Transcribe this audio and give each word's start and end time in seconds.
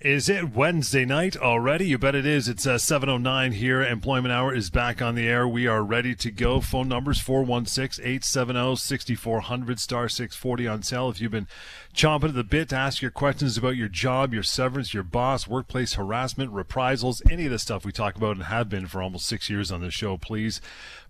Is 0.00 0.28
it 0.30 0.54
Wednesday 0.54 1.04
night 1.04 1.36
already? 1.36 1.88
You 1.88 1.98
bet 1.98 2.14
it 2.14 2.24
is. 2.24 2.48
It's 2.48 2.66
uh, 2.66 2.76
7.09 2.76 3.52
here. 3.52 3.82
Employment 3.82 4.32
Hour 4.32 4.54
is 4.54 4.70
back 4.70 5.02
on 5.02 5.14
the 5.14 5.28
air. 5.28 5.46
We 5.46 5.66
are 5.66 5.82
ready 5.82 6.14
to 6.14 6.30
go. 6.30 6.62
Phone 6.62 6.88
numbers 6.88 7.22
416-870-6400, 7.22 9.78
star 9.78 10.08
640 10.08 10.66
on 10.66 10.82
cell. 10.82 11.10
If 11.10 11.20
you've 11.20 11.30
been 11.30 11.48
chomping 11.94 12.30
at 12.30 12.34
the 12.34 12.44
bit 12.44 12.70
to 12.70 12.76
ask 12.76 13.02
your 13.02 13.10
questions 13.10 13.58
about 13.58 13.76
your 13.76 13.88
job, 13.88 14.32
your 14.32 14.42
severance, 14.42 14.94
your 14.94 15.02
boss, 15.02 15.46
workplace 15.46 15.92
harassment, 15.92 16.50
reprisals, 16.50 17.20
any 17.30 17.44
of 17.44 17.50
the 17.50 17.58
stuff 17.58 17.84
we 17.84 17.92
talk 17.92 18.16
about 18.16 18.36
and 18.36 18.46
have 18.46 18.70
been 18.70 18.86
for 18.86 19.02
almost 19.02 19.26
six 19.26 19.50
years 19.50 19.70
on 19.70 19.82
the 19.82 19.90
show, 19.90 20.16
please 20.16 20.62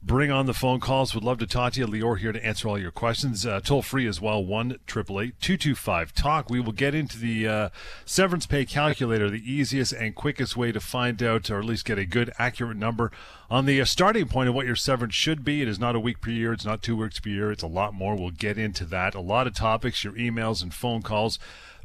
bring 0.02 0.30
on 0.30 0.46
the 0.46 0.54
phone 0.54 0.80
calls. 0.80 1.14
Would 1.14 1.25
love 1.25 1.38
to 1.38 1.46
talk 1.46 1.75
to 1.75 1.80
you. 1.80 1.86
Lior 1.86 2.18
here 2.18 2.32
to 2.32 2.45
answer 2.45 2.68
all 2.68 2.79
your 2.79 2.91
questions. 2.91 3.45
Uh, 3.45 3.61
toll 3.61 3.82
free 3.82 4.07
as 4.07 4.20
well, 4.20 4.45
1 4.45 4.79
225 4.86 6.14
talk 6.14 6.50
We 6.50 6.61
will 6.61 6.72
get 6.72 6.95
into 6.95 7.18
the 7.18 7.46
uh, 7.46 7.68
severance 8.04 8.46
pay 8.46 8.64
calculator, 8.64 8.79
the 8.88 9.43
easiest 9.44 9.93
and 9.93 10.14
quickest 10.14 10.57
way 10.57 10.72
to 10.72 10.80
find 10.80 11.22
out 11.22 11.50
or 11.50 11.58
at 11.58 11.64
least 11.64 11.84
get 11.84 11.98
a 11.98 12.04
good, 12.04 12.32
accurate 12.38 12.76
number 12.76 13.11
on 13.50 13.66
the 13.66 13.80
uh, 13.80 13.84
starting 13.84 14.29
point 14.29 14.48
of 14.48 14.54
what 14.54 14.66
your 14.66 14.76
severance 14.76 15.14
should 15.14 15.44
be. 15.44 15.62
It 15.62 15.68
is 15.68 15.79
not 15.79 15.94
a 15.94 16.00
week 16.00 16.21
per 16.21 16.30
year, 16.30 16.52
it's 16.52 16.64
not 16.64 16.82
two 16.82 16.96
weeks 16.96 17.21
per 17.21 17.29
year, 17.29 17.50
it's 17.52 17.62
a 17.62 17.68
lot 17.68 17.94
more. 17.94 18.16
We'll 18.16 18.30
get 18.30 18.58
into 18.58 18.85
that. 18.86 19.14
A 19.14 19.21
lot 19.21 19.46
of 19.46 19.54
topics, 19.54 20.04
your 20.04 20.14
emails 20.14 20.62
and 20.62 20.72
phone 20.72 21.02
calls. 21.02 21.38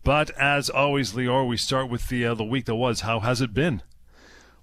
But 0.04 0.30
as 0.40 0.70
always, 0.70 1.14
Lior, 1.14 1.48
we 1.48 1.58
start 1.58 1.90
with 1.90 2.10
the 2.10 2.26
uh, 2.26 2.36
the 2.36 2.44
week 2.44 2.66
that 2.66 2.76
was. 2.76 3.02
How 3.02 3.22
has 3.22 3.42
it 3.42 3.54
been? 3.54 3.82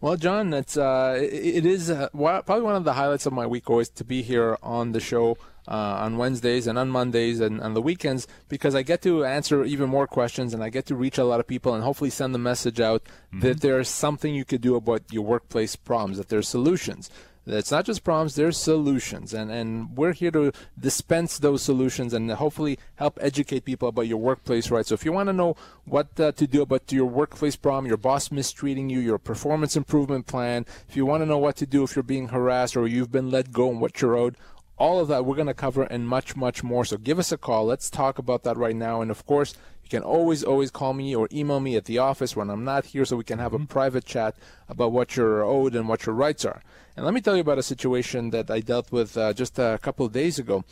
Well, 0.00 0.16
John, 0.16 0.54
it's 0.54 0.76
uh, 0.76 1.18
it, 1.20 1.56
it 1.56 1.66
is 1.66 1.90
uh, 1.90 2.08
probably 2.12 2.62
one 2.62 2.76
of 2.76 2.84
the 2.84 2.94
highlights 2.94 3.26
of 3.26 3.32
my 3.32 3.46
week 3.46 3.68
always 3.68 3.88
to 3.88 4.04
be 4.04 4.22
here 4.22 4.56
on 4.62 4.92
the 4.92 5.00
show 5.00 5.36
uh, 5.68 5.74
on 6.00 6.16
Wednesdays 6.16 6.66
and 6.66 6.78
on 6.78 6.88
Mondays 6.88 7.40
and 7.40 7.60
on 7.60 7.74
the 7.74 7.82
weekends 7.82 8.26
because 8.48 8.74
I 8.74 8.82
get 8.82 9.02
to 9.02 9.24
answer 9.24 9.64
even 9.64 9.88
more 9.88 10.06
questions 10.06 10.54
and 10.54 10.62
I 10.62 10.70
get 10.70 10.86
to 10.86 10.94
reach 10.94 11.18
a 11.18 11.24
lot 11.24 11.40
of 11.40 11.46
people 11.46 11.74
and 11.74 11.84
hopefully 11.84 12.10
send 12.10 12.34
the 12.34 12.38
message 12.38 12.80
out 12.80 13.04
mm-hmm. 13.04 13.40
that 13.40 13.60
there's 13.60 13.88
something 13.88 14.34
you 14.34 14.44
could 14.44 14.60
do 14.60 14.76
about 14.76 15.02
your 15.10 15.24
workplace 15.24 15.76
problems, 15.76 16.18
that 16.18 16.28
there's 16.28 16.48
solutions. 16.48 17.10
It's 17.44 17.72
not 17.72 17.84
just 17.84 18.04
problems, 18.04 18.36
there's 18.36 18.56
solutions. 18.56 19.34
And, 19.34 19.50
and 19.50 19.96
we're 19.96 20.12
here 20.12 20.30
to 20.30 20.52
dispense 20.78 21.38
those 21.38 21.62
solutions 21.62 22.14
and 22.14 22.30
hopefully 22.30 22.78
help 22.96 23.18
educate 23.20 23.64
people 23.64 23.88
about 23.88 24.02
your 24.02 24.18
workplace 24.18 24.70
rights. 24.70 24.90
So 24.90 24.94
if 24.94 25.04
you 25.04 25.12
want 25.12 25.28
to 25.28 25.32
know 25.32 25.56
what 25.84 26.08
uh, 26.20 26.30
to 26.32 26.46
do 26.46 26.62
about 26.62 26.92
your 26.92 27.06
workplace 27.06 27.56
problem, 27.56 27.86
your 27.86 27.96
boss 27.96 28.30
mistreating 28.30 28.90
you, 28.90 29.00
your 29.00 29.18
performance 29.18 29.74
improvement 29.74 30.26
plan, 30.28 30.66
if 30.88 30.96
you 30.96 31.04
want 31.04 31.22
to 31.22 31.26
know 31.26 31.38
what 31.38 31.56
to 31.56 31.66
do 31.66 31.82
if 31.82 31.96
you're 31.96 32.04
being 32.04 32.28
harassed 32.28 32.76
or 32.76 32.86
you've 32.86 33.10
been 33.10 33.30
let 33.30 33.50
go 33.50 33.70
and 33.70 33.80
what 33.80 34.00
you're 34.00 34.16
owed, 34.16 34.36
all 34.78 35.00
of 35.00 35.08
that 35.08 35.24
we're 35.24 35.36
going 35.36 35.46
to 35.46 35.54
cover 35.54 35.82
and 35.82 36.08
much, 36.08 36.36
much 36.36 36.62
more. 36.62 36.84
So 36.84 36.96
give 36.96 37.18
us 37.18 37.32
a 37.32 37.38
call. 37.38 37.66
Let's 37.66 37.90
talk 37.90 38.18
about 38.18 38.42
that 38.44 38.56
right 38.56 38.76
now. 38.76 39.00
And 39.00 39.10
of 39.10 39.24
course, 39.26 39.54
you 39.82 39.88
can 39.88 40.02
always, 40.02 40.42
always 40.42 40.70
call 40.70 40.94
me 40.94 41.14
or 41.14 41.28
email 41.32 41.60
me 41.60 41.76
at 41.76 41.84
the 41.84 41.98
office 41.98 42.34
when 42.34 42.50
I'm 42.50 42.64
not 42.64 42.86
here 42.86 43.04
so 43.04 43.16
we 43.16 43.24
can 43.24 43.38
have 43.38 43.52
a 43.52 43.58
mm-hmm. 43.58 43.66
private 43.66 44.04
chat 44.04 44.34
about 44.68 44.92
what 44.92 45.16
you're 45.16 45.44
owed 45.44 45.74
and 45.74 45.88
what 45.88 46.06
your 46.06 46.14
rights 46.14 46.44
are. 46.44 46.62
And 46.96 47.04
let 47.04 47.14
me 47.14 47.20
tell 47.20 47.36
you 47.36 47.40
about 47.40 47.58
a 47.58 47.62
situation 47.62 48.30
that 48.30 48.50
I 48.50 48.60
dealt 48.60 48.92
with 48.92 49.16
uh, 49.16 49.32
just 49.32 49.58
a 49.58 49.78
couple 49.82 50.04
of 50.04 50.12
days 50.12 50.38
ago. 50.38 50.64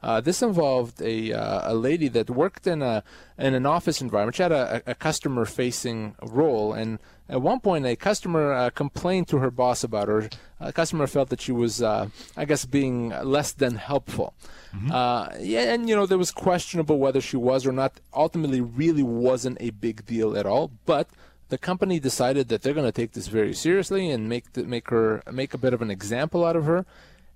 Uh, 0.00 0.20
this 0.20 0.42
involved 0.42 1.02
a, 1.02 1.32
uh, 1.32 1.72
a 1.72 1.74
lady 1.74 2.08
that 2.08 2.30
worked 2.30 2.66
in 2.66 2.82
a 2.82 3.02
in 3.36 3.54
an 3.54 3.66
office 3.66 4.00
environment. 4.00 4.36
She 4.36 4.42
had 4.42 4.52
a, 4.52 4.82
a 4.86 4.94
customer 4.94 5.44
facing 5.44 6.14
role, 6.22 6.72
and 6.72 7.00
at 7.28 7.42
one 7.42 7.60
point, 7.60 7.84
a 7.84 7.94
customer 7.94 8.52
uh, 8.52 8.70
complained 8.70 9.28
to 9.28 9.38
her 9.38 9.50
boss 9.50 9.84
about 9.84 10.08
her. 10.08 10.30
A 10.60 10.72
customer 10.72 11.06
felt 11.06 11.28
that 11.28 11.40
she 11.40 11.52
was, 11.52 11.82
uh, 11.82 12.08
I 12.36 12.44
guess, 12.46 12.64
being 12.64 13.10
less 13.10 13.52
than 13.52 13.76
helpful. 13.76 14.34
Mm-hmm. 14.74 14.90
Uh, 14.90 15.28
yeah, 15.38 15.72
and 15.72 15.88
you 15.88 15.94
know 15.94 16.06
there 16.06 16.18
was 16.18 16.30
questionable 16.30 16.98
whether 16.98 17.20
she 17.20 17.36
was 17.36 17.66
or 17.66 17.72
not. 17.72 18.00
Ultimately, 18.14 18.60
really 18.60 19.02
wasn't 19.02 19.58
a 19.60 19.70
big 19.70 20.06
deal 20.06 20.36
at 20.36 20.46
all, 20.46 20.70
but 20.86 21.08
the 21.48 21.58
company 21.58 22.00
decided 22.00 22.48
that 22.48 22.62
they're 22.62 22.74
going 22.74 22.86
to 22.86 22.92
take 22.92 23.12
this 23.12 23.28
very 23.28 23.54
seriously 23.54 24.10
and 24.10 24.28
make 24.28 24.52
the, 24.54 24.64
make 24.64 24.88
her 24.90 25.22
make 25.30 25.54
a 25.54 25.58
bit 25.58 25.74
of 25.74 25.82
an 25.82 25.90
example 25.90 26.44
out 26.44 26.56
of 26.56 26.64
her. 26.64 26.86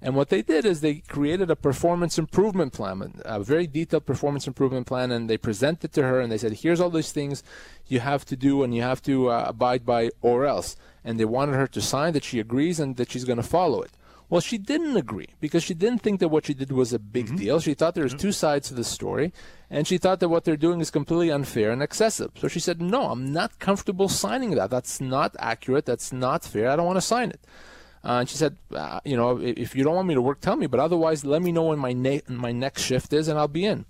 And 0.03 0.17
what 0.17 0.31
they 0.31 0.43
did 0.43 0.65
is 0.65 0.81
they 0.81 0.97
created 0.97 1.49
a 1.49 1.55
performance 1.55 2.19
improvement 2.19 2.73
plan, 2.73 3.21
a 3.25 3.41
very 3.41 3.69
detailed 3.69 4.05
performance 4.05 4.49
improvement 4.49 4.89
plan, 4.89 5.13
and 5.13 5.31
they 5.31 5.39
presented 5.39 5.85
it 5.85 5.93
to 5.93 6.03
her 6.03 6.21
and 6.21 6.31
they 6.31 6.39
said, 6.39 6.55
"Here's 6.55 6.81
all 6.81 6.91
these 6.91 7.13
things 7.13 7.45
you 7.87 8.01
have 8.01 8.25
to 8.27 8.37
do 8.37 8.65
and 8.65 8.75
you 8.75 8.83
have 8.83 9.01
to 9.03 9.31
uh, 9.31 9.45
abide 9.47 9.87
by, 9.87 10.11
or 10.21 10.45
else." 10.45 10.75
And 11.05 11.21
they 11.21 11.25
wanted 11.25 11.55
her 11.55 11.69
to 11.69 11.81
sign 11.81 12.15
that 12.15 12.25
she 12.25 12.41
agrees 12.41 12.81
and 12.81 12.97
that 12.97 13.13
she's 13.13 13.25
going 13.25 13.37
to 13.37 13.45
follow 13.45 13.81
it. 13.81 13.93
Well, 14.29 14.41
she 14.41 14.59
didn't 14.59 14.97
agree 14.97 15.29
because 15.41 15.63
she 15.63 15.75
didn't 15.75 16.01
think 16.01 16.19
that 16.19 16.29
what 16.29 16.47
she 16.47 16.55
did 16.55 16.73
was 16.73 16.93
a 16.93 16.99
big 16.99 17.27
mm-hmm. 17.27 17.37
deal. 17.37 17.61
She 17.61 17.75
thought 17.75 17.95
there 17.95 18.03
was 18.03 18.15
two 18.15 18.33
sides 18.33 18.69
to 18.69 18.75
the 18.75 18.83
story, 18.83 19.33
and 19.71 19.87
she 19.87 19.99
thought 19.99 20.21
that 20.21 20.31
what 20.31 20.45
they're 20.45 20.57
doing 20.57 20.81
is 20.81 20.91
completely 20.91 21.31
unfair 21.31 21.71
and 21.71 21.83
excessive. 21.83 22.33
So 22.37 22.49
she 22.49 22.59
said, 22.59 22.81
"No, 22.81 23.11
I'm 23.13 23.33
not 23.33 23.61
comfortable 23.61 24.09
signing 24.09 24.51
that. 24.57 24.71
That's 24.71 25.01
not 25.01 25.37
accurate. 25.39 25.87
That's 25.87 26.13
not 26.13 26.45
fair. 26.45 26.71
I 26.71 26.77
don't 26.77 26.87
want 26.87 26.97
to 26.97 27.03
sign 27.15 27.31
it." 27.31 27.47
Uh, 28.05 28.21
and 28.21 28.29
she 28.29 28.37
said, 28.37 28.57
uh, 28.75 29.01
"You 29.05 29.17
know, 29.17 29.39
if 29.39 29.77
you 29.77 29.85
don't 29.85 29.95
want 29.95 30.09
me 30.09 30.15
to 30.15 30.23
work, 30.23 30.41
tell 30.41 30.57
me. 30.57 30.67
But 30.67 30.81
otherwise, 30.81 31.25
let 31.25 31.43
me 31.43 31.53
know 31.53 31.65
when 31.65 31.79
my 31.79 31.93
ne- 31.93 32.23
my 32.29 32.53
next 32.53 32.83
shift 32.83 33.13
is, 33.13 33.29
and 33.29 33.39
I'll 33.39 33.49
be 33.49 33.65
in." 33.65 33.85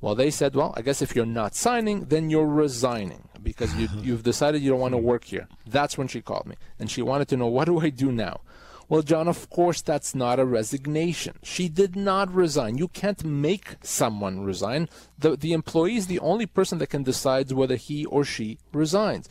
Well, 0.00 0.16
they 0.16 0.30
said, 0.30 0.56
"Well, 0.56 0.74
I 0.76 0.82
guess 0.82 1.00
if 1.00 1.14
you're 1.14 1.26
not 1.26 1.54
signing, 1.54 2.06
then 2.06 2.28
you're 2.28 2.46
resigning 2.46 3.28
because 3.40 3.74
you, 3.76 3.88
you've 4.02 4.24
decided 4.24 4.62
you 4.62 4.70
don't 4.70 4.80
want 4.80 4.94
to 4.94 4.98
work 4.98 5.24
here." 5.24 5.46
That's 5.66 5.96
when 5.96 6.08
she 6.08 6.20
called 6.20 6.46
me, 6.46 6.56
and 6.78 6.90
she 6.90 7.02
wanted 7.02 7.28
to 7.28 7.36
know, 7.36 7.46
"What 7.46 7.66
do 7.66 7.78
I 7.78 7.90
do 7.90 8.10
now?" 8.10 8.40
Well, 8.88 9.02
John, 9.02 9.26
of 9.26 9.48
course, 9.48 9.80
that's 9.80 10.14
not 10.14 10.38
a 10.38 10.44
resignation. 10.44 11.38
She 11.42 11.70
did 11.70 11.96
not 11.96 12.34
resign. 12.34 12.76
You 12.76 12.88
can't 12.88 13.24
make 13.24 13.76
someone 13.82 14.44
resign. 14.44 14.88
The, 15.18 15.34
the 15.34 15.54
employee 15.54 15.96
is 15.96 16.08
the 16.08 16.18
only 16.18 16.44
person 16.44 16.76
that 16.78 16.88
can 16.88 17.02
decide 17.02 17.50
whether 17.52 17.76
he 17.76 18.04
or 18.04 18.22
she 18.22 18.58
resigns. 18.72 19.30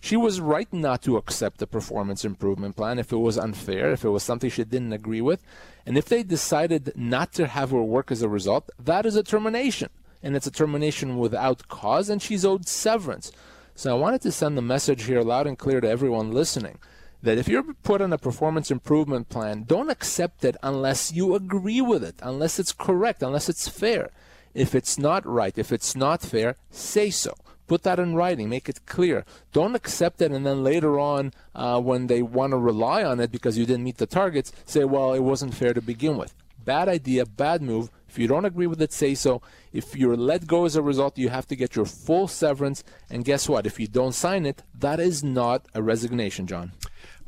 She 0.00 0.16
was 0.16 0.40
right 0.40 0.72
not 0.72 1.02
to 1.02 1.18
accept 1.18 1.58
the 1.58 1.66
performance 1.66 2.24
improvement 2.24 2.76
plan 2.76 2.98
if 2.98 3.12
it 3.12 3.18
was 3.18 3.36
unfair, 3.36 3.92
if 3.92 4.04
it 4.04 4.08
was 4.08 4.22
something 4.22 4.48
she 4.48 4.64
didn't 4.64 4.94
agree 4.94 5.20
with. 5.20 5.42
And 5.84 5.98
if 5.98 6.06
they 6.06 6.22
decided 6.22 6.92
not 6.96 7.32
to 7.34 7.46
have 7.46 7.70
her 7.70 7.82
work 7.82 8.10
as 8.10 8.22
a 8.22 8.28
result, 8.28 8.70
that 8.78 9.04
is 9.04 9.14
a 9.14 9.22
termination. 9.22 9.90
And 10.22 10.34
it's 10.34 10.46
a 10.46 10.50
termination 10.50 11.18
without 11.18 11.68
cause, 11.68 12.08
and 12.08 12.20
she's 12.20 12.44
owed 12.44 12.66
severance. 12.66 13.30
So 13.74 13.94
I 13.94 13.98
wanted 13.98 14.22
to 14.22 14.32
send 14.32 14.56
the 14.56 14.62
message 14.62 15.04
here 15.04 15.22
loud 15.22 15.46
and 15.46 15.58
clear 15.58 15.80
to 15.80 15.88
everyone 15.88 16.32
listening 16.32 16.78
that 17.22 17.38
if 17.38 17.48
you're 17.48 17.74
put 17.82 18.00
on 18.00 18.12
a 18.12 18.18
performance 18.18 18.70
improvement 18.70 19.28
plan, 19.28 19.64
don't 19.64 19.90
accept 19.90 20.44
it 20.44 20.56
unless 20.62 21.12
you 21.12 21.34
agree 21.34 21.80
with 21.80 22.02
it, 22.02 22.16
unless 22.22 22.58
it's 22.58 22.72
correct, 22.72 23.22
unless 23.22 23.48
it's 23.48 23.68
fair. 23.68 24.10
If 24.54 24.74
it's 24.74 24.98
not 24.98 25.26
right, 25.26 25.56
if 25.56 25.70
it's 25.72 25.94
not 25.94 26.22
fair, 26.22 26.56
say 26.70 27.10
so. 27.10 27.34
Put 27.70 27.84
that 27.84 28.00
in 28.00 28.16
writing, 28.16 28.48
make 28.48 28.68
it 28.68 28.84
clear. 28.84 29.24
Don't 29.52 29.76
accept 29.76 30.20
it 30.20 30.32
and 30.32 30.44
then 30.44 30.64
later 30.64 30.98
on, 30.98 31.32
uh, 31.54 31.80
when 31.80 32.08
they 32.08 32.20
want 32.20 32.50
to 32.50 32.56
rely 32.56 33.04
on 33.04 33.20
it 33.20 33.30
because 33.30 33.56
you 33.56 33.64
didn't 33.64 33.84
meet 33.84 33.98
the 33.98 34.06
targets, 34.06 34.50
say, 34.64 34.82
well, 34.82 35.14
it 35.14 35.20
wasn't 35.20 35.54
fair 35.54 35.72
to 35.72 35.80
begin 35.80 36.16
with. 36.16 36.34
Bad 36.64 36.88
idea, 36.88 37.24
bad 37.24 37.62
move. 37.62 37.88
If 38.08 38.18
you 38.18 38.26
don't 38.26 38.44
agree 38.44 38.66
with 38.66 38.82
it, 38.82 38.92
say 38.92 39.14
so. 39.14 39.40
If 39.72 39.94
you're 39.94 40.16
let 40.16 40.48
go 40.48 40.64
as 40.64 40.74
a 40.74 40.82
result, 40.82 41.16
you 41.16 41.28
have 41.28 41.46
to 41.46 41.54
get 41.54 41.76
your 41.76 41.84
full 41.84 42.26
severance. 42.26 42.82
And 43.08 43.24
guess 43.24 43.48
what? 43.48 43.66
If 43.66 43.78
you 43.78 43.86
don't 43.86 44.16
sign 44.16 44.46
it, 44.46 44.64
that 44.76 44.98
is 44.98 45.22
not 45.22 45.66
a 45.72 45.80
resignation, 45.80 46.48
John. 46.48 46.72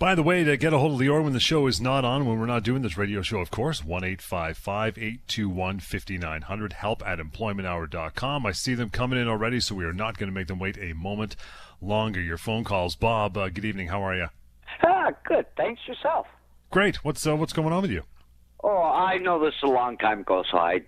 By 0.02 0.16
the 0.16 0.22
way, 0.24 0.42
to 0.42 0.56
get 0.56 0.72
a 0.72 0.78
hold 0.78 1.00
of 1.00 1.06
Lior 1.06 1.22
when 1.22 1.32
the 1.32 1.38
show 1.38 1.68
is 1.68 1.80
not 1.80 2.04
on, 2.04 2.26
when 2.26 2.40
we're 2.40 2.46
not 2.46 2.64
doing 2.64 2.82
this 2.82 2.98
radio 2.98 3.22
show, 3.22 3.38
of 3.38 3.52
course, 3.52 3.84
1 3.84 4.02
821 4.02 5.78
5900, 5.78 6.72
help 6.72 7.06
at 7.06 7.20
employmenthour.com. 7.20 8.44
I 8.44 8.50
see 8.50 8.74
them 8.74 8.90
coming 8.90 9.20
in 9.20 9.28
already, 9.28 9.60
so 9.60 9.76
we 9.76 9.84
are 9.84 9.92
not 9.92 10.18
going 10.18 10.28
to 10.28 10.34
make 10.34 10.48
them 10.48 10.58
wait 10.58 10.76
a 10.76 10.92
moment 10.94 11.36
longer. 11.80 12.20
Your 12.20 12.36
phone 12.36 12.64
calls. 12.64 12.96
Bob, 12.96 13.36
uh, 13.36 13.48
good 13.48 13.64
evening. 13.64 13.86
How 13.86 14.02
are 14.02 14.16
you? 14.16 14.26
Ah, 14.82 15.12
good. 15.24 15.46
Thanks 15.56 15.80
yourself. 15.86 16.26
Great. 16.72 17.04
What's 17.04 17.24
uh, 17.24 17.36
what's 17.36 17.52
going 17.52 17.72
on 17.72 17.82
with 17.82 17.92
you? 17.92 18.02
Oh, 18.64 18.82
I 18.82 19.18
know 19.18 19.38
this 19.38 19.54
a 19.62 19.68
long 19.68 19.98
time 19.98 20.22
ago, 20.22 20.42
so 20.50 20.58
I 20.58 20.82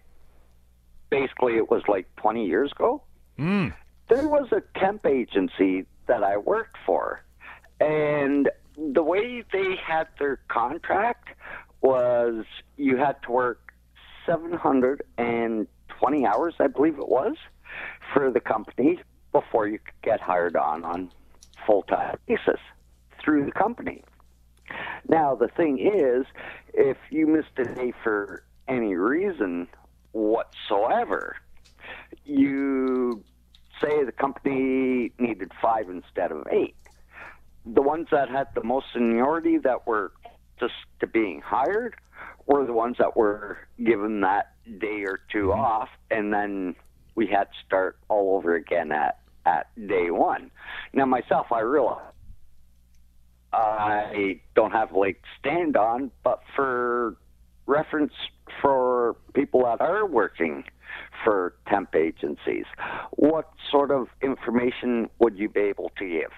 basically 1.11 1.57
it 1.57 1.71
was 1.71 1.85
like 1.87 2.13
20 2.17 2.47
years 2.47 2.73
ago. 2.73 3.01
Mm. 3.39 3.75
There 4.09 4.27
was 4.27 4.49
a 4.51 4.61
temp 4.81 5.07
agency 5.07 5.87
that 6.09 6.25
I 6.25 6.37
worked 6.37 6.79
for, 6.85 7.23
and 7.79 8.51
the 8.77 9.03
way 9.03 9.45
they 9.53 9.77
had 9.77 10.09
their 10.19 10.41
contract 10.49 11.29
was 11.81 12.45
you 12.77 12.97
had 12.97 13.23
to 13.23 13.31
work 13.31 13.73
720 14.27 16.27
hours, 16.27 16.55
I 16.59 16.67
believe 16.67 16.99
it 16.99 17.09
was, 17.09 17.37
for 18.13 18.31
the 18.31 18.41
company 18.41 19.01
before 19.33 19.69
you 19.69 19.79
could 19.79 19.95
get 20.03 20.21
hired 20.21 20.57
on 20.57 20.85
on 20.85 21.11
full 21.67 21.83
time 21.83 22.17
basis 22.27 22.61
through 23.23 23.47
the 23.47 23.53
company. 23.53 24.03
Now 25.09 25.35
the 25.35 25.49
thing 25.49 25.79
is, 25.79 26.27
if 26.73 26.97
you 27.11 27.27
missed 27.27 27.59
a 27.59 27.75
day 27.75 27.93
for 28.03 28.45
any 28.69 28.95
reason 28.95 29.69
whatsoever, 30.13 31.37
you 32.25 33.23
say 33.83 34.05
the 34.05 34.13
company 34.13 35.13
needed 35.19 35.53
five 35.61 35.91
instead 35.91 36.33
of 36.33 36.47
eight 36.51 36.77
the 37.67 37.83
ones 37.83 38.09
that 38.11 38.29
had 38.29 38.49
the 38.55 38.63
most 38.63 38.87
seniority 38.93 39.59
that 39.59 39.87
were 39.87 40.13
just 40.61 40.75
to 41.01 41.07
being 41.07 41.41
hired 41.41 41.95
were 42.47 42.65
the 42.67 42.73
ones 42.73 42.97
that 42.99 43.17
were 43.17 43.59
given 43.83 44.21
that 44.21 44.53
day 44.79 45.05
or 45.05 45.21
2 45.33 45.39
mm-hmm. 45.39 45.61
off, 45.61 45.89
and 46.11 46.33
then 46.33 46.75
we 47.15 47.27
had 47.27 47.45
to 47.45 47.67
start 47.67 47.97
all 48.09 48.37
over 48.37 48.55
again 48.55 48.93
at 48.93 49.19
at 49.47 49.67
day 49.87 50.11
one. 50.11 50.51
Now, 50.95 51.05
myself, 51.05 51.49
I 51.53 51.61
realize 51.61 52.01
I 53.53 54.41
don't 54.55 54.73
have 54.73 54.91
to 54.91 55.13
stand 55.39 55.77
on, 55.77 56.11
but 56.23 56.41
for 56.57 57.17
reference 57.67 58.13
for 58.61 59.17
people 59.35 59.65
that 59.65 59.81
are 59.81 60.07
working 60.07 60.65
for 61.23 61.55
temp 61.69 61.95
agencies, 61.95 62.65
what 63.13 63.51
sort 63.71 63.91
of 63.91 64.09
information 64.23 65.09
would 65.19 65.39
you 65.39 65.49
be 65.49 65.61
able 65.61 65.91
to 65.99 66.09
give? 66.09 66.31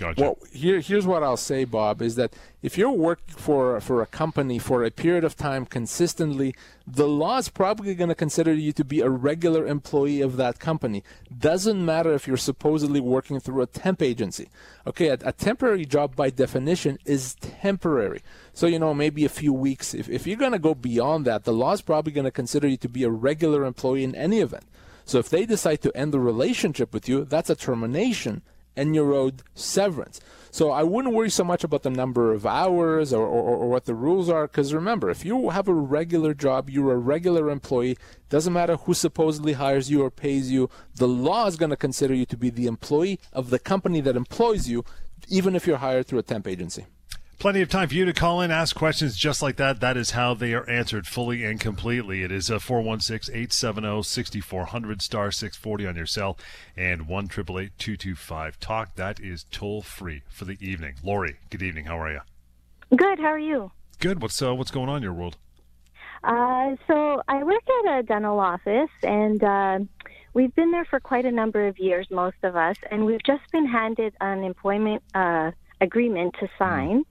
Gotcha. 0.00 0.22
Well, 0.22 0.38
here, 0.50 0.80
here's 0.80 1.06
what 1.06 1.22
I'll 1.22 1.36
say, 1.36 1.64
Bob, 1.66 2.00
is 2.00 2.14
that 2.14 2.32
if 2.62 2.78
you're 2.78 2.90
working 2.90 3.34
for 3.36 3.78
for 3.82 4.00
a 4.00 4.06
company 4.06 4.58
for 4.58 4.82
a 4.82 4.90
period 4.90 5.24
of 5.24 5.36
time 5.36 5.66
consistently, 5.66 6.54
the 6.86 7.06
law 7.06 7.36
is 7.36 7.50
probably 7.50 7.94
going 7.94 8.08
to 8.08 8.14
consider 8.14 8.54
you 8.54 8.72
to 8.72 8.82
be 8.82 9.00
a 9.00 9.10
regular 9.10 9.66
employee 9.66 10.22
of 10.22 10.38
that 10.38 10.58
company. 10.58 11.04
Doesn't 11.38 11.84
matter 11.84 12.14
if 12.14 12.26
you're 12.26 12.38
supposedly 12.38 12.98
working 12.98 13.40
through 13.40 13.60
a 13.60 13.66
temp 13.66 14.00
agency. 14.00 14.48
Okay, 14.86 15.08
a, 15.08 15.18
a 15.22 15.32
temporary 15.32 15.84
job 15.84 16.16
by 16.16 16.30
definition 16.30 16.98
is 17.04 17.34
temporary. 17.34 18.22
So, 18.54 18.66
you 18.66 18.78
know, 18.78 18.94
maybe 18.94 19.26
a 19.26 19.28
few 19.28 19.52
weeks. 19.52 19.92
If, 19.92 20.08
if 20.08 20.26
you're 20.26 20.38
going 20.38 20.52
to 20.52 20.58
go 20.58 20.74
beyond 20.74 21.26
that, 21.26 21.44
the 21.44 21.52
law 21.52 21.72
is 21.72 21.82
probably 21.82 22.12
going 22.12 22.24
to 22.24 22.30
consider 22.30 22.66
you 22.66 22.78
to 22.78 22.88
be 22.88 23.04
a 23.04 23.10
regular 23.10 23.66
employee 23.66 24.04
in 24.04 24.14
any 24.14 24.40
event. 24.40 24.64
So 25.04 25.18
if 25.18 25.28
they 25.28 25.44
decide 25.44 25.82
to 25.82 25.94
end 25.94 26.14
the 26.14 26.20
relationship 26.20 26.94
with 26.94 27.06
you, 27.06 27.26
that's 27.26 27.50
a 27.50 27.54
termination 27.54 28.40
and 28.76 28.94
you're 28.94 29.12
owed 29.12 29.42
severance. 29.54 30.20
So 30.52 30.70
I 30.70 30.82
wouldn't 30.82 31.14
worry 31.14 31.30
so 31.30 31.44
much 31.44 31.62
about 31.62 31.84
the 31.84 31.90
number 31.90 32.32
of 32.32 32.44
hours 32.44 33.12
or, 33.12 33.24
or, 33.24 33.56
or 33.56 33.68
what 33.68 33.84
the 33.84 33.94
rules 33.94 34.28
are, 34.28 34.48
because 34.48 34.74
remember, 34.74 35.08
if 35.08 35.24
you 35.24 35.50
have 35.50 35.68
a 35.68 35.74
regular 35.74 36.34
job, 36.34 36.68
you're 36.68 36.92
a 36.92 36.96
regular 36.96 37.50
employee, 37.50 37.96
doesn't 38.28 38.52
matter 38.52 38.76
who 38.76 38.94
supposedly 38.94 39.52
hires 39.52 39.90
you 39.90 40.02
or 40.02 40.10
pays 40.10 40.50
you, 40.50 40.68
the 40.96 41.06
law 41.06 41.46
is 41.46 41.56
going 41.56 41.70
to 41.70 41.76
consider 41.76 42.14
you 42.14 42.26
to 42.26 42.36
be 42.36 42.50
the 42.50 42.66
employee 42.66 43.20
of 43.32 43.50
the 43.50 43.60
company 43.60 44.00
that 44.00 44.16
employs 44.16 44.68
you, 44.68 44.84
even 45.28 45.54
if 45.54 45.66
you're 45.66 45.76
hired 45.76 46.06
through 46.06 46.18
a 46.18 46.24
temp 46.24 46.48
agency. 46.48 46.86
Plenty 47.40 47.62
of 47.62 47.70
time 47.70 47.88
for 47.88 47.94
you 47.94 48.04
to 48.04 48.12
call 48.12 48.42
in, 48.42 48.50
ask 48.50 48.76
questions 48.76 49.16
just 49.16 49.40
like 49.40 49.56
that. 49.56 49.80
That 49.80 49.96
is 49.96 50.10
how 50.10 50.34
they 50.34 50.52
are 50.52 50.68
answered 50.68 51.06
fully 51.06 51.42
and 51.42 51.58
completely. 51.58 52.22
It 52.22 52.30
is 52.30 52.50
a 52.50 52.60
416 52.60 53.34
870 53.34 54.02
6400 54.02 55.00
star 55.00 55.30
640 55.30 55.86
on 55.86 55.96
your 55.96 56.04
cell 56.04 56.36
and 56.76 57.08
1 57.08 57.28
225 57.28 58.60
Talk. 58.60 58.94
That 58.96 59.20
is 59.20 59.46
toll 59.50 59.80
free 59.80 60.20
for 60.28 60.44
the 60.44 60.58
evening. 60.60 60.96
Lori, 61.02 61.38
good 61.48 61.62
evening. 61.62 61.86
How 61.86 61.98
are 61.98 62.12
you? 62.12 62.20
Good. 62.94 63.18
How 63.18 63.28
are 63.28 63.38
you? 63.38 63.72
Good. 64.00 64.20
What's 64.20 64.42
uh, 64.42 64.54
what's 64.54 64.70
going 64.70 64.90
on 64.90 64.98
in 64.98 65.02
your 65.02 65.14
world? 65.14 65.38
Uh, 66.22 66.76
so 66.86 67.22
I 67.26 67.42
work 67.42 67.62
at 67.86 68.00
a 68.00 68.02
dental 68.02 68.38
office, 68.38 68.90
and 69.02 69.42
uh, 69.42 69.78
we've 70.34 70.54
been 70.56 70.72
there 70.72 70.84
for 70.84 71.00
quite 71.00 71.24
a 71.24 71.32
number 71.32 71.66
of 71.66 71.78
years, 71.78 72.06
most 72.10 72.36
of 72.42 72.54
us, 72.54 72.76
and 72.90 73.06
we've 73.06 73.22
just 73.24 73.50
been 73.50 73.66
handed 73.66 74.12
an 74.20 74.44
employment 74.44 75.02
uh, 75.14 75.52
agreement 75.80 76.34
to 76.40 76.48
sign. 76.58 77.04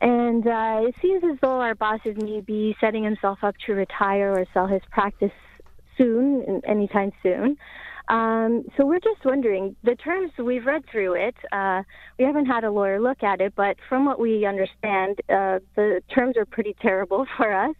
And 0.00 0.46
uh, 0.46 0.80
it 0.88 0.94
seems 1.02 1.24
as 1.24 1.38
though 1.40 1.60
our 1.60 1.74
boss 1.74 2.00
is 2.04 2.16
maybe 2.16 2.76
setting 2.80 3.02
himself 3.02 3.38
up 3.42 3.56
to 3.66 3.72
retire 3.72 4.32
or 4.32 4.46
sell 4.54 4.66
his 4.66 4.82
practice 4.90 5.32
soon, 5.96 6.62
anytime 6.64 7.12
soon. 7.22 7.56
Um, 8.08 8.64
so 8.76 8.86
we're 8.86 9.00
just 9.00 9.24
wondering 9.24 9.76
the 9.82 9.94
terms. 9.94 10.32
We've 10.38 10.64
read 10.64 10.84
through 10.90 11.14
it. 11.14 11.34
Uh, 11.52 11.82
we 12.18 12.24
haven't 12.24 12.46
had 12.46 12.64
a 12.64 12.70
lawyer 12.70 13.00
look 13.00 13.22
at 13.22 13.40
it, 13.40 13.54
but 13.54 13.76
from 13.88 14.06
what 14.06 14.18
we 14.18 14.46
understand, 14.46 15.20
uh, 15.28 15.58
the 15.76 16.00
terms 16.14 16.36
are 16.36 16.46
pretty 16.46 16.74
terrible 16.80 17.26
for 17.36 17.52
us. 17.52 17.74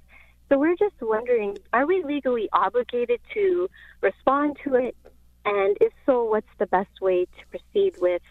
So 0.51 0.59
we're 0.59 0.77
just 0.77 0.97
wondering: 1.01 1.57
Are 1.73 1.87
we 1.87 2.03
legally 2.05 2.49
obligated 2.53 3.21
to 3.35 3.69
respond 4.03 4.59
to 4.65 4.75
it? 4.75 4.97
And 5.45 5.79
if 5.81 5.93
so, 6.05 6.25
what's 6.25 6.47
the 6.59 6.67
best 6.67 7.01
way 7.01 7.25
to 7.25 7.47
proceed 7.51 7.95
with 8.01 8.23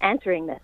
answering 0.00 0.46
this? 0.46 0.60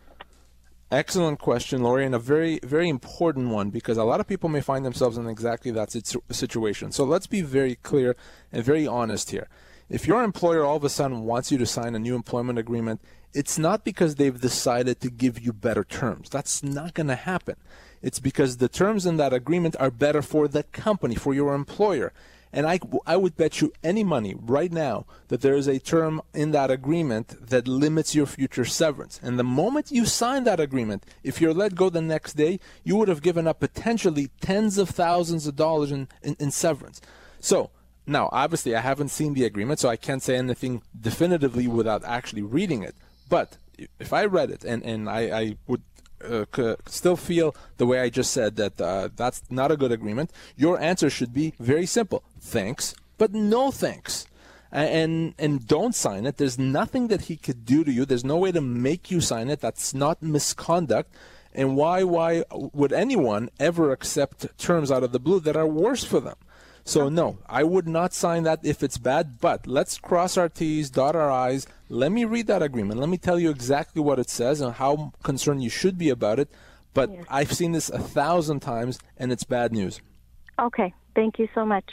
Excellent 0.90 1.38
question, 1.38 1.82
Lori, 1.82 2.06
and 2.06 2.14
a 2.14 2.18
very, 2.18 2.60
very 2.62 2.88
important 2.88 3.50
one 3.50 3.68
because 3.68 3.98
a 3.98 4.04
lot 4.04 4.20
of 4.20 4.26
people 4.26 4.48
may 4.48 4.62
find 4.62 4.86
themselves 4.86 5.18
in 5.18 5.28
exactly 5.28 5.70
that 5.70 5.92
situation. 6.30 6.92
So 6.92 7.04
let's 7.04 7.26
be 7.26 7.42
very 7.42 7.74
clear 7.74 8.16
and 8.50 8.64
very 8.64 8.86
honest 8.86 9.30
here. 9.30 9.48
If 9.90 10.06
your 10.06 10.22
employer 10.22 10.64
all 10.64 10.76
of 10.76 10.84
a 10.84 10.88
sudden 10.88 11.24
wants 11.24 11.52
you 11.52 11.58
to 11.58 11.66
sign 11.66 11.94
a 11.94 11.98
new 11.98 12.14
employment 12.14 12.58
agreement, 12.58 13.02
it's 13.34 13.58
not 13.58 13.84
because 13.84 14.14
they've 14.14 14.40
decided 14.40 15.00
to 15.00 15.10
give 15.10 15.38
you 15.38 15.52
better 15.52 15.84
terms. 15.84 16.30
That's 16.30 16.62
not 16.62 16.94
going 16.94 17.08
to 17.08 17.16
happen. 17.16 17.56
It's 18.00 18.20
because 18.20 18.56
the 18.56 18.68
terms 18.68 19.04
in 19.04 19.18
that 19.18 19.34
agreement 19.34 19.76
are 19.78 19.90
better 19.90 20.22
for 20.22 20.48
the 20.48 20.62
company, 20.62 21.16
for 21.16 21.34
your 21.34 21.54
employer. 21.54 22.14
And 22.52 22.66
I, 22.66 22.80
I 23.06 23.16
would 23.16 23.36
bet 23.36 23.60
you 23.60 23.72
any 23.82 24.04
money 24.04 24.34
right 24.38 24.72
now 24.72 25.06
that 25.28 25.40
there 25.40 25.54
is 25.54 25.66
a 25.66 25.78
term 25.78 26.22
in 26.34 26.52
that 26.52 26.70
agreement 26.70 27.48
that 27.48 27.68
limits 27.68 28.14
your 28.14 28.26
future 28.26 28.64
severance. 28.64 29.20
And 29.22 29.38
the 29.38 29.44
moment 29.44 29.90
you 29.90 30.06
sign 30.06 30.44
that 30.44 30.60
agreement, 30.60 31.04
if 31.22 31.40
you're 31.40 31.54
let 31.54 31.74
go 31.74 31.90
the 31.90 32.00
next 32.00 32.34
day, 32.34 32.60
you 32.84 32.96
would 32.96 33.08
have 33.08 33.22
given 33.22 33.46
up 33.46 33.60
potentially 33.60 34.30
tens 34.40 34.78
of 34.78 34.88
thousands 34.88 35.46
of 35.46 35.56
dollars 35.56 35.92
in, 35.92 36.08
in, 36.22 36.36
in 36.38 36.50
severance. 36.50 37.00
So, 37.40 37.70
now, 38.06 38.30
obviously, 38.32 38.74
I 38.74 38.80
haven't 38.80 39.10
seen 39.10 39.34
the 39.34 39.44
agreement, 39.44 39.80
so 39.80 39.90
I 39.90 39.96
can't 39.96 40.22
say 40.22 40.36
anything 40.36 40.80
definitively 40.98 41.66
without 41.68 42.02
actually 42.04 42.40
reading 42.40 42.82
it. 42.82 42.94
But 43.28 43.58
if 43.98 44.14
I 44.14 44.24
read 44.24 44.50
it 44.50 44.64
and, 44.64 44.82
and 44.82 45.10
I, 45.10 45.20
I 45.40 45.56
would 45.66 45.82
uh, 46.24 46.76
still 46.86 47.16
feel 47.16 47.54
the 47.76 47.86
way 47.86 48.00
I 48.00 48.08
just 48.10 48.32
said 48.32 48.56
that 48.56 48.80
uh, 48.80 49.08
that's 49.14 49.42
not 49.50 49.70
a 49.70 49.76
good 49.76 49.92
agreement, 49.92 50.32
your 50.56 50.80
answer 50.80 51.10
should 51.10 51.32
be 51.32 51.54
very 51.58 51.86
simple: 51.86 52.22
thanks, 52.40 52.94
but 53.16 53.32
no 53.32 53.70
thanks. 53.70 54.26
And 54.70 55.34
and 55.38 55.66
don't 55.66 55.94
sign 55.94 56.26
it. 56.26 56.36
There's 56.36 56.58
nothing 56.58 57.08
that 57.08 57.22
he 57.22 57.36
could 57.36 57.64
do 57.64 57.84
to 57.84 57.90
you. 57.90 58.04
There's 58.04 58.24
no 58.24 58.36
way 58.36 58.52
to 58.52 58.60
make 58.60 59.10
you 59.10 59.20
sign 59.22 59.48
it. 59.48 59.60
That's 59.60 59.94
not 59.94 60.22
misconduct. 60.22 61.14
And 61.54 61.74
why 61.74 62.02
why 62.02 62.44
would 62.52 62.92
anyone 62.92 63.48
ever 63.58 63.92
accept 63.92 64.46
terms 64.58 64.92
out 64.92 65.02
of 65.02 65.12
the 65.12 65.18
blue 65.18 65.40
that 65.40 65.56
are 65.56 65.66
worse 65.66 66.04
for 66.04 66.20
them? 66.20 66.36
So 66.88 67.10
no, 67.10 67.36
I 67.46 67.64
would 67.64 67.86
not 67.86 68.14
sign 68.14 68.44
that 68.44 68.60
if 68.62 68.82
it's 68.82 68.96
bad. 68.96 69.40
But 69.42 69.66
let's 69.66 69.98
cross 69.98 70.38
our 70.38 70.48
T's, 70.48 70.88
dot 70.88 71.14
our 71.14 71.30
I's. 71.30 71.66
Let 71.90 72.12
me 72.12 72.24
read 72.24 72.46
that 72.46 72.62
agreement. 72.62 72.98
Let 72.98 73.10
me 73.10 73.18
tell 73.18 73.38
you 73.38 73.50
exactly 73.50 74.00
what 74.00 74.18
it 74.18 74.30
says 74.30 74.62
and 74.62 74.72
how 74.72 75.12
concerned 75.22 75.62
you 75.62 75.68
should 75.68 75.98
be 75.98 76.08
about 76.08 76.38
it. 76.40 76.48
But. 76.94 77.10
I've 77.28 77.52
seen 77.52 77.72
this 77.72 77.90
a 77.90 77.98
thousand 77.98 78.60
times, 78.60 78.98
and 79.18 79.30
it's 79.30 79.44
bad 79.44 79.70
news. 79.70 80.00
Okay, 80.58 80.94
thank 81.14 81.38
you 81.38 81.46
so 81.54 81.66
much. 81.66 81.84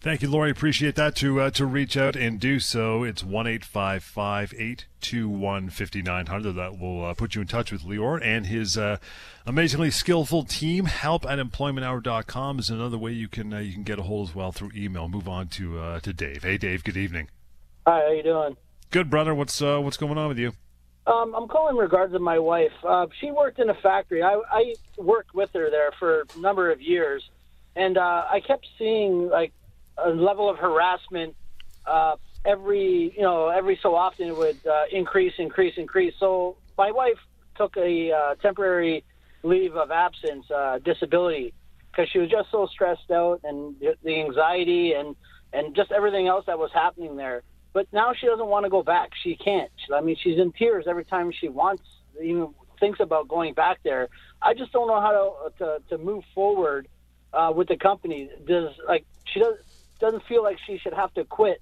Thank 0.00 0.22
you, 0.22 0.30
Lori. 0.30 0.52
Appreciate 0.52 0.94
that. 0.94 1.16
To 1.16 1.40
uh, 1.40 1.50
to 1.50 1.66
reach 1.66 1.96
out 1.96 2.14
and 2.14 2.38
do 2.38 2.60
so, 2.60 3.02
it's 3.02 3.24
one 3.24 3.48
eight 3.48 3.64
five 3.64 4.04
five 4.04 4.54
eight 4.56 4.86
two 5.00 5.28
one 5.28 5.70
fifty 5.70 6.02
nine 6.02 6.26
hundred. 6.26 6.52
That 6.52 6.78
will 6.78 7.04
uh, 7.04 7.14
put 7.14 7.34
you 7.34 7.40
in 7.40 7.48
touch 7.48 7.72
with 7.72 7.82
Lior 7.82 8.20
and 8.22 8.46
his 8.46 8.78
uh, 8.78 8.98
amazingly 9.44 9.90
skillful 9.90 10.44
team. 10.44 10.84
Help 10.84 11.26
at 11.26 11.40
employmenthour.com 11.40 12.60
is 12.60 12.70
another 12.70 12.96
way 12.96 13.10
you 13.10 13.26
can 13.26 13.52
uh, 13.52 13.58
you 13.58 13.72
can 13.72 13.82
get 13.82 13.98
a 13.98 14.02
hold 14.02 14.28
as 14.28 14.34
well 14.36 14.52
through 14.52 14.70
email. 14.76 15.08
Move 15.08 15.28
on 15.28 15.48
to 15.48 15.80
uh, 15.80 16.00
to 16.00 16.12
Dave. 16.12 16.44
Hey, 16.44 16.58
Dave. 16.58 16.84
Good 16.84 16.96
evening. 16.96 17.28
Hi. 17.84 18.02
How 18.02 18.12
you 18.12 18.22
doing? 18.22 18.56
Good, 18.92 19.10
brother. 19.10 19.34
What's 19.34 19.60
uh, 19.60 19.80
what's 19.80 19.96
going 19.96 20.16
on 20.16 20.28
with 20.28 20.38
you? 20.38 20.52
Um, 21.08 21.34
I'm 21.34 21.48
calling 21.48 21.74
in 21.74 21.82
regards 21.82 22.12
to 22.12 22.20
my 22.20 22.38
wife. 22.38 22.70
she 23.20 23.32
worked 23.32 23.58
in 23.58 23.68
a 23.68 23.74
factory. 23.74 24.22
I, 24.22 24.40
I 24.52 24.74
worked 24.96 25.34
with 25.34 25.50
her 25.54 25.70
there 25.70 25.90
for 25.98 26.20
a 26.20 26.38
number 26.38 26.70
of 26.70 26.80
years, 26.82 27.28
and 27.74 27.98
I 27.98 28.40
kept 28.46 28.66
seeing 28.78 29.28
like 29.28 29.52
a 30.04 30.10
level 30.10 30.48
of 30.48 30.58
harassment 30.58 31.34
uh, 31.86 32.16
every 32.44 33.12
you 33.16 33.22
know 33.22 33.48
every 33.48 33.78
so 33.82 33.94
often 33.94 34.28
it 34.28 34.36
would 34.36 34.58
uh, 34.66 34.84
increase, 34.92 35.34
increase, 35.38 35.74
increase. 35.76 36.14
So 36.18 36.56
my 36.76 36.90
wife 36.90 37.18
took 37.56 37.76
a 37.76 38.12
uh, 38.12 38.34
temporary 38.36 39.04
leave 39.42 39.76
of 39.76 39.90
absence, 39.90 40.50
uh, 40.50 40.78
disability, 40.84 41.54
because 41.90 42.08
she 42.10 42.18
was 42.18 42.30
just 42.30 42.50
so 42.50 42.66
stressed 42.66 43.10
out 43.10 43.40
and 43.44 43.74
the 44.02 44.20
anxiety 44.20 44.92
and 44.92 45.16
and 45.52 45.74
just 45.74 45.90
everything 45.92 46.28
else 46.28 46.44
that 46.46 46.58
was 46.58 46.70
happening 46.72 47.16
there. 47.16 47.42
But 47.72 47.86
now 47.92 48.12
she 48.12 48.26
doesn't 48.26 48.46
want 48.46 48.64
to 48.64 48.70
go 48.70 48.82
back. 48.82 49.10
She 49.22 49.36
can't. 49.36 49.70
I 49.94 50.00
mean, 50.00 50.16
she's 50.22 50.38
in 50.38 50.52
tears 50.52 50.86
every 50.88 51.04
time 51.04 51.32
she 51.32 51.48
wants, 51.48 51.82
even 52.22 52.48
thinks 52.80 53.00
about 53.00 53.28
going 53.28 53.54
back 53.54 53.78
there. 53.82 54.08
I 54.40 54.54
just 54.54 54.72
don't 54.72 54.88
know 54.88 55.00
how 55.00 55.12
to 55.12 55.64
to, 55.64 55.82
to 55.90 55.98
move 55.98 56.24
forward 56.34 56.88
uh, 57.32 57.52
with 57.54 57.68
the 57.68 57.76
company. 57.76 58.30
Does 58.46 58.70
like 58.86 59.04
she 59.24 59.40
does 59.40 59.54
doesn't 59.98 60.22
feel 60.28 60.42
like 60.42 60.58
she 60.66 60.78
should 60.78 60.94
have 60.94 61.12
to 61.14 61.24
quit 61.24 61.60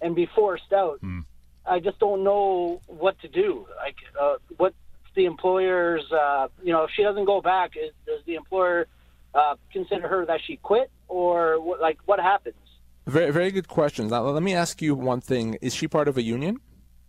and 0.00 0.14
be 0.14 0.26
forced 0.34 0.72
out. 0.72 1.00
Mm. 1.02 1.24
I 1.66 1.80
just 1.80 1.98
don't 1.98 2.24
know 2.24 2.80
what 2.86 3.18
to 3.20 3.28
do. 3.28 3.66
Like, 3.76 3.96
uh, 4.20 4.36
what 4.56 4.74
the 5.14 5.26
employer's, 5.26 6.10
uh, 6.12 6.48
you 6.62 6.72
know, 6.72 6.84
if 6.84 6.90
she 6.94 7.02
doesn't 7.02 7.24
go 7.24 7.40
back, 7.40 7.72
is, 7.76 7.92
does 8.06 8.20
the 8.26 8.36
employer 8.36 8.86
uh, 9.34 9.56
consider 9.72 10.08
her 10.08 10.24
that 10.26 10.40
she 10.46 10.56
quit, 10.56 10.90
or 11.08 11.60
what, 11.60 11.80
like 11.80 11.98
what 12.06 12.20
happens? 12.20 12.56
Very, 13.06 13.30
very 13.30 13.50
good 13.50 13.68
questions. 13.68 14.10
Now, 14.10 14.22
let 14.22 14.42
me 14.42 14.54
ask 14.54 14.80
you 14.80 14.94
one 14.94 15.20
thing: 15.20 15.58
Is 15.60 15.74
she 15.74 15.88
part 15.88 16.08
of 16.08 16.16
a 16.16 16.22
union? 16.22 16.58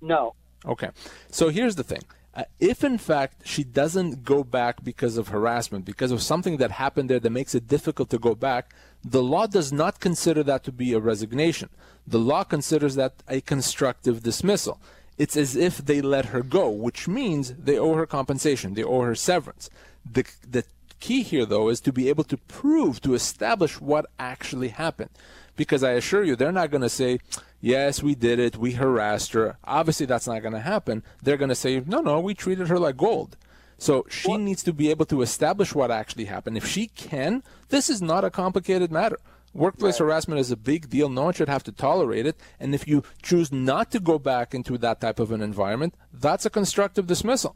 No. 0.01 0.35
Okay. 0.65 0.89
So 1.29 1.49
here's 1.49 1.75
the 1.75 1.83
thing. 1.83 2.01
Uh, 2.35 2.43
if 2.59 2.83
in 2.83 2.97
fact 2.97 3.41
she 3.45 3.63
doesn't 3.63 4.23
go 4.23 4.43
back 4.43 4.83
because 4.83 5.17
of 5.17 5.29
harassment, 5.29 5.83
because 5.83 6.11
of 6.11 6.21
something 6.21 6.57
that 6.57 6.71
happened 6.71 7.09
there 7.09 7.19
that 7.19 7.29
makes 7.31 7.55
it 7.55 7.67
difficult 7.67 8.09
to 8.09 8.19
go 8.19 8.35
back, 8.35 8.73
the 9.03 9.23
law 9.23 9.47
does 9.47 9.73
not 9.73 9.99
consider 9.99 10.43
that 10.43 10.63
to 10.63 10.71
be 10.71 10.93
a 10.93 10.99
resignation. 10.99 11.69
The 12.05 12.19
law 12.19 12.43
considers 12.43 12.95
that 12.95 13.13
a 13.27 13.41
constructive 13.41 14.21
dismissal. 14.23 14.79
it's 15.19 15.35
as 15.35 15.55
if 15.55 15.79
they 15.79 16.01
let 16.01 16.27
her 16.27 16.41
go, 16.41 16.69
which 16.69 17.07
means 17.07 17.53
they 17.55 17.77
owe 17.77 17.93
her 17.93 18.07
compensation, 18.07 18.73
they 18.73 18.83
owe 18.83 19.01
her 19.01 19.15
severance. 19.15 19.69
The, 20.09 20.25
the 20.49 20.63
key 21.01 21.23
here, 21.23 21.45
though, 21.45 21.67
is 21.69 21.81
to 21.81 21.91
be 21.91 22.07
able 22.07 22.23
to 22.23 22.37
prove, 22.37 23.01
to 23.01 23.13
establish 23.13 23.81
what 23.81 24.05
actually 24.17 24.69
happened. 24.69 25.09
Because 25.57 25.83
I 25.83 25.91
assure 25.91 26.23
you, 26.23 26.37
they're 26.37 26.53
not 26.53 26.71
going 26.71 26.83
to 26.83 26.89
say, 26.89 27.19
yes, 27.61 28.03
we 28.03 28.15
did 28.15 28.39
it, 28.39 28.57
we 28.57 28.71
harassed 28.73 29.33
her. 29.33 29.57
Obviously, 29.63 30.05
that's 30.05 30.27
not 30.27 30.41
going 30.41 30.53
to 30.53 30.59
happen. 30.59 31.03
They're 31.21 31.37
going 31.37 31.49
to 31.49 31.55
say, 31.55 31.81
no, 31.85 32.01
no, 32.01 32.19
we 32.19 32.33
treated 32.33 32.67
her 32.67 32.79
like 32.79 32.97
gold. 32.97 33.37
So 33.77 34.05
she 34.09 34.29
what? 34.29 34.41
needs 34.41 34.61
to 34.63 34.73
be 34.73 34.89
able 34.89 35.05
to 35.05 35.21
establish 35.21 35.73
what 35.73 35.89
actually 35.89 36.25
happened. 36.25 36.57
If 36.57 36.67
she 36.67 36.87
can, 36.87 37.43
this 37.69 37.89
is 37.89 38.01
not 38.01 38.25
a 38.25 38.29
complicated 38.29 38.91
matter. 38.91 39.17
Workplace 39.53 39.99
right. 39.99 40.05
harassment 40.05 40.39
is 40.39 40.51
a 40.51 40.57
big 40.57 40.89
deal. 40.89 41.09
No 41.09 41.23
one 41.23 41.33
should 41.33 41.49
have 41.49 41.63
to 41.63 41.71
tolerate 41.71 42.25
it. 42.25 42.37
And 42.59 42.75
if 42.75 42.87
you 42.87 43.03
choose 43.23 43.51
not 43.51 43.89
to 43.91 43.99
go 43.99 44.19
back 44.19 44.53
into 44.53 44.77
that 44.79 45.01
type 45.01 45.19
of 45.19 45.31
an 45.31 45.41
environment, 45.41 45.95
that's 46.13 46.45
a 46.45 46.49
constructive 46.49 47.07
dismissal. 47.07 47.55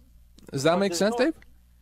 Does 0.52 0.64
that 0.64 0.74
but 0.74 0.80
make 0.80 0.96
sense, 0.96 1.16
no, 1.20 1.26
Dave? 1.26 1.36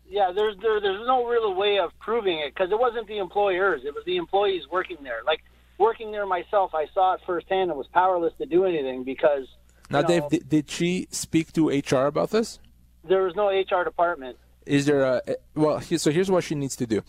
Yeah, 0.09 0.31
there's 0.35 0.57
there, 0.61 0.81
there's 0.81 1.07
no 1.07 1.25
real 1.25 1.53
way 1.55 1.79
of 1.79 1.97
proving 1.99 2.39
it 2.39 2.53
because 2.53 2.69
it 2.71 2.77
wasn't 2.77 3.07
the 3.07 3.17
employers; 3.17 3.83
it 3.85 3.95
was 3.95 4.03
the 4.05 4.17
employees 4.17 4.63
working 4.69 4.97
there. 5.03 5.21
Like 5.25 5.41
working 5.81 6.11
there 6.11 6.25
myself, 6.25 6.73
I 6.73 6.85
saw 6.93 7.15
it 7.15 7.21
firsthand 7.25 7.69
and 7.71 7.77
was 7.77 7.87
powerless 7.87 8.33
to 8.37 8.45
do 8.45 8.65
anything 8.65 9.03
because. 9.03 9.47
Now, 9.89 10.01
Dave, 10.01 10.29
did, 10.29 10.47
did 10.47 10.69
she 10.69 11.07
speak 11.11 11.51
to 11.53 11.67
HR 11.69 12.05
about 12.05 12.29
this? 12.29 12.59
There 13.03 13.23
was 13.23 13.35
no 13.35 13.49
HR 13.49 13.83
department. 13.83 14.37
Is 14.65 14.85
there 14.85 15.03
a 15.03 15.21
well? 15.55 15.81
So 15.81 16.11
here's 16.11 16.31
what 16.31 16.43
she 16.43 16.55
needs 16.55 16.75
to 16.77 16.85
do. 16.85 17.01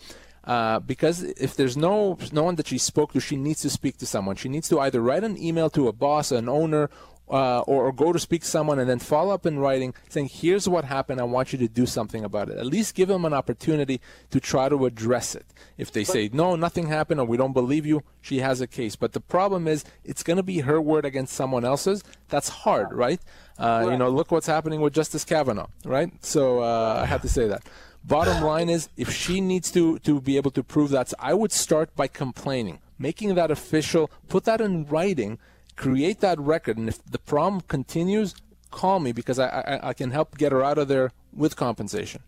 Uh, 0.43 0.79
because 0.79 1.23
if 1.23 1.55
there's 1.55 1.77
no 1.77 2.17
no 2.33 2.43
one 2.43 2.55
that 2.55 2.67
she 2.67 2.77
spoke 2.77 3.13
to, 3.13 3.21
she 3.21 3.37
needs 3.37 3.61
to 3.61 3.69
speak 3.69 3.97
to 3.97 4.05
someone. 4.05 4.35
She 4.35 4.49
needs 4.49 4.67
to 4.69 4.79
either 4.79 4.99
write 4.99 5.23
an 5.23 5.41
email 5.41 5.69
to 5.69 5.87
a 5.87 5.93
boss, 5.93 6.31
an 6.31 6.49
owner, 6.49 6.89
uh, 7.33 7.61
or, 7.61 7.87
or, 7.87 7.91
go 7.91 8.13
to 8.13 8.19
speak 8.19 8.41
to 8.41 8.47
someone 8.47 8.77
and 8.77 8.87
then 8.87 8.99
follow 8.99 9.33
up 9.33 9.47
in 9.47 9.57
writing 9.57 9.95
saying, 10.07 10.29
here's 10.31 10.69
what 10.69 10.85
happened. 10.85 11.19
I 11.19 11.23
want 11.23 11.51
you 11.51 11.57
to 11.57 11.67
do 11.67 11.87
something 11.87 12.23
about 12.23 12.47
it. 12.49 12.59
At 12.59 12.67
least 12.67 12.93
give 12.93 13.07
them 13.07 13.25
an 13.25 13.33
opportunity 13.33 13.99
to 14.29 14.39
try 14.39 14.69
to 14.69 14.85
address 14.85 15.33
it. 15.33 15.43
If 15.75 15.91
they 15.91 16.03
say, 16.03 16.29
no, 16.31 16.55
nothing 16.55 16.89
happened 16.89 17.19
or 17.19 17.25
we 17.25 17.35
don't 17.35 17.53
believe 17.53 17.87
you, 17.87 18.03
she 18.21 18.37
has 18.41 18.61
a 18.61 18.67
case. 18.67 18.95
But 18.95 19.13
the 19.13 19.19
problem 19.19 19.67
is 19.67 19.83
it's 20.03 20.21
going 20.21 20.37
to 20.37 20.43
be 20.43 20.59
her 20.59 20.79
word 20.79 21.05
against 21.05 21.33
someone 21.33 21.65
else's. 21.65 22.03
That's 22.29 22.49
hard, 22.49 22.93
right? 22.93 23.19
Uh, 23.57 23.87
you 23.89 23.97
know, 23.97 24.09
look 24.09 24.29
what's 24.29 24.45
happening 24.45 24.79
with 24.79 24.93
Justice 24.93 25.25
Kavanaugh, 25.25 25.69
right? 25.85 26.11
So 26.23 26.59
uh, 26.59 26.99
I 27.01 27.07
had 27.07 27.23
to 27.23 27.29
say 27.29 27.47
that. 27.47 27.63
Bottom 28.03 28.43
line 28.51 28.69
is, 28.69 28.89
if 28.95 29.11
she 29.11 29.41
needs 29.41 29.71
to, 29.71 29.97
to 29.99 30.21
be 30.21 30.37
able 30.37 30.51
to 30.51 30.61
prove 30.61 30.91
that, 30.91 31.11
I 31.17 31.33
would 31.33 31.51
start 31.51 31.95
by 31.95 32.07
complaining, 32.07 32.77
making 32.99 33.33
that 33.33 33.49
official, 33.49 34.11
put 34.27 34.43
that 34.43 34.61
in 34.61 34.85
writing, 34.85 35.39
create 35.75 36.19
that 36.21 36.39
record, 36.39 36.77
and 36.77 36.87
if 36.89 37.03
the 37.03 37.19
problem 37.19 37.61
continues, 37.61 38.35
call 38.71 38.99
me 38.99 39.11
because 39.11 39.39
I, 39.39 39.47
I, 39.47 39.89
I 39.89 39.93
can 39.93 40.11
help 40.11 40.37
get 40.37 40.51
her 40.51 40.63
out 40.63 40.77
of 40.77 40.87
there 40.87 41.11
with 41.33 41.55
compensation. 41.55 42.21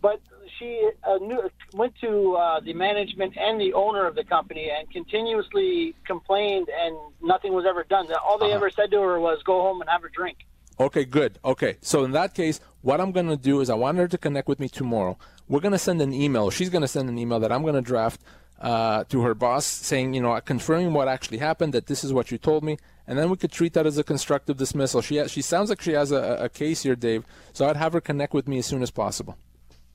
But 0.00 0.20
she 0.58 0.90
uh, 1.04 1.16
knew, 1.18 1.50
went 1.74 1.94
to 2.00 2.34
uh, 2.34 2.60
the 2.60 2.72
management 2.72 3.36
and 3.36 3.60
the 3.60 3.72
owner 3.74 4.06
of 4.06 4.14
the 4.14 4.24
company 4.24 4.70
and 4.76 4.90
continuously 4.90 5.94
complained, 6.06 6.68
and 6.68 6.96
nothing 7.22 7.52
was 7.52 7.64
ever 7.68 7.84
done. 7.84 8.06
All 8.24 8.38
they 8.38 8.46
uh-huh. 8.46 8.56
ever 8.56 8.70
said 8.70 8.90
to 8.90 9.00
her 9.00 9.20
was, 9.20 9.42
"Go 9.44 9.60
home 9.60 9.80
and 9.80 9.90
have 9.90 10.04
a 10.04 10.08
drink." 10.08 10.38
Okay, 10.80 11.04
good. 11.04 11.38
Okay, 11.44 11.76
so 11.80 12.04
in 12.04 12.12
that 12.12 12.34
case, 12.34 12.60
what 12.80 13.00
I'm 13.00 13.12
going 13.12 13.28
to 13.28 13.36
do 13.36 13.60
is 13.60 13.70
I 13.70 13.74
want 13.74 13.98
her 13.98 14.08
to 14.08 14.18
connect 14.18 14.48
with 14.48 14.58
me 14.58 14.68
tomorrow. 14.68 15.18
We're 15.48 15.60
going 15.60 15.72
to 15.72 15.78
send 15.78 16.00
an 16.00 16.14
email. 16.14 16.50
She's 16.50 16.70
going 16.70 16.82
to 16.82 16.88
send 16.88 17.08
an 17.08 17.18
email 17.18 17.40
that 17.40 17.52
I'm 17.52 17.62
going 17.62 17.74
to 17.74 17.82
draft 17.82 18.20
uh, 18.62 19.04
to 19.04 19.20
her 19.22 19.34
boss 19.34 19.66
saying, 19.66 20.14
you 20.14 20.22
know, 20.22 20.40
confirming 20.40 20.94
what 20.94 21.08
actually 21.08 21.38
happened, 21.38 21.74
that 21.74 21.86
this 21.86 22.02
is 22.04 22.12
what 22.12 22.30
you 22.30 22.38
told 22.38 22.64
me, 22.64 22.78
and 23.06 23.18
then 23.18 23.28
we 23.28 23.36
could 23.36 23.52
treat 23.52 23.74
that 23.74 23.86
as 23.86 23.98
a 23.98 24.04
constructive 24.04 24.56
dismissal. 24.56 25.02
She 25.02 25.16
has, 25.16 25.30
she 25.30 25.42
sounds 25.42 25.68
like 25.68 25.82
she 25.82 25.92
has 25.92 26.12
a, 26.12 26.36
a 26.40 26.48
case 26.48 26.82
here, 26.84 26.96
Dave. 26.96 27.26
So 27.52 27.68
I'd 27.68 27.76
have 27.76 27.92
her 27.92 28.00
connect 28.00 28.32
with 28.32 28.48
me 28.48 28.58
as 28.58 28.66
soon 28.66 28.82
as 28.82 28.90
possible. 28.90 29.36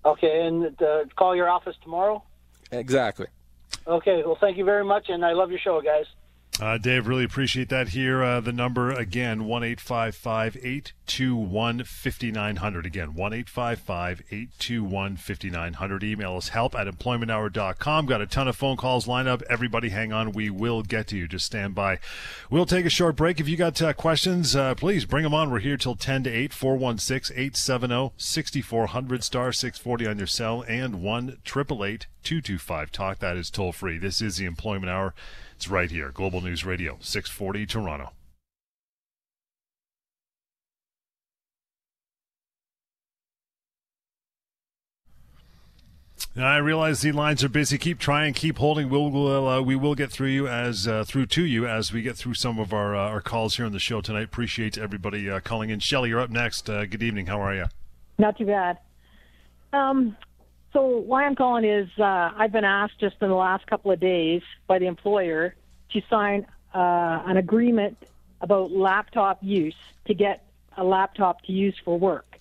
Okay, 0.06 0.46
and 0.46 0.80
uh, 0.82 1.06
call 1.16 1.36
your 1.36 1.50
office 1.50 1.76
tomorrow. 1.82 2.24
Exactly. 2.72 3.28
Okay. 3.86 4.24
Well, 4.26 4.38
thank 4.40 4.58
you 4.58 4.66
very 4.66 4.84
much, 4.84 5.10
and 5.10 5.26
I 5.26 5.34
love 5.34 5.50
your 5.50 5.60
show, 5.60 5.82
guys. 5.82 6.06
Uh, 6.60 6.80
Dave, 6.80 7.08
really 7.08 7.24
appreciate 7.24 7.70
that 7.70 7.90
here. 7.90 8.24
Uh, 8.24 8.40
the 8.40 8.52
number 8.52 8.90
again, 8.90 9.46
1 9.46 9.64
821 9.64 11.84
5900. 11.84 12.86
Again, 12.86 13.14
1 13.14 13.34
821 13.34 15.18
5900. 15.18 16.04
Email 16.04 16.38
us 16.38 16.50
help 16.50 16.74
at 16.74 16.88
employmenthour.com. 16.88 18.08
Got 18.08 18.22
a 18.22 18.26
ton 18.26 18.48
of 18.48 18.56
phone 18.56 18.76
calls 18.76 19.08
lined 19.08 19.28
up. 19.28 19.44
Everybody 19.48 19.90
hang 19.90 20.12
on. 20.12 20.32
We 20.32 20.50
will 20.50 20.82
get 20.82 21.06
to 21.08 21.18
you. 21.18 21.28
Just 21.28 21.46
stand 21.46 21.76
by. 21.76 22.00
We'll 22.50 22.66
take 22.66 22.88
a 22.88 22.90
short 22.90 23.16
break. 23.16 23.40
If 23.40 23.48
you 23.48 23.56
got 23.56 23.80
uh, 23.80 23.94
questions, 23.94 24.56
uh, 24.56 24.74
please 24.74 25.06
bring 25.06 25.26
them 25.26 25.36
on. 25.36 25.52
We're 25.52 25.60
here 25.60 25.78
till 25.78 25.96
10 25.96 26.24
to 26.24 26.32
8, 26.32 26.54
416 26.54 27.38
870 27.38 28.14
6400 28.18 29.24
star 29.24 29.52
640 29.52 30.08
on 30.08 30.18
your 30.18 30.26
cell 30.26 30.66
and 30.68 31.04
1 31.04 31.38
225 31.44 32.92
Talk. 32.92 33.20
That 33.20 33.38
is 33.38 33.52
toll 33.52 33.72
free. 33.72 34.00
This 34.00 34.24
is 34.24 34.38
the 34.38 34.46
Employment 34.46 34.90
Hour. 34.90 35.14
It's 35.58 35.68
right 35.68 35.90
here, 35.90 36.12
Global 36.12 36.40
News 36.40 36.64
Radio, 36.64 36.98
640 37.02 37.66
Toronto. 37.66 38.12
I 46.36 46.58
realize 46.58 47.02
the 47.02 47.12
lines 47.12 47.44
are 47.44 47.50
busy. 47.50 47.80
Keep 47.80 47.98
trying, 47.98 48.36
keep 48.36 48.60
holding. 48.60 48.88
We'll 48.92 49.48
uh, 49.48 49.62
we 49.62 49.76
will 49.76 49.96
get 49.96 50.12
through 50.12 50.28
you 50.28 50.48
as 50.48 50.88
uh, 50.88 51.04
through 51.04 51.26
to 51.26 51.44
you 51.44 51.66
as 51.66 51.92
we 51.92 52.04
get 52.04 52.16
through 52.16 52.36
some 52.36 52.60
of 52.60 52.72
our 52.72 52.96
uh, 52.96 53.10
our 53.10 53.22
calls 53.22 53.58
here 53.58 53.66
on 53.66 53.72
the 53.72 53.80
show 53.80 54.00
tonight. 54.02 54.26
Appreciate 54.26 54.78
everybody 54.78 55.28
uh, 55.28 55.40
calling 55.40 55.72
in. 55.72 55.80
Shelly, 55.80 56.10
you're 56.10 56.20
up 56.20 56.30
next. 56.30 56.70
Uh, 56.70 56.86
good 56.86 57.02
evening. 57.02 57.26
How 57.26 57.42
are 57.42 57.56
you? 57.56 57.66
Not 58.20 58.38
too 58.38 58.46
bad. 58.46 58.78
Um, 59.74 60.16
so 60.74 60.86
why 60.86 61.26
I'm 61.26 61.36
calling 61.36 61.66
is 61.66 61.90
uh, 61.98 62.32
I've 62.36 62.52
been 62.52 62.66
asked 62.66 63.00
just 63.00 63.16
in 63.22 63.30
the 63.30 63.36
last 63.36 63.68
couple 63.68 63.92
of 63.92 64.00
days 64.00 64.42
by 64.68 64.80
the 64.80 64.88
employer 64.88 65.56
to 65.92 66.02
sign 66.10 66.46
uh, 66.74 67.24
an 67.26 67.38
agreement 67.38 67.98
about 68.42 68.72
laptop 68.72 69.40
use 69.42 69.76
to 70.06 70.14
get 70.14 70.46
a 70.76 70.84
laptop 70.84 71.42
to 71.44 71.52
use 71.52 71.76
for 71.84 71.98
work. 71.98 72.38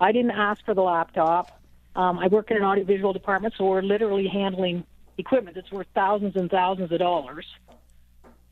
I 0.00 0.12
didn't 0.12 0.32
ask 0.32 0.64
for 0.64 0.74
the 0.74 0.82
laptop. 0.82 1.60
Um, 1.94 2.18
I 2.18 2.28
work 2.28 2.50
in 2.50 2.56
an 2.56 2.62
audiovisual 2.62 3.12
department, 3.12 3.54
so 3.56 3.66
we're 3.66 3.82
literally 3.82 4.26
handling 4.26 4.84
equipment 5.16 5.56
that's 5.56 5.70
worth 5.70 5.88
thousands 5.94 6.36
and 6.36 6.50
thousands 6.50 6.92
of 6.92 6.98
dollars. 6.98 7.46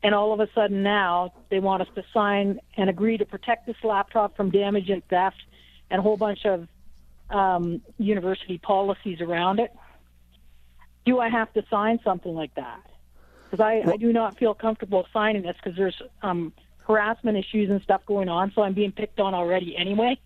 And 0.03 0.13
all 0.13 0.31
of 0.31 0.39
a 0.39 0.47
sudden 0.53 0.83
now 0.83 1.33
they 1.49 1.59
want 1.59 1.81
us 1.81 1.87
to 1.95 2.03
sign 2.13 2.59
and 2.75 2.89
agree 2.89 3.17
to 3.17 3.25
protect 3.25 3.65
this 3.65 3.77
laptop 3.83 4.37
from 4.37 4.51
damage 4.51 4.89
and 4.89 5.05
theft 5.07 5.41
and 5.89 5.99
a 5.99 6.01
whole 6.01 6.17
bunch 6.17 6.45
of 6.45 6.67
um, 7.29 7.81
university 7.97 8.57
policies 8.57 9.21
around 9.21 9.59
it. 9.59 9.71
Do 11.05 11.19
I 11.19 11.29
have 11.29 11.51
to 11.53 11.63
sign 11.69 11.99
something 12.03 12.33
like 12.33 12.53
that? 12.55 12.81
Because 13.45 13.63
I, 13.63 13.81
well, 13.85 13.93
I 13.93 13.97
do 13.97 14.11
not 14.11 14.37
feel 14.37 14.53
comfortable 14.53 15.07
signing 15.13 15.43
this 15.43 15.55
because 15.61 15.77
there's 15.77 16.01
um, 16.21 16.51
harassment 16.79 17.37
issues 17.37 17.69
and 17.69 17.81
stuff 17.81 18.01
going 18.05 18.29
on, 18.29 18.51
so 18.53 18.61
I'm 18.61 18.73
being 18.73 18.91
picked 18.91 19.19
on 19.19 19.33
already 19.33 19.75
anyway. 19.77 20.19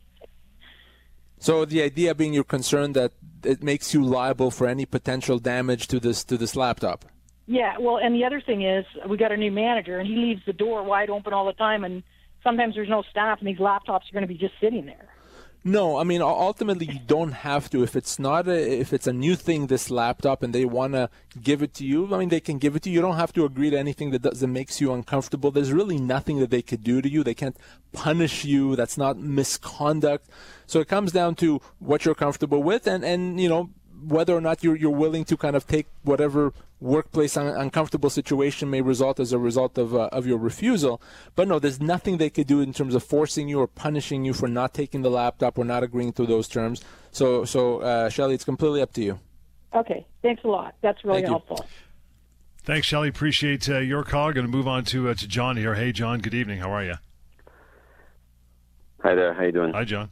So 1.37 1.65
the 1.65 1.81
idea 1.81 2.13
being 2.13 2.33
you're 2.33 2.43
concerned 2.43 2.95
that 2.95 3.13
it 3.43 3.63
makes 3.63 3.93
you 3.93 4.03
liable 4.03 4.51
for 4.51 4.67
any 4.67 4.85
potential 4.85 5.39
damage 5.39 5.87
to 5.87 5.99
this 5.99 6.23
to 6.25 6.37
this 6.37 6.55
laptop. 6.55 7.05
Yeah, 7.47 7.77
well, 7.79 7.97
and 7.97 8.15
the 8.15 8.23
other 8.23 8.39
thing 8.39 8.63
is 8.63 8.85
we 9.07 9.17
got 9.17 9.31
a 9.31 9.37
new 9.37 9.51
manager, 9.51 9.97
and 9.99 10.07
he 10.07 10.15
leaves 10.15 10.41
the 10.45 10.53
door 10.53 10.83
wide 10.83 11.09
open 11.09 11.33
all 11.33 11.45
the 11.45 11.53
time, 11.53 11.83
and 11.83 12.03
sometimes 12.43 12.75
there's 12.75 12.89
no 12.89 13.03
staff, 13.09 13.39
and 13.39 13.47
these 13.47 13.57
laptops 13.57 14.09
are 14.09 14.13
going 14.13 14.21
to 14.21 14.27
be 14.27 14.37
just 14.37 14.53
sitting 14.61 14.85
there. 14.85 15.09
No, 15.63 15.97
I 15.97 16.03
mean 16.03 16.23
ultimately 16.23 16.87
you 16.87 16.99
don't 17.05 17.33
have 17.33 17.69
to. 17.69 17.83
If 17.83 17.95
it's 17.95 18.17
not 18.17 18.47
a, 18.47 18.79
if 18.79 18.93
it's 18.93 19.05
a 19.05 19.13
new 19.13 19.35
thing, 19.35 19.67
this 19.67 19.91
laptop, 19.91 20.41
and 20.41 20.55
they 20.55 20.65
want 20.65 20.93
to 20.93 21.09
give 21.39 21.61
it 21.61 21.75
to 21.75 21.85
you, 21.85 22.13
I 22.13 22.17
mean 22.17 22.29
they 22.29 22.39
can 22.39 22.57
give 22.57 22.75
it 22.75 22.81
to 22.83 22.89
you. 22.89 22.95
You 22.95 23.01
don't 23.01 23.17
have 23.17 23.31
to 23.33 23.45
agree 23.45 23.69
to 23.69 23.77
anything 23.77 24.09
that 24.09 24.23
does, 24.23 24.39
that 24.39 24.47
makes 24.47 24.81
you 24.81 24.91
uncomfortable. 24.91 25.51
There's 25.51 25.71
really 25.71 25.99
nothing 25.99 26.39
that 26.39 26.49
they 26.49 26.63
could 26.63 26.83
do 26.83 26.99
to 26.99 27.07
you. 27.07 27.23
They 27.23 27.35
can't 27.35 27.57
punish 27.91 28.43
you. 28.43 28.75
That's 28.75 28.97
not 28.97 29.19
misconduct. 29.19 30.27
So 30.65 30.79
it 30.79 30.87
comes 30.87 31.11
down 31.11 31.35
to 31.35 31.61
what 31.77 32.05
you're 32.05 32.15
comfortable 32.15 32.63
with, 32.63 32.87
and 32.87 33.05
and 33.05 33.39
you 33.39 33.47
know 33.47 33.69
whether 34.07 34.35
or 34.35 34.41
not 34.41 34.63
you're 34.63 34.75
you're 34.75 34.89
willing 34.89 35.25
to 35.25 35.37
kind 35.37 35.55
of 35.55 35.67
take 35.67 35.87
whatever 36.03 36.53
workplace 36.79 37.37
un- 37.37 37.47
uncomfortable 37.47 38.09
situation 38.09 38.69
may 38.69 38.81
result 38.81 39.19
as 39.19 39.31
a 39.31 39.37
result 39.37 39.77
of 39.77 39.95
uh, 39.95 40.09
of 40.11 40.25
your 40.25 40.37
refusal. 40.37 41.01
But 41.35 41.47
no, 41.47 41.59
there's 41.59 41.79
nothing 41.79 42.17
they 42.17 42.29
could 42.29 42.47
do 42.47 42.61
in 42.61 42.73
terms 42.73 42.95
of 42.95 43.03
forcing 43.03 43.47
you 43.47 43.59
or 43.59 43.67
punishing 43.67 44.25
you 44.25 44.33
for 44.33 44.47
not 44.47 44.73
taking 44.73 45.01
the 45.01 45.11
laptop 45.11 45.57
or 45.57 45.65
not 45.65 45.83
agreeing 45.83 46.13
to 46.13 46.25
those 46.25 46.47
terms. 46.47 46.83
So 47.11 47.45
so 47.45 47.79
uh, 47.79 48.09
Shelly, 48.09 48.35
it's 48.35 48.45
completely 48.45 48.81
up 48.81 48.93
to 48.93 49.03
you. 49.03 49.19
Okay, 49.73 50.05
thanks 50.21 50.43
a 50.43 50.47
lot. 50.47 50.75
That's 50.81 51.03
really 51.05 51.21
Thank 51.21 51.29
helpful. 51.29 51.59
You. 51.61 51.69
Thanks, 52.63 52.85
Shelly. 52.87 53.07
Appreciate 53.07 53.69
uh, 53.69 53.79
your 53.79 54.03
call. 54.03 54.31
Going 54.33 54.45
to 54.45 54.51
move 54.51 54.67
on 54.67 54.83
to 54.85 55.09
uh, 55.09 55.13
to 55.13 55.27
John 55.27 55.57
here. 55.57 55.75
Hey, 55.75 55.91
John. 55.91 56.19
Good 56.19 56.33
evening. 56.33 56.59
How 56.59 56.71
are 56.71 56.83
you? 56.83 56.95
Hi 59.01 59.15
there. 59.15 59.33
How 59.33 59.43
you 59.43 59.51
doing? 59.51 59.73
Hi, 59.73 59.83
John. 59.83 60.11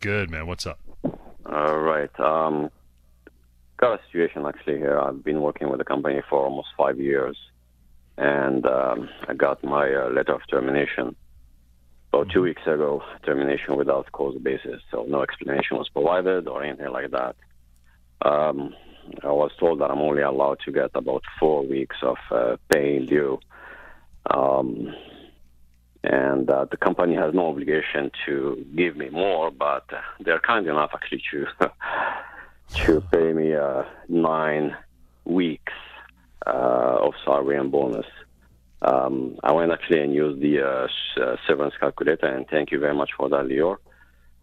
Good 0.00 0.30
man. 0.30 0.46
What's 0.46 0.64
up? 0.64 0.78
All 1.46 1.78
right. 1.78 2.10
Um, 2.20 2.70
got 3.78 4.00
a 4.00 4.02
situation 4.06 4.44
actually 4.44 4.78
here. 4.78 4.98
I've 4.98 5.24
been 5.24 5.40
working 5.40 5.68
with 5.70 5.78
the 5.78 5.84
company 5.84 6.20
for 6.28 6.44
almost 6.44 6.68
five 6.76 6.98
years, 7.00 7.36
and 8.16 8.66
um, 8.66 9.08
I 9.26 9.34
got 9.34 9.64
my 9.64 9.86
uh, 9.92 10.10
letter 10.10 10.34
of 10.34 10.42
termination. 10.50 11.16
about 12.12 12.30
two 12.30 12.42
weeks 12.42 12.62
ago, 12.62 13.02
termination 13.24 13.76
without 13.76 14.10
cause 14.12 14.36
basis. 14.42 14.82
So 14.90 15.04
no 15.08 15.22
explanation 15.22 15.76
was 15.76 15.88
provided 15.88 16.48
or 16.48 16.64
anything 16.64 16.90
like 16.90 17.10
that. 17.12 17.36
Um, 18.22 18.74
I 19.22 19.28
was 19.28 19.52
told 19.58 19.80
that 19.80 19.90
I'm 19.90 20.00
only 20.00 20.22
allowed 20.22 20.58
to 20.64 20.72
get 20.72 20.90
about 20.94 21.22
four 21.38 21.64
weeks 21.64 21.96
of 22.02 22.18
uh, 22.30 22.56
pay 22.70 22.98
due. 23.06 23.38
Um, 24.28 24.94
and 26.04 26.48
uh, 26.50 26.66
the 26.70 26.76
company 26.76 27.14
has 27.14 27.34
no 27.34 27.48
obligation 27.48 28.10
to 28.26 28.64
give 28.76 28.96
me 28.96 29.08
more, 29.08 29.50
but 29.50 29.86
they're 30.20 30.40
kind 30.40 30.66
enough 30.66 30.90
actually 30.94 31.22
to 31.30 31.46
to 32.74 33.00
pay 33.12 33.32
me 33.32 33.54
uh, 33.54 33.82
nine 34.08 34.76
weeks 35.24 35.72
uh, 36.46 36.50
of 37.06 37.14
salary 37.24 37.56
and 37.56 37.70
bonus. 37.70 38.06
Um, 38.82 39.38
I 39.42 39.52
went 39.52 39.72
actually 39.72 40.00
and 40.02 40.14
used 40.14 40.40
the 40.40 40.60
uh, 40.60 40.88
uh, 41.20 41.36
severance 41.46 41.74
calculator, 41.80 42.26
and 42.26 42.46
thank 42.48 42.70
you 42.70 42.78
very 42.78 42.94
much 42.94 43.10
for 43.16 43.28
that, 43.28 43.44
Lior. 43.46 43.76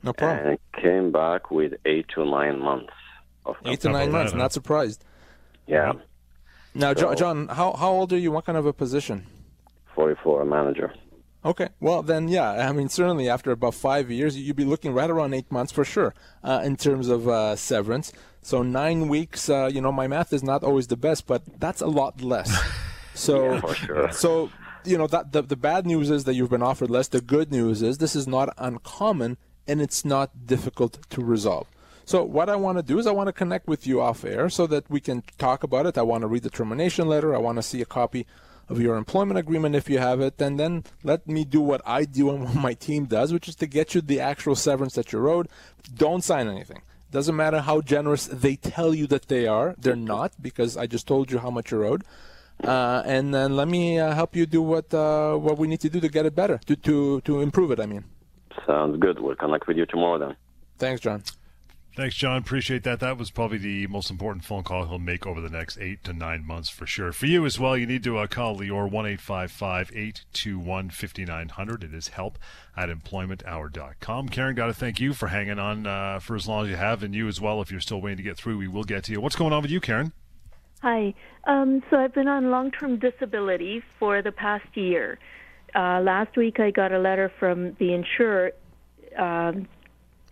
No 0.03 0.13
problem. 0.13 0.47
And 0.47 0.59
came 0.83 1.11
back 1.11 1.51
with 1.51 1.73
eight 1.85 2.07
to 2.15 2.25
nine 2.25 2.59
months 2.59 2.93
of 3.45 3.55
Eight 3.65 3.79
to 3.81 3.89
nine 3.89 4.11
months. 4.11 4.33
Not 4.33 4.51
surprised. 4.51 5.03
yeah, 5.67 5.93
Now, 6.73 6.93
So- 6.93 7.15
John, 7.15 7.47
how 7.47 7.73
how 7.73 7.91
old 7.91 8.11
are 8.11 8.17
you? 8.17 8.31
What 8.31 8.45
kind 8.45 8.57
of 8.57 8.65
a 8.65 8.73
position? 8.73 9.25
forty-four 9.95 10.41
a 10.41 10.45
manager. 10.45 10.93
Okay, 11.45 11.69
well 11.79 12.01
then, 12.01 12.27
yeah. 12.27 12.67
I 12.67 12.71
mean, 12.71 12.89
certainly 12.89 13.29
after 13.29 13.51
about 13.51 13.75
five 13.75 14.09
years, 14.09 14.35
you'd 14.35 14.55
be 14.55 14.65
looking 14.65 14.93
right 14.93 15.09
around 15.09 15.35
eight 15.35 15.51
months 15.51 15.71
for 15.71 15.85
sure 15.85 16.15
uh, 16.43 16.61
in 16.65 16.75
terms 16.75 17.07
of 17.07 17.27
uh, 17.27 17.55
severance. 17.55 18.11
So 18.41 18.63
nine 18.63 19.07
weeks. 19.07 19.47
Uh, 19.47 19.69
you 19.71 19.79
know, 19.79 19.91
my 19.91 20.07
math 20.07 20.33
is 20.33 20.41
not 20.41 20.63
always 20.63 20.87
the 20.87 20.97
best, 20.97 21.27
but 21.27 21.43
that's 21.59 21.81
a 21.81 21.87
lot 21.87 22.21
less. 22.21 22.51
So, 23.17 23.53
Yeah, 23.53 23.59
for 23.61 23.73
sure. 23.73 24.11
so 24.11 24.49
you 24.83 24.97
know 24.97 25.07
that 25.07 25.31
the 25.31 25.41
the 25.41 25.55
bad 25.55 25.85
news 25.85 26.09
is 26.09 26.25
that 26.25 26.33
you've 26.33 26.49
been 26.49 26.61
offered 26.61 26.89
less. 26.89 27.07
The 27.07 27.21
good 27.21 27.49
news 27.49 27.81
is 27.81 27.97
this 27.97 28.13
is 28.13 28.27
not 28.27 28.53
uncommon 28.57 29.37
and 29.65 29.81
it's 29.81 30.03
not 30.03 30.45
difficult 30.45 30.99
to 31.11 31.23
resolve. 31.23 31.67
So 32.03 32.25
what 32.25 32.49
I 32.49 32.57
want 32.57 32.77
to 32.77 32.83
do 32.83 32.99
is 32.99 33.07
I 33.07 33.11
want 33.13 33.27
to 33.27 33.33
connect 33.33 33.67
with 33.67 33.87
you 33.87 34.01
off 34.01 34.25
air 34.25 34.49
so 34.49 34.67
that 34.67 34.89
we 34.89 34.99
can 34.99 35.23
talk 35.37 35.63
about 35.63 35.85
it. 35.85 35.97
I 35.97 36.01
want 36.01 36.23
to 36.23 36.27
read 36.27 36.43
the 36.43 36.49
termination 36.49 37.07
letter. 37.07 37.33
I 37.33 37.39
want 37.39 37.55
to 37.57 37.63
see 37.63 37.81
a 37.81 37.85
copy 37.85 38.27
of 38.69 38.79
your 38.81 38.95
employment 38.95 39.37
agreement 39.37 39.75
if 39.75 39.89
you 39.89 39.99
have 39.99 40.19
it, 40.21 40.41
and 40.41 40.59
then 40.59 40.83
let 41.03 41.27
me 41.27 41.43
do 41.45 41.61
what 41.61 41.81
I 41.85 42.05
do 42.05 42.29
and 42.31 42.43
what 42.45 42.55
my 42.55 42.73
team 42.73 43.05
does, 43.05 43.31
which 43.33 43.47
is 43.47 43.55
to 43.57 43.67
get 43.67 43.93
you 43.95 44.01
the 44.01 44.19
actual 44.19 44.55
severance 44.55 44.95
that 44.95 45.11
you're 45.11 45.27
owed. 45.29 45.47
Don't 45.95 46.23
sign 46.23 46.47
anything. 46.47 46.81
Doesn't 47.11 47.35
matter 47.35 47.61
how 47.61 47.81
generous 47.81 48.25
they 48.27 48.55
tell 48.55 48.93
you 48.93 49.07
that 49.07 49.27
they 49.27 49.47
are. 49.47 49.75
They're 49.77 49.95
not 49.95 50.33
because 50.41 50.75
I 50.75 50.87
just 50.87 51.07
told 51.07 51.31
you 51.31 51.37
how 51.39 51.49
much 51.49 51.71
you're 51.71 51.85
owed. 51.85 52.03
Uh, 52.63 53.03
and 53.05 53.33
then 53.33 53.55
let 53.55 53.67
me 53.67 53.99
uh, 53.99 54.13
help 54.13 54.35
you 54.35 54.45
do 54.45 54.61
what 54.61 54.93
uh, 54.93 55.35
what 55.35 55.57
we 55.57 55.67
need 55.67 55.81
to 55.81 55.89
do 55.89 55.99
to 55.99 56.07
get 56.09 56.25
it 56.25 56.35
better, 56.35 56.57
to 56.65 56.75
to 56.77 57.21
to 57.21 57.41
improve 57.41 57.69
it. 57.71 57.79
I 57.79 57.85
mean, 57.85 58.05
Sounds 58.65 58.97
good. 58.99 59.19
We'll 59.19 59.35
connect 59.35 59.67
with 59.67 59.77
you 59.77 59.85
tomorrow 59.85 60.17
then. 60.17 60.35
thanks, 60.77 61.01
John. 61.01 61.21
Thanks, 61.95 62.15
John. 62.15 62.35
Appreciate 62.39 62.83
that. 62.83 62.99
That 62.99 63.17
was 63.17 63.31
probably 63.31 63.57
the 63.57 63.87
most 63.87 64.11
important 64.11 64.43
phone 64.43 64.63
call 64.63 64.85
he'll 64.85 64.99
make 64.99 65.25
over 65.25 65.39
the 65.39 65.49
next 65.49 65.77
eight 65.77 66.03
to 66.03 66.11
nine 66.11 66.45
months 66.45 66.69
for 66.69 66.85
sure. 66.85 67.13
For 67.13 67.25
you 67.25 67.45
as 67.45 67.57
well, 67.57 67.77
you 67.77 67.85
need 67.85 68.03
to 68.03 68.17
uh, 68.17 68.27
call 68.27 68.57
Lior 68.57 68.91
1 68.91 69.05
821 69.05 70.89
5900. 70.89 71.83
It 71.85 71.93
is 71.93 72.09
help 72.09 72.37
at 72.75 72.89
employmenthour.com. 72.89 74.27
Karen, 74.27 74.55
got 74.55 74.65
to 74.65 74.73
thank 74.73 74.99
you 74.99 75.13
for 75.13 75.27
hanging 75.27 75.57
on 75.57 75.87
uh, 75.87 76.19
for 76.19 76.35
as 76.35 76.49
long 76.49 76.65
as 76.65 76.69
you 76.69 76.75
have, 76.75 77.01
and 77.01 77.15
you 77.15 77.29
as 77.29 77.39
well. 77.39 77.61
If 77.61 77.71
you're 77.71 77.79
still 77.79 78.01
waiting 78.01 78.17
to 78.17 78.23
get 78.23 78.35
through, 78.35 78.57
we 78.57 78.67
will 78.67 78.83
get 78.83 79.05
to 79.05 79.13
you. 79.13 79.21
What's 79.21 79.37
going 79.37 79.53
on 79.53 79.61
with 79.61 79.71
you, 79.71 79.79
Karen? 79.79 80.11
Hi. 80.81 81.13
Um, 81.45 81.81
so 81.89 81.95
I've 81.95 82.13
been 82.13 82.27
on 82.27 82.51
long-term 82.51 82.99
disability 82.99 83.81
for 83.99 84.21
the 84.21 84.33
past 84.33 84.67
year. 84.73 85.17
Uh, 85.73 86.01
last 86.01 86.35
week, 86.35 86.59
I 86.59 86.71
got 86.71 86.91
a 86.91 86.99
letter 86.99 87.31
from 87.39 87.73
the 87.79 87.93
insurer 87.93 88.51
um, 89.17 89.69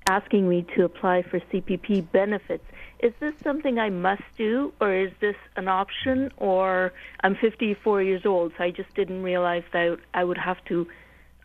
asking 0.07 0.49
me 0.49 0.65
to 0.75 0.83
apply 0.83 1.23
for 1.23 1.39
CPP 1.39 2.11
benefits. 2.11 2.65
Is 2.99 3.13
this 3.19 3.33
something 3.43 3.79
I 3.79 3.89
must 3.89 4.23
do, 4.37 4.73
or 4.79 4.93
is 4.93 5.11
this 5.19 5.35
an 5.55 5.67
option? 5.67 6.31
Or 6.37 6.93
I'm 7.21 7.35
54 7.35 8.01
years 8.01 8.25
old, 8.25 8.53
so 8.57 8.63
I 8.63 8.71
just 8.71 8.93
didn't 8.95 9.23
realize 9.23 9.63
that 9.73 9.97
I 10.13 10.23
would 10.23 10.37
have 10.37 10.63
to 10.65 10.87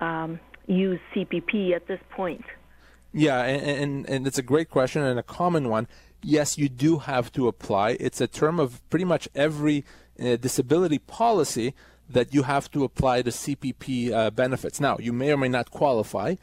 um, 0.01 0.41
use 0.67 1.01
CPP 1.15 1.73
at 1.75 1.87
this 1.87 2.01
point. 2.11 2.45
Yeah, 3.13 3.43
and, 3.43 3.83
and 3.83 4.09
and 4.09 4.27
it's 4.27 4.39
a 4.39 4.43
great 4.43 4.71
question 4.71 5.03
and 5.03 5.19
a 5.19 5.23
common 5.23 5.69
one. 5.69 5.89
Yes, 6.23 6.59
you 6.59 6.69
do 6.69 6.99
have 6.99 7.33
to 7.33 7.49
apply. 7.49 7.97
It's 8.01 8.21
a 8.21 8.27
term 8.27 8.61
of 8.61 8.87
pretty 8.91 9.05
much 9.05 9.29
every 9.35 9.85
uh, 10.21 10.37
disability 10.37 10.99
policy 10.99 11.75
that 12.11 12.35
you 12.35 12.43
have 12.43 12.71
to 12.73 12.85
apply 12.85 13.23
the 13.23 13.31
CPP 13.31 14.13
uh, 14.13 14.31
benefits. 14.31 14.81
Now, 14.81 14.97
you 14.99 15.13
may 15.13 15.33
or 15.33 15.37
may 15.37 15.49
not 15.49 15.71
qualify. 15.71 16.37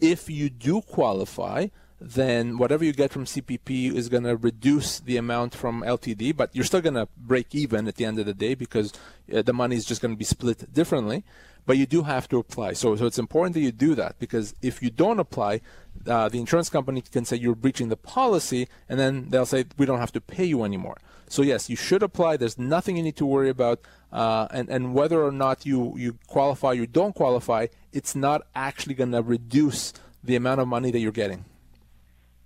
If 0.00 0.28
you 0.28 0.50
do 0.50 0.82
qualify, 0.82 1.68
then 2.00 2.58
whatever 2.58 2.84
you 2.84 2.92
get 2.92 3.10
from 3.10 3.24
CPP 3.24 3.94
is 3.94 4.08
going 4.08 4.24
to 4.24 4.36
reduce 4.36 5.00
the 5.00 5.16
amount 5.16 5.54
from 5.54 5.82
LTD, 5.82 6.36
but 6.36 6.54
you're 6.54 6.64
still 6.64 6.82
going 6.82 6.94
to 6.94 7.08
break 7.16 7.54
even 7.54 7.88
at 7.88 7.96
the 7.96 8.04
end 8.04 8.18
of 8.18 8.26
the 8.26 8.34
day 8.34 8.54
because 8.54 8.92
uh, 9.34 9.40
the 9.42 9.52
money 9.52 9.76
is 9.76 9.84
just 9.84 10.02
going 10.02 10.12
to 10.12 10.18
be 10.18 10.24
split 10.24 10.72
differently. 10.72 11.24
But 11.64 11.78
you 11.78 11.86
do 11.86 12.02
have 12.02 12.28
to 12.28 12.38
apply. 12.38 12.74
So, 12.74 12.94
so 12.94 13.06
it's 13.06 13.18
important 13.18 13.54
that 13.54 13.60
you 13.60 13.72
do 13.72 13.96
that 13.96 14.20
because 14.20 14.54
if 14.62 14.80
you 14.82 14.90
don't 14.90 15.18
apply, 15.18 15.62
uh, 16.06 16.28
the 16.28 16.38
insurance 16.38 16.68
company 16.68 17.00
can 17.00 17.24
say 17.24 17.36
you're 17.36 17.56
breaching 17.56 17.88
the 17.88 17.96
policy, 17.96 18.68
and 18.88 19.00
then 19.00 19.30
they'll 19.30 19.46
say 19.46 19.64
we 19.76 19.84
don't 19.84 19.98
have 19.98 20.12
to 20.12 20.20
pay 20.20 20.44
you 20.44 20.62
anymore. 20.62 20.98
So 21.28 21.42
yes, 21.42 21.68
you 21.68 21.74
should 21.74 22.04
apply. 22.04 22.36
There's 22.36 22.56
nothing 22.56 22.96
you 22.96 23.02
need 23.02 23.16
to 23.16 23.26
worry 23.26 23.48
about, 23.48 23.80
uh, 24.12 24.46
and 24.52 24.68
and 24.68 24.94
whether 24.94 25.24
or 25.24 25.32
not 25.32 25.66
you 25.66 25.94
you 25.96 26.18
qualify, 26.28 26.72
you 26.72 26.86
don't 26.86 27.14
qualify, 27.16 27.66
it's 27.96 28.14
not 28.14 28.42
actually 28.54 28.94
going 28.94 29.12
to 29.12 29.22
reduce 29.22 29.94
the 30.22 30.36
amount 30.36 30.60
of 30.60 30.68
money 30.68 30.90
that 30.90 30.98
you're 30.98 31.12
getting. 31.12 31.46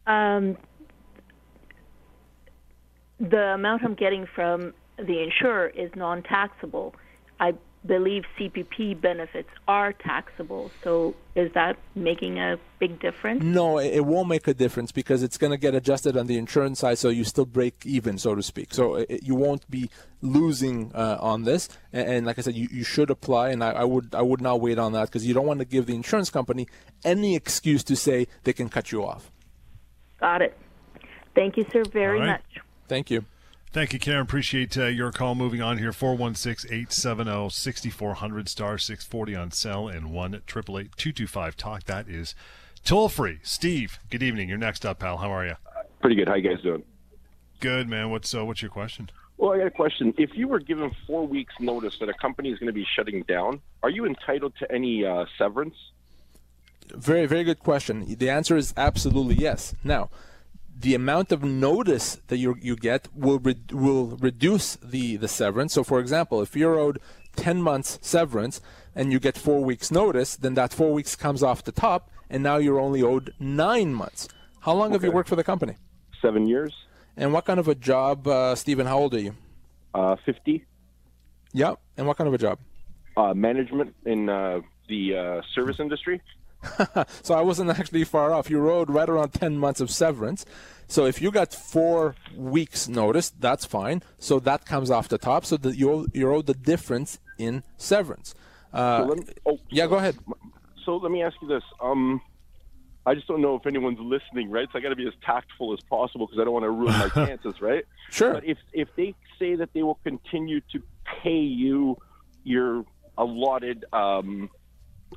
Um, 0.06 0.56
the 3.18 3.54
amount 3.54 3.82
I'm 3.84 3.94
getting 3.94 4.26
from 4.32 4.72
the 4.96 5.20
insurer 5.24 5.66
is 5.66 5.90
non-taxable. 5.96 6.94
I 7.40 7.54
believe 7.86 8.24
CPP 8.38 9.00
benefits 9.00 9.48
are 9.66 9.92
taxable. 9.92 10.70
So 10.84 11.14
is 11.34 11.50
that 11.54 11.78
making 11.94 12.38
a 12.38 12.58
big 12.78 13.00
difference? 13.00 13.42
No, 13.42 13.78
it 13.78 13.94
it 13.94 14.04
won't 14.04 14.28
make 14.28 14.46
a 14.46 14.54
difference 14.54 14.92
because 14.92 15.22
it's 15.22 15.38
going 15.38 15.50
to 15.50 15.56
get 15.56 15.74
adjusted 15.74 16.16
on 16.16 16.26
the 16.26 16.36
insurance 16.36 16.80
side, 16.80 16.98
so 16.98 17.08
you 17.08 17.24
still 17.24 17.46
break 17.46 17.84
even, 17.86 18.18
so 18.18 18.34
to 18.34 18.42
speak. 18.42 18.74
So 18.74 18.96
it, 18.96 19.22
you 19.22 19.34
won't 19.34 19.68
be 19.70 19.90
losing 20.20 20.92
uh, 20.94 21.16
on 21.20 21.44
this. 21.44 21.68
And, 21.92 22.08
and 22.08 22.26
like 22.26 22.38
I 22.38 22.42
said, 22.42 22.54
you, 22.54 22.68
you 22.70 22.84
should 22.84 23.10
apply, 23.10 23.50
and 23.50 23.64
I, 23.64 23.70
I 23.70 23.84
would 23.84 24.14
I 24.14 24.22
would 24.22 24.42
not 24.42 24.60
wait 24.60 24.78
on 24.78 24.92
that 24.92 25.06
because 25.06 25.26
you 25.26 25.32
don't 25.32 25.46
want 25.46 25.60
to 25.60 25.66
give 25.66 25.86
the 25.86 25.94
insurance 25.94 26.30
company 26.30 26.68
any 27.04 27.34
excuse 27.34 27.82
to 27.84 27.96
say 27.96 28.26
they 28.44 28.52
can 28.52 28.68
cut 28.68 28.92
you 28.92 29.04
off. 29.04 29.30
Got 30.20 30.42
it. 30.42 30.56
Thank 31.34 31.56
you, 31.56 31.64
sir, 31.72 31.84
very 31.84 32.18
All 32.20 32.26
right. 32.26 32.32
much. 32.32 32.64
Thank 32.88 33.10
you. 33.10 33.24
Thank 33.72 33.92
you, 33.92 34.00
Karen. 34.00 34.22
Appreciate 34.22 34.76
uh, 34.76 34.86
your 34.86 35.12
call. 35.12 35.36
Moving 35.36 35.62
on 35.62 35.78
here, 35.78 35.92
416-870-6400, 35.92 38.48
star 38.48 38.78
640 38.78 39.36
on 39.36 39.52
cell, 39.52 39.86
and 39.86 40.08
1-888-225-TALK. 40.08 41.84
That 41.84 42.08
is 42.08 42.34
toll-free. 42.84 43.38
Steve, 43.44 44.00
good 44.10 44.24
evening. 44.24 44.48
You're 44.48 44.58
next 44.58 44.84
up, 44.84 44.98
pal. 44.98 45.18
How 45.18 45.30
are 45.30 45.46
you? 45.46 45.54
Pretty 46.00 46.16
good. 46.16 46.26
How 46.26 46.34
you 46.34 46.48
guys 46.48 46.60
doing? 46.64 46.82
Good, 47.60 47.88
man. 47.88 48.10
What's 48.10 48.34
uh, 48.34 48.44
what's 48.44 48.60
your 48.60 48.72
question? 48.72 49.08
Well, 49.36 49.52
I 49.52 49.58
got 49.58 49.68
a 49.68 49.70
question. 49.70 50.14
If 50.18 50.30
you 50.34 50.48
were 50.48 50.58
given 50.58 50.90
four 51.06 51.24
weeks' 51.24 51.54
notice 51.60 51.96
that 52.00 52.08
a 52.08 52.14
company 52.14 52.50
is 52.50 52.58
going 52.58 52.66
to 52.66 52.72
be 52.72 52.84
shutting 52.96 53.22
down, 53.22 53.60
are 53.84 53.90
you 53.90 54.04
entitled 54.04 54.54
to 54.58 54.68
any 54.72 55.04
uh, 55.04 55.26
severance? 55.38 55.76
Very, 56.88 57.26
very 57.26 57.44
good 57.44 57.60
question. 57.60 58.16
The 58.18 58.30
answer 58.30 58.56
is 58.56 58.74
absolutely 58.76 59.36
yes. 59.36 59.76
Now, 59.84 60.10
the 60.78 60.94
amount 60.94 61.32
of 61.32 61.42
notice 61.42 62.16
that 62.28 62.38
you 62.38 62.56
you 62.60 62.76
get 62.76 63.08
will 63.14 63.38
re- 63.38 63.60
will 63.72 64.16
reduce 64.20 64.76
the 64.76 65.16
the 65.16 65.28
severance. 65.28 65.74
So, 65.74 65.84
for 65.84 65.98
example, 66.00 66.40
if 66.42 66.56
you're 66.56 66.78
owed 66.78 66.98
10 67.36 67.62
months 67.62 67.98
severance 68.02 68.60
and 68.94 69.12
you 69.12 69.20
get 69.20 69.36
four 69.38 69.62
weeks 69.64 69.90
notice, 69.90 70.36
then 70.36 70.54
that 70.54 70.72
four 70.72 70.92
weeks 70.92 71.14
comes 71.16 71.42
off 71.42 71.62
the 71.64 71.72
top, 71.72 72.10
and 72.28 72.42
now 72.42 72.56
you're 72.56 72.80
only 72.80 73.02
owed 73.02 73.32
nine 73.38 73.94
months. 73.94 74.28
How 74.60 74.74
long 74.74 74.92
have 74.92 75.04
you 75.04 75.12
worked 75.12 75.28
for 75.28 75.36
the 75.36 75.44
company? 75.44 75.74
Seven 76.20 76.46
years, 76.46 76.72
And 77.16 77.32
what 77.32 77.44
kind 77.44 77.58
of 77.60 77.68
a 77.68 77.74
job, 77.74 78.26
uh, 78.26 78.54
Stephen? 78.54 78.86
How 78.86 78.98
old 78.98 79.14
are 79.14 79.20
you? 79.20 79.34
uh, 79.94 80.16
fifty, 80.24 80.64
Yeah. 81.52 81.74
And 81.96 82.06
what 82.06 82.16
kind 82.16 82.28
of 82.28 82.34
a 82.34 82.38
job? 82.38 82.58
uh, 83.16 83.34
management 83.34 83.94
in 84.06 84.28
uh, 84.28 84.60
the 84.88 85.16
uh, 85.16 85.42
service 85.54 85.78
industry. 85.80 86.20
so 87.22 87.34
I 87.34 87.40
wasn't 87.40 87.70
actually 87.70 88.04
far 88.04 88.32
off. 88.32 88.50
You 88.50 88.68
owed 88.70 88.90
right 88.90 89.08
around 89.08 89.32
10 89.32 89.56
months 89.58 89.80
of 89.80 89.90
severance. 89.90 90.44
So 90.88 91.06
if 91.06 91.22
you 91.22 91.30
got 91.30 91.54
four 91.54 92.16
weeks 92.36 92.88
notice, 92.88 93.30
that's 93.30 93.64
fine. 93.64 94.02
So 94.18 94.40
that 94.40 94.66
comes 94.66 94.90
off 94.90 95.08
the 95.08 95.18
top. 95.18 95.44
So 95.44 95.56
that 95.58 95.76
you 95.76 96.08
you 96.12 96.32
owe 96.32 96.42
the 96.42 96.54
difference 96.54 97.18
in 97.38 97.62
severance. 97.76 98.34
Uh, 98.72 99.06
So 99.06 99.14
me- 99.14 99.22
oh, 99.46 99.58
yeah, 99.70 99.86
go 99.86 99.96
ahead. 99.96 100.18
So 100.84 100.96
let 100.96 101.12
me 101.12 101.22
ask 101.22 101.36
you 101.42 101.48
this. 101.48 101.62
Um, 101.80 102.20
I 103.06 103.14
just 103.14 103.28
don't 103.28 103.40
know 103.40 103.54
if 103.54 103.66
anyone's 103.66 104.00
listening, 104.00 104.50
right? 104.50 104.68
So 104.72 104.78
I 104.78 104.82
got 104.82 104.88
to 104.90 104.96
be 104.96 105.06
as 105.06 105.14
tactful 105.24 105.72
as 105.72 105.80
possible 105.88 106.26
because 106.26 106.40
I 106.40 106.44
don't 106.44 106.52
want 106.52 106.64
to 106.64 106.70
ruin 106.70 106.92
my 106.98 107.08
chances, 107.26 107.60
right? 107.60 107.84
Sure. 108.10 108.34
But 108.34 108.44
if 108.44 108.58
if 108.72 108.88
they 108.96 109.14
say 109.38 109.54
that 109.54 109.72
they 109.72 109.82
will 109.84 109.98
continue 110.02 110.60
to 110.72 110.82
pay 111.22 111.38
you 111.38 111.96
your 112.42 112.84
allotted 113.16 113.84
um, 113.92 114.50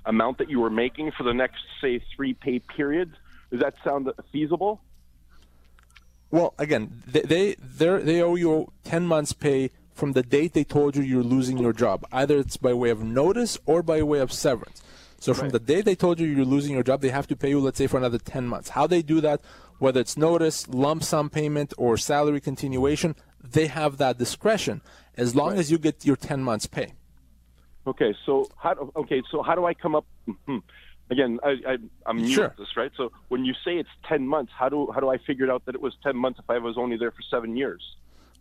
amount 0.06 0.38
that 0.40 0.50
you 0.50 0.60
were 0.60 0.70
making 0.70 1.12
for 1.12 1.24
the 1.24 1.34
next, 1.34 1.62
say, 1.82 2.04
three 2.16 2.34
pay 2.34 2.60
periods. 2.60 3.16
Does 3.52 3.62
that 3.62 3.76
sound 3.84 4.12
feasible? 4.32 4.82
Well, 6.32 6.54
again, 6.58 7.04
they 7.06 7.22
they 7.22 7.56
they 8.00 8.22
owe 8.22 8.36
you 8.36 8.72
ten 8.84 9.06
months' 9.06 9.34
pay 9.34 9.70
from 9.94 10.14
the 10.14 10.24
date 10.24 10.54
they 10.54 10.64
told 10.64 10.96
you 10.96 11.04
you're 11.04 11.22
losing 11.22 11.60
your 11.60 11.74
job. 11.74 12.04
Either 12.12 12.40
it's 12.40 12.58
by 12.58 12.74
way 12.74 12.90
of 12.90 13.04
notice 13.04 13.60
or 13.68 13.84
by 13.84 14.02
way 14.02 14.20
of 14.20 14.32
severance. 14.34 14.82
So 15.20 15.34
from 15.34 15.46
Right. 15.46 15.54
the 15.54 15.60
day 15.60 15.82
they 15.82 15.96
told 15.96 16.20
you 16.20 16.28
you're 16.28 16.44
losing 16.44 16.74
your 16.74 16.84
job, 16.84 17.02
they 17.02 17.10
have 17.10 17.28
to 17.28 17.36
pay 17.36 17.50
you, 17.50 17.60
let's 17.60 17.78
say, 17.78 17.88
for 17.88 17.98
another 17.98 18.18
10 18.18 18.48
months. 18.48 18.70
How 18.70 18.88
they 18.88 19.02
do 19.04 19.22
that, 19.22 19.40
whether 19.78 20.02
it's 20.02 20.18
notice, 20.18 20.68
lump 20.68 21.04
sum 21.04 21.30
payment, 21.30 21.74
or 21.78 21.96
salary 21.96 22.42
continuation, 22.42 23.16
they 23.42 23.68
have 23.68 23.98
that 23.98 24.18
discretion 24.18 24.82
as 25.16 25.36
long 25.36 25.58
as 25.58 25.72
you 25.72 25.78
get 25.78 26.04
your 26.04 26.16
10 26.16 26.42
months 26.42 26.66
pay. 26.66 26.94
Okay, 27.86 28.16
so 28.26 28.50
how 28.58 28.74
do, 28.74 28.92
okay, 28.96 29.22
so 29.30 29.42
how 29.42 29.56
do 29.56 29.66
I 29.66 29.74
come 29.74 29.96
up? 29.96 30.06
mhm. 30.28 30.62
Again, 31.10 31.38
I, 31.44 31.50
I, 31.68 31.78
I'm 32.06 32.18
new 32.18 32.34
Sure. 32.34 32.46
at 32.46 32.58
this, 32.58 32.78
right? 32.78 32.92
So 32.96 33.12
when 33.28 33.44
you 33.44 33.54
say 33.66 33.78
it's 33.78 33.90
ten 34.08 34.26
months, 34.26 34.54
how 34.58 34.70
do 34.70 34.90
how 34.94 35.02
do 35.02 35.10
I 35.10 35.18
figure 35.18 35.52
out 35.52 35.66
that 35.66 35.76
it 35.76 35.82
was 35.82 35.94
ten 36.02 36.16
months 36.16 36.40
if 36.40 36.50
I 36.50 36.58
was 36.60 36.78
only 36.78 36.96
there 36.98 37.12
for 37.12 37.22
seven 37.30 37.58
years? 37.58 37.84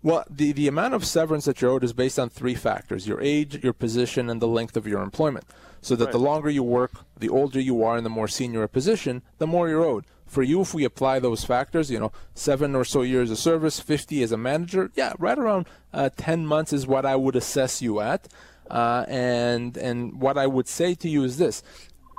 Well, 0.05 0.25
the, 0.29 0.51
the 0.53 0.67
amount 0.69 0.95
of 0.95 1.05
severance 1.05 1.45
that 1.45 1.61
you're 1.61 1.71
owed 1.71 1.85
is 1.85 1.93
based 1.93 2.19
on 2.19 2.29
three 2.29 2.55
factors 2.57 3.07
your 3.07 3.21
age, 3.21 3.63
your 3.63 3.73
position, 3.73 4.29
and 4.31 4.41
the 4.43 4.49
length 4.49 4.77
of 4.77 4.87
your 4.87 5.01
employment. 5.01 5.45
So 5.81 5.97
that 5.97 6.13
the 6.13 6.19
longer 6.19 6.51
you 6.51 6.63
work, 6.63 6.93
the 7.19 7.29
older 7.29 7.61
you 7.61 7.83
are, 7.85 7.97
and 7.97 8.07
the 8.07 8.11
more 8.11 8.29
senior 8.29 8.63
a 8.63 8.69
position, 8.69 9.23
the 9.39 9.47
more 9.49 9.69
you're 9.69 9.85
owed. 9.85 10.05
For 10.27 10.43
you, 10.43 10.61
if 10.63 10.73
we 10.73 10.85
apply 10.85 11.19
those 11.19 11.45
factors, 11.45 11.91
you 11.91 11.99
know, 12.01 12.11
seven 12.35 12.75
or 12.75 12.85
so 12.85 13.03
years 13.03 13.31
of 13.31 13.39
service, 13.39 13.81
50 13.81 14.23
as 14.23 14.33
a 14.33 14.37
manager, 14.37 14.91
yeah, 14.95 15.13
right 15.19 15.39
around 15.39 15.67
uh, 15.93 16.09
10 16.17 16.47
months 16.47 16.73
is 16.73 16.87
what 16.87 17.05
I 17.05 17.17
would 17.17 17.37
assess 17.37 17.83
you 17.83 18.01
at. 18.01 18.29
Uh, 18.71 19.05
and 19.09 19.77
and 19.77 20.21
what 20.21 20.39
I 20.39 20.47
would 20.47 20.69
say 20.69 20.95
to 20.97 21.09
you 21.09 21.25
is 21.25 21.37
this: 21.39 21.63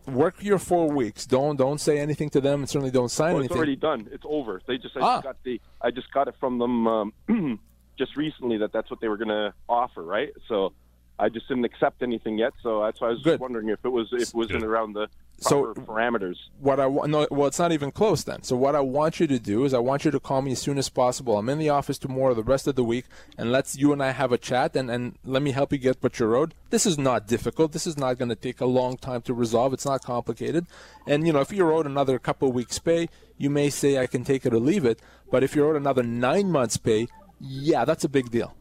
work 0.08 0.44
your 0.44 0.60
four 0.60 0.90
weeks. 0.92 1.26
Don't 1.26 1.56
don't 1.56 1.80
say 1.80 2.00
anything 2.00 2.30
to 2.32 2.42
them, 2.42 2.60
and 2.62 2.70
certainly 2.70 2.92
don't 2.92 3.10
sign 3.10 3.34
Oh, 3.36 3.38
it's 3.38 3.42
anything. 3.46 3.58
already 3.58 3.76
done. 3.76 4.08
It's 4.12 4.26
over. 4.28 4.62
They 4.68 4.78
just 4.78 4.96
I 4.98 5.00
Ah. 5.02 5.16
just 5.16 5.24
got 5.24 5.44
the 5.44 5.62
I 5.82 5.92
just 5.92 6.12
got 6.12 6.28
it 6.28 6.36
from 6.40 6.58
them 6.60 6.88
um, 6.88 7.14
just 7.98 8.16
recently 8.18 8.58
that 8.58 8.72
that's 8.74 8.90
what 8.92 9.00
they 9.02 9.08
were 9.08 9.18
going 9.18 9.30
to 9.30 9.54
offer, 9.70 10.04
right? 10.04 10.32
So 10.48 10.74
I 11.20 11.30
just 11.30 11.48
didn't 11.48 11.66
accept 11.66 12.02
anything 12.04 12.38
yet. 12.38 12.54
So 12.62 12.82
that's 12.84 13.00
why 13.00 13.08
I 13.08 13.12
was 13.12 13.22
Good. 13.24 13.32
just 13.34 13.42
wondering 13.42 13.70
if 13.70 13.80
it 13.86 13.90
was 13.90 14.10
if 14.12 14.30
it 14.30 14.36
was 14.36 14.52
in 14.52 14.64
around 14.64 14.94
the 14.94 15.08
So- 15.50 15.74
parameters. 15.74 16.38
what 16.60 16.80
I 16.80 16.88
no, 16.88 17.28
well, 17.30 17.48
it's 17.48 17.60
not 17.60 17.72
even 17.72 17.92
close 17.92 18.24
then. 18.24 18.44
So 18.44 18.56
what 18.56 18.76
I 18.76 18.80
want 18.80 19.20
you 19.20 19.28
to 19.28 19.40
do 19.40 19.66
is 19.66 19.74
I 19.74 19.80
want 19.80 20.06
you 20.06 20.12
to 20.12 20.20
call 20.20 20.42
me 20.42 20.52
as 20.54 20.60
soon 20.60 20.78
as 20.78 20.90
possible. 20.90 21.38
I'm 21.38 21.50
in 21.50 21.60
the 21.60 21.70
office 21.70 21.98
tomorrow, 21.98 22.34
the 22.34 22.44
rest 22.44 22.68
of 22.68 22.76
the 22.76 22.84
week, 22.84 23.06
and 23.38 23.52
let's 23.52 23.78
you 23.78 23.94
and 23.94 24.02
I 24.02 24.12
have 24.12 24.32
a 24.32 24.38
chat 24.38 24.76
and, 24.76 24.90
and 24.90 25.18
let 25.26 25.42
me 25.42 25.52
help 25.52 25.72
you 25.72 25.78
get 25.78 25.98
what 26.02 26.20
you're 26.20 26.36
owed. 26.36 26.54
This 26.70 26.86
is 26.86 26.98
not 26.98 27.28
difficult. 27.28 27.72
This 27.72 27.88
is 27.88 27.98
not 27.98 28.18
going 28.18 28.30
to 28.30 28.36
take 28.36 28.62
a 28.62 28.66
long 28.66 28.98
time 28.98 29.22
to 29.24 29.34
resolve. 29.34 29.74
It's 29.74 29.86
not 29.86 30.04
complicated. 30.04 30.66
And 31.06 31.28
you 31.28 31.34
know, 31.34 31.42
if 31.42 31.52
you're 31.52 31.72
owed 31.72 31.86
another 31.86 32.18
couple 32.20 32.50
of 32.50 32.56
weeks 32.56 32.80
pay, 32.80 33.10
you 33.38 33.50
may 33.50 33.70
say 33.70 33.98
I 33.98 34.08
can 34.08 34.24
take 34.24 34.46
it 34.46 34.54
or 34.54 34.60
leave 34.60 34.86
it. 34.86 35.00
But 35.32 35.44
if 35.44 35.56
you're 35.56 35.70
owed 35.70 35.76
another 35.76 36.04
nine 36.04 36.50
months 36.52 36.78
pay, 36.78 37.08
yeah, 37.40 37.86
that's 37.86 38.04
a 38.04 38.10
big 38.10 38.32
deal. 38.32 38.56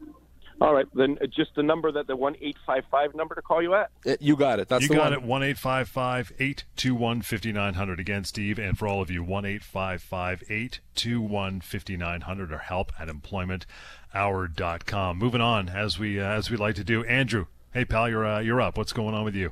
All 0.63 0.73
right, 0.73 0.87
then 0.93 1.17
uh, 1.21 1.25
just 1.25 1.55
the 1.55 1.63
number 1.63 1.91
that 1.91 2.07
the 2.07 2.15
one 2.15 2.37
eight 2.39 2.55
five 2.65 2.85
five 2.89 3.13
number 3.13 3.35
to 3.35 3.41
call 3.41 3.61
you 3.61 3.75
at. 3.75 3.91
Uh, 4.07 4.15
You 4.21 4.37
got 4.37 4.61
it. 4.61 4.69
That's 4.69 4.83
you 4.83 4.87
the 4.87 4.95
got 4.95 5.11
one. 5.11 5.13
it. 5.13 5.21
One 5.23 5.43
eight 5.43 5.57
five 5.57 5.89
five 5.89 6.31
eight 6.39 6.63
two 6.77 6.95
one 6.95 7.21
fifty 7.21 7.51
nine 7.51 7.73
hundred. 7.73 7.99
Again, 7.99 8.23
Steve, 8.23 8.57
and 8.57 8.77
for 8.77 8.87
all 8.87 9.01
of 9.01 9.11
you, 9.11 9.23
one 9.23 9.43
eight 9.43 9.61
five 9.61 10.01
five 10.01 10.41
eight 10.49 10.79
two 10.95 11.19
one 11.21 11.59
fifty 11.59 11.97
nine 11.97 12.21
hundred 12.21 12.53
or 12.53 12.59
help 12.59 12.93
at 12.97 13.09
employmenthour.com. 13.09 15.17
Moving 15.17 15.41
on, 15.41 15.67
as 15.67 15.99
we 15.99 16.21
uh, 16.21 16.31
as 16.31 16.49
we 16.49 16.55
like 16.55 16.75
to 16.75 16.85
do. 16.85 17.03
Andrew, 17.03 17.47
hey 17.73 17.83
pal, 17.83 18.09
you're 18.09 18.25
uh, 18.25 18.39
you're 18.39 18.61
up. 18.61 18.77
What's 18.77 18.93
going 18.93 19.13
on 19.13 19.25
with 19.25 19.35
you? 19.35 19.51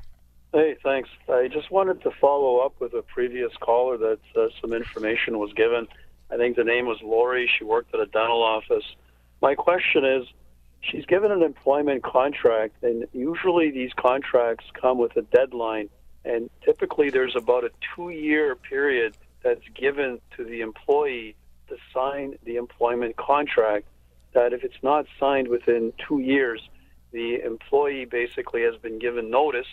Hey, 0.54 0.76
thanks. 0.82 1.10
I 1.28 1.48
just 1.48 1.70
wanted 1.70 2.00
to 2.04 2.10
follow 2.22 2.60
up 2.60 2.80
with 2.80 2.94
a 2.94 3.02
previous 3.02 3.52
caller 3.60 3.98
that 3.98 4.18
uh, 4.34 4.46
some 4.62 4.72
information 4.72 5.38
was 5.38 5.52
given. 5.52 5.88
I 6.30 6.38
think 6.38 6.56
the 6.56 6.64
name 6.64 6.86
was 6.86 6.96
Lori. 7.02 7.50
She 7.58 7.64
worked 7.64 7.92
at 7.94 8.00
a 8.00 8.06
dental 8.06 8.42
office. 8.42 8.84
My 9.42 9.54
question 9.54 10.06
is 10.06 10.24
she's 10.82 11.06
given 11.06 11.30
an 11.30 11.42
employment 11.42 12.02
contract, 12.02 12.82
and 12.82 13.06
usually 13.12 13.70
these 13.70 13.92
contracts 13.96 14.64
come 14.80 14.98
with 14.98 15.16
a 15.16 15.22
deadline, 15.22 15.88
and 16.24 16.50
typically 16.64 17.10
there's 17.10 17.34
about 17.34 17.64
a 17.64 17.70
two 17.94 18.10
year 18.10 18.54
period 18.54 19.14
that's 19.42 19.66
given 19.74 20.20
to 20.36 20.44
the 20.44 20.60
employee 20.60 21.34
to 21.68 21.76
sign 21.92 22.36
the 22.44 22.56
employment 22.56 23.16
contract. 23.16 23.86
That 24.34 24.52
if 24.52 24.64
it's 24.64 24.82
not 24.82 25.06
signed 25.20 25.48
within 25.48 25.92
two 26.08 26.20
years, 26.20 26.60
the 27.12 27.40
employee 27.44 28.06
basically 28.06 28.62
has 28.62 28.76
been 28.76 28.98
given 28.98 29.30
notice 29.30 29.66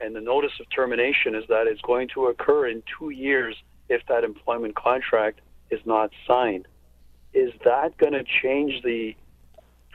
and 0.00 0.14
the 0.14 0.20
notice 0.20 0.52
of 0.60 0.68
termination 0.70 1.34
is 1.34 1.44
that 1.48 1.66
it's 1.66 1.80
going 1.80 2.08
to 2.14 2.26
occur 2.26 2.68
in 2.68 2.82
two 2.98 3.10
years 3.10 3.56
if 3.88 4.02
that 4.08 4.24
employment 4.24 4.74
contract 4.74 5.40
is 5.70 5.80
not 5.84 6.10
signed. 6.26 6.66
Is 7.32 7.52
that 7.64 7.96
going 7.96 8.12
to 8.12 8.24
change 8.24 8.82
the 8.82 9.16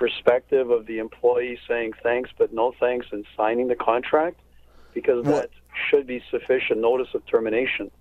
perspective 0.02 0.72
of 0.72 0.88
the 0.88 0.98
employee 0.98 1.60
saying 1.68 1.94
thanks 2.02 2.32
but 2.40 2.52
no 2.52 2.74
thanks 2.80 3.06
and 3.12 3.24
signing 3.38 3.68
the 3.68 3.76
contract? 3.76 4.40
Because 4.96 5.24
that 5.26 5.50
should 5.88 6.08
be 6.08 6.22
sufficient 6.32 6.80
notice 6.82 7.14
of 7.14 7.26
termination. 7.28 7.92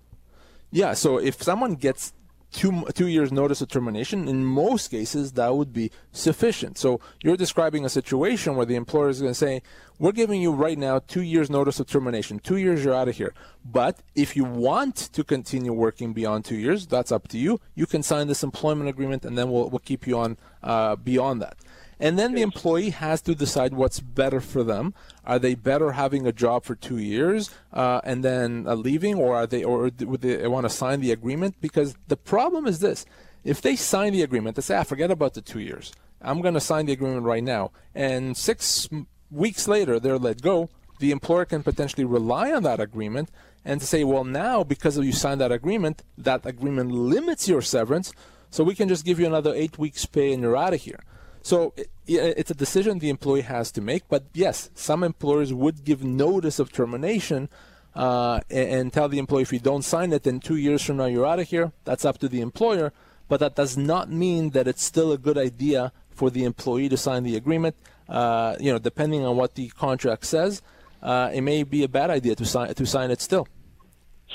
Yeah, 0.71 0.93
so 0.93 1.19
if 1.19 1.41
someone 1.43 1.75
gets 1.75 2.13
two 2.51 2.83
two 2.93 3.07
years 3.07 3.31
notice 3.31 3.61
of 3.61 3.69
termination, 3.69 4.27
in 4.27 4.43
most 4.43 4.89
cases 4.89 5.33
that 5.33 5.55
would 5.55 5.71
be 5.71 5.91
sufficient. 6.11 6.77
So 6.77 6.99
you're 7.23 7.37
describing 7.37 7.85
a 7.85 7.89
situation 7.89 8.55
where 8.55 8.65
the 8.65 8.75
employer 8.75 9.09
is 9.09 9.21
going 9.21 9.31
to 9.31 9.43
say, 9.47 9.61
"We're 9.99 10.17
giving 10.21 10.41
you 10.41 10.51
right 10.51 10.77
now 10.77 10.99
two 10.99 11.21
years 11.21 11.49
notice 11.49 11.79
of 11.79 11.87
termination. 11.87 12.39
Two 12.39 12.57
years, 12.57 12.83
you're 12.83 12.99
out 13.01 13.07
of 13.07 13.15
here. 13.15 13.33
But 13.63 13.99
if 14.15 14.35
you 14.35 14.43
want 14.43 14.95
to 15.13 15.23
continue 15.23 15.71
working 15.71 16.13
beyond 16.13 16.45
two 16.45 16.59
years, 16.65 16.87
that's 16.87 17.11
up 17.11 17.27
to 17.29 17.37
you. 17.37 17.59
You 17.75 17.85
can 17.85 18.03
sign 18.03 18.27
this 18.27 18.43
employment 18.43 18.89
agreement, 18.89 19.23
and 19.23 19.37
then 19.37 19.49
we'll 19.51 19.69
we'll 19.69 19.87
keep 19.91 20.07
you 20.07 20.17
on 20.17 20.37
uh, 20.63 20.95
beyond 20.97 21.41
that." 21.43 21.57
And 22.01 22.17
then 22.17 22.33
the 22.33 22.41
employee 22.41 22.89
has 22.89 23.21
to 23.21 23.35
decide 23.35 23.75
what's 23.75 23.99
better 23.99 24.41
for 24.41 24.63
them. 24.63 24.95
Are 25.23 25.37
they 25.37 25.53
better 25.53 25.91
having 25.91 26.25
a 26.25 26.31
job 26.31 26.63
for 26.63 26.73
two 26.73 26.97
years 26.97 27.51
uh, 27.71 28.01
and 28.03 28.25
then 28.25 28.65
uh, 28.67 28.73
leaving, 28.73 29.13
or 29.15 29.35
are 29.35 29.45
they, 29.45 29.63
or 29.63 29.91
would 29.99 30.21
they 30.21 30.47
want 30.47 30.65
to 30.65 30.69
sign 30.69 30.99
the 31.01 31.11
agreement? 31.11 31.61
Because 31.61 31.95
the 32.07 32.17
problem 32.17 32.65
is 32.65 32.79
this: 32.79 33.05
if 33.43 33.61
they 33.61 33.75
sign 33.75 34.13
the 34.13 34.23
agreement, 34.23 34.55
they 34.55 34.63
say, 34.63 34.75
"Ah, 34.75 34.83
forget 34.83 35.11
about 35.11 35.35
the 35.35 35.41
two 35.41 35.59
years. 35.59 35.93
I'm 36.23 36.41
going 36.41 36.55
to 36.55 36.59
sign 36.59 36.87
the 36.87 36.93
agreement 36.93 37.23
right 37.23 37.43
now," 37.43 37.69
and 37.93 38.35
six 38.35 38.89
weeks 39.29 39.67
later 39.67 39.99
they're 39.99 40.17
let 40.17 40.41
go. 40.41 40.69
The 40.99 41.11
employer 41.11 41.45
can 41.45 41.61
potentially 41.61 42.05
rely 42.05 42.51
on 42.51 42.63
that 42.63 42.79
agreement 42.79 43.29
and 43.63 43.79
to 43.79 43.85
say, 43.85 44.03
"Well, 44.03 44.23
now 44.23 44.63
because 44.63 44.97
you 44.97 45.13
signed 45.13 45.41
that 45.41 45.51
agreement, 45.51 46.01
that 46.17 46.47
agreement 46.47 46.91
limits 46.91 47.47
your 47.47 47.61
severance, 47.61 48.11
so 48.49 48.63
we 48.63 48.73
can 48.73 48.89
just 48.89 49.05
give 49.05 49.19
you 49.19 49.27
another 49.27 49.53
eight 49.53 49.77
weeks' 49.77 50.07
pay 50.07 50.33
and 50.33 50.41
you're 50.41 50.57
out 50.57 50.73
of 50.73 50.81
here." 50.81 51.03
So 51.41 51.73
it's 52.07 52.51
a 52.51 52.55
decision 52.55 52.99
the 52.99 53.09
employee 53.09 53.41
has 53.41 53.71
to 53.73 53.81
make. 53.81 54.07
But 54.07 54.25
yes, 54.33 54.69
some 54.75 55.03
employers 55.03 55.53
would 55.53 55.83
give 55.83 56.03
notice 56.03 56.59
of 56.59 56.71
termination 56.71 57.49
uh, 57.95 58.39
and, 58.49 58.93
tell 58.93 59.09
the 59.09 59.19
employee 59.19 59.41
if 59.41 59.51
you 59.51 59.59
don't 59.59 59.83
sign 59.83 60.13
it, 60.13 60.23
then 60.23 60.39
two 60.39 60.55
years 60.55 60.81
from 60.81 60.97
now 60.97 61.05
you're 61.05 61.25
out 61.25 61.39
of 61.39 61.47
here. 61.47 61.71
That's 61.83 62.05
up 62.05 62.19
to 62.19 62.29
the 62.29 62.41
employer. 62.41 62.93
But 63.27 63.39
that 63.39 63.55
does 63.55 63.77
not 63.77 64.09
mean 64.09 64.51
that 64.51 64.67
it's 64.67 64.83
still 64.83 65.11
a 65.11 65.17
good 65.17 65.37
idea 65.37 65.91
for 66.09 66.29
the 66.29 66.43
employee 66.43 66.89
to 66.89 66.97
sign 66.97 67.23
the 67.23 67.35
agreement. 67.35 67.75
Uh, 68.07 68.55
you 68.59 68.71
know, 68.71 68.79
depending 68.79 69.25
on 69.25 69.37
what 69.37 69.55
the 69.55 69.69
contract 69.69 70.25
says, 70.25 70.61
uh, 71.01 71.31
it 71.33 71.41
may 71.41 71.63
be 71.63 71.83
a 71.83 71.87
bad 71.87 72.09
idea 72.09 72.35
to 72.35 72.45
sign 72.45 72.73
to 72.73 72.85
sign 72.85 73.09
it 73.09 73.21
still. 73.21 73.47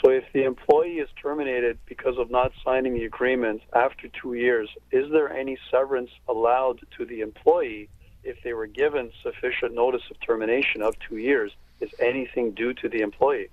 So 0.03 0.11
if 0.11 0.25
the 0.33 0.45
employee 0.45 0.99
is 0.99 1.09
terminated 1.21 1.79
because 1.87 2.19
of 2.19 2.31
not 2.31 2.53
signing 2.65 2.95
the 2.95 3.05
agreement 3.05 3.63
after 3.75 4.09
two 4.09 4.35
years, 4.35 4.69
is 4.93 5.11
there 5.11 5.33
any 5.33 5.59
severance 5.71 6.11
allowed 6.29 6.81
to 6.99 7.05
the 7.05 7.21
employee 7.21 7.89
if 8.23 8.37
they 8.43 8.53
were 8.53 8.67
given 8.67 9.11
sufficient 9.23 9.75
notice 9.75 10.03
of 10.11 10.21
termination 10.21 10.83
of 10.83 10.95
two 11.09 11.17
years? 11.17 11.53
Is 11.81 11.91
anything 11.99 12.53
due 12.53 12.75
to 12.75 12.89
the 12.89 13.01
employee? 13.01 13.49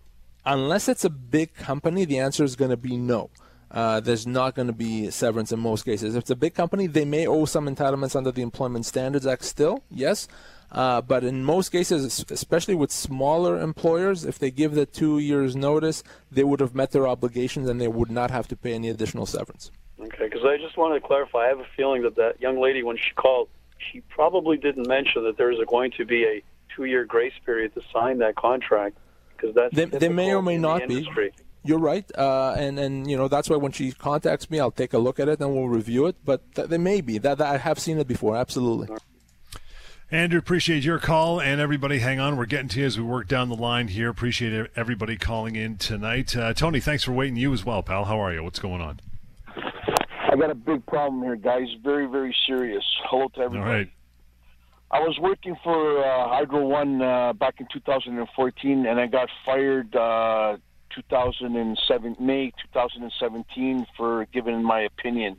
unless 0.46 0.88
it's 0.88 1.06
a 1.06 1.10
big 1.10 1.54
company, 1.56 2.06
the 2.06 2.20
answer 2.20 2.44
is 2.44 2.56
going 2.56 2.72
to 2.72 2.78
be 2.78 2.98
no. 2.98 3.30
Uh, 3.72 4.00
there's 4.00 4.28
not 4.28 4.54
going 4.54 4.68
to 4.68 4.74
be 4.74 5.10
severance 5.10 5.52
in 5.52 5.60
most 5.60 5.84
cases. 5.84 6.16
If 6.16 6.22
it's 6.22 6.30
a 6.30 6.36
big 6.36 6.54
company, 6.54 6.86
they 6.86 7.06
may 7.06 7.26
owe 7.26 7.46
some 7.46 7.68
entitlements 7.68 8.16
under 8.16 8.32
the 8.32 8.44
Employment 8.44 8.86
Standards 8.86 9.26
Act 9.26 9.44
still, 9.44 9.84
yes. 9.90 10.28
Uh, 10.74 11.02
but 11.02 11.24
in 11.24 11.44
most 11.44 11.70
cases, 11.70 12.26
especially 12.32 12.74
with 12.74 12.92
smaller 12.92 13.60
employers, 13.62 14.26
if 14.26 14.40
they 14.40 14.50
give 14.50 14.74
the 14.74 14.88
two 14.88 15.20
years 15.20 15.56
notice, 15.56 16.04
they 16.32 16.44
would 16.44 16.60
have 16.60 16.74
met 16.74 16.92
their 16.92 17.08
obligations 17.08 17.70
and 17.70 17.80
they 17.80 17.88
would 17.88 18.10
not 18.10 18.32
have 18.32 18.48
to 18.48 18.56
pay 18.56 18.74
any 18.74 18.90
additional 18.90 19.28
severance. 19.28 19.70
Okay, 20.00 20.26
because 20.26 20.44
I 20.44 20.58
just 20.58 20.76
wanted 20.76 21.00
to 21.00 21.08
clarify. 21.08 21.46
I 21.46 21.48
have 21.50 21.60
a 21.60 21.68
feeling 21.78 22.02
that 22.02 22.16
that 22.16 22.42
young 22.42 22.60
lady, 22.60 22.82
when 22.82 22.98
she 22.98 23.14
called, 23.16 23.50
she 23.78 24.02
probably 24.02 24.58
didn't 24.58 24.88
mention 24.88 25.24
that 25.26 25.38
there 25.38 25.52
is 25.52 25.60
going 25.68 25.92
to 25.98 26.06
be 26.06 26.24
a 26.24 26.44
two-year 26.76 27.06
grace 27.06 27.34
period 27.46 27.74
to 27.76 27.82
sign 27.94 28.18
that 28.18 28.36
contract. 28.36 28.98
Because 29.38 29.54
that's 29.54 29.76
They, 29.76 29.86
they 29.86 30.10
may 30.10 30.34
or 30.34 30.42
may 30.42 30.58
not 30.58 30.88
be. 30.88 31.08
You're 31.66 31.80
right, 31.80 32.04
uh, 32.18 32.56
and 32.58 32.78
and 32.78 33.10
you 33.10 33.16
know 33.16 33.30
that's 33.30 33.50
why 33.50 33.56
when 33.56 33.72
she 33.72 33.94
contacts 33.94 34.50
me, 34.50 34.60
I'll 34.60 34.70
take 34.70 34.92
a 34.92 34.98
look 34.98 35.18
at 35.18 35.30
it 35.30 35.40
and 35.40 35.56
we'll 35.56 35.70
review 35.70 36.08
it. 36.08 36.18
But 36.26 36.54
th- 36.56 36.68
they 36.68 36.78
may 36.78 37.00
be 37.00 37.20
that, 37.20 37.38
that 37.38 37.48
I 37.48 37.58
have 37.58 37.80
seen 37.80 38.00
it 38.00 38.08
before, 38.08 38.36
absolutely. 38.36 38.90
Andrew, 40.14 40.38
appreciate 40.38 40.84
your 40.84 41.00
call 41.00 41.42
and 41.42 41.60
everybody. 41.60 41.98
Hang 41.98 42.20
on, 42.20 42.38
we're 42.38 42.46
getting 42.46 42.68
to 42.68 42.80
you 42.82 42.86
as 42.86 43.00
we 43.00 43.04
work 43.04 43.28
down 43.28 43.50
the 43.50 43.56
line 43.56 43.88
here. 43.88 44.10
Appreciate 44.10 44.70
everybody 44.76 45.18
calling 45.18 45.56
in 45.56 45.76
tonight. 45.76 46.38
Uh, 46.38 46.54
Tony, 46.54 46.80
thanks 46.80 47.04
for 47.04 47.14
waiting. 47.14 47.36
You 47.36 47.52
as 47.52 47.66
well, 47.66 47.82
pal. 47.82 48.06
How 48.06 48.20
are 48.20 48.32
you? 48.32 48.44
What's 48.44 48.60
going 48.60 48.80
on? 48.80 49.00
I 49.58 50.36
got 50.36 50.52
a 50.52 50.56
big 50.56 50.86
problem 50.86 51.24
here, 51.24 51.36
guys. 51.36 51.68
Very, 51.84 52.06
very 52.06 52.36
serious. 52.46 52.84
Hello 53.06 53.28
to 53.30 53.40
everybody. 53.40 53.72
All 53.72 53.76
right. 53.76 53.90
I 54.92 55.00
was 55.00 55.18
working 55.20 55.56
for 55.64 56.06
uh, 56.06 56.30
Hydro 56.30 56.68
One 56.68 57.02
uh, 57.02 57.34
back 57.34 57.56
in 57.60 57.66
2014, 57.74 58.86
and 58.86 59.00
I 59.00 59.08
got 59.08 59.30
fired 59.44 59.96
uh, 59.96 60.58
2007 60.94 62.18
May 62.20 62.52
2017 62.72 63.88
for 63.98 64.28
giving 64.32 64.62
my 64.62 64.82
opinion 64.82 65.38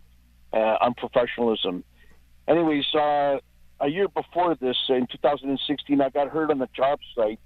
uh, 0.52 0.78
on 0.80 0.94
professionalism. 0.94 1.84
Anyways, 2.48 2.92
uh, 2.92 3.38
a 3.84 3.88
year 3.88 4.08
before 4.08 4.54
this, 4.54 4.76
in 4.88 5.06
2016, 5.06 6.00
I 6.00 6.08
got 6.08 6.28
hurt 6.28 6.50
on 6.50 6.58
the 6.58 6.68
job 6.74 7.00
site. 7.14 7.38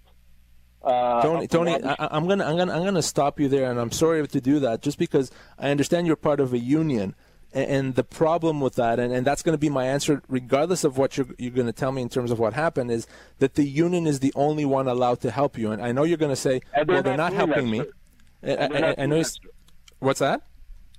Uh, 0.81 1.21
Tony, 1.21 1.49
Tony, 1.49 1.73
I, 1.73 2.17
am 2.17 2.29
gonna, 2.29 2.45
I'm 2.45 2.57
gonna, 2.57 2.73
I'm 2.73 2.85
gonna 2.85 3.03
stop 3.03 3.41
you 3.41 3.49
there, 3.49 3.69
and 3.69 3.81
I'm 3.81 3.91
sorry 3.91 4.27
to 4.27 4.41
do 4.41 4.61
that, 4.61 4.81
just 4.81 4.99
because 4.99 5.33
I 5.59 5.71
understand 5.71 6.07
you're 6.07 6.15
part 6.15 6.39
of 6.39 6.53
a 6.53 6.59
union, 6.59 7.17
and, 7.53 7.71
and 7.71 7.95
the 7.97 8.05
problem 8.05 8.61
with 8.61 8.77
that, 8.77 9.01
and, 9.01 9.13
and 9.13 9.27
that's 9.27 9.43
going 9.43 9.55
to 9.55 9.59
be 9.59 9.69
my 9.69 9.87
answer, 9.87 10.23
regardless 10.29 10.85
of 10.85 10.97
what 10.97 11.17
you're, 11.17 11.27
you're 11.39 11.51
going 11.51 11.67
to 11.67 11.73
tell 11.73 11.91
me 11.91 12.03
in 12.03 12.09
terms 12.09 12.31
of 12.31 12.39
what 12.39 12.53
happened, 12.53 12.93
is 12.93 13.09
that 13.41 13.55
the 13.55 13.65
union 13.65 14.07
is 14.07 14.21
the 14.21 14.33
only 14.37 14.65
one 14.65 14.87
allowed 14.87 15.21
to 15.23 15.33
help 15.33 15.59
you, 15.59 15.73
and 15.73 15.83
I 15.83 15.91
know 15.91 16.05
you're 16.05 16.17
going 16.17 16.31
to 16.31 16.37
say, 16.37 16.61
well, 16.87 17.03
they're 17.03 17.17
not 17.17 17.33
helping 17.33 17.69
me. 17.69 17.83
I, 18.45 18.55
I, 18.55 18.95
I 18.99 19.07
know. 19.07 19.21
What's 19.99 20.21
that? 20.21 20.43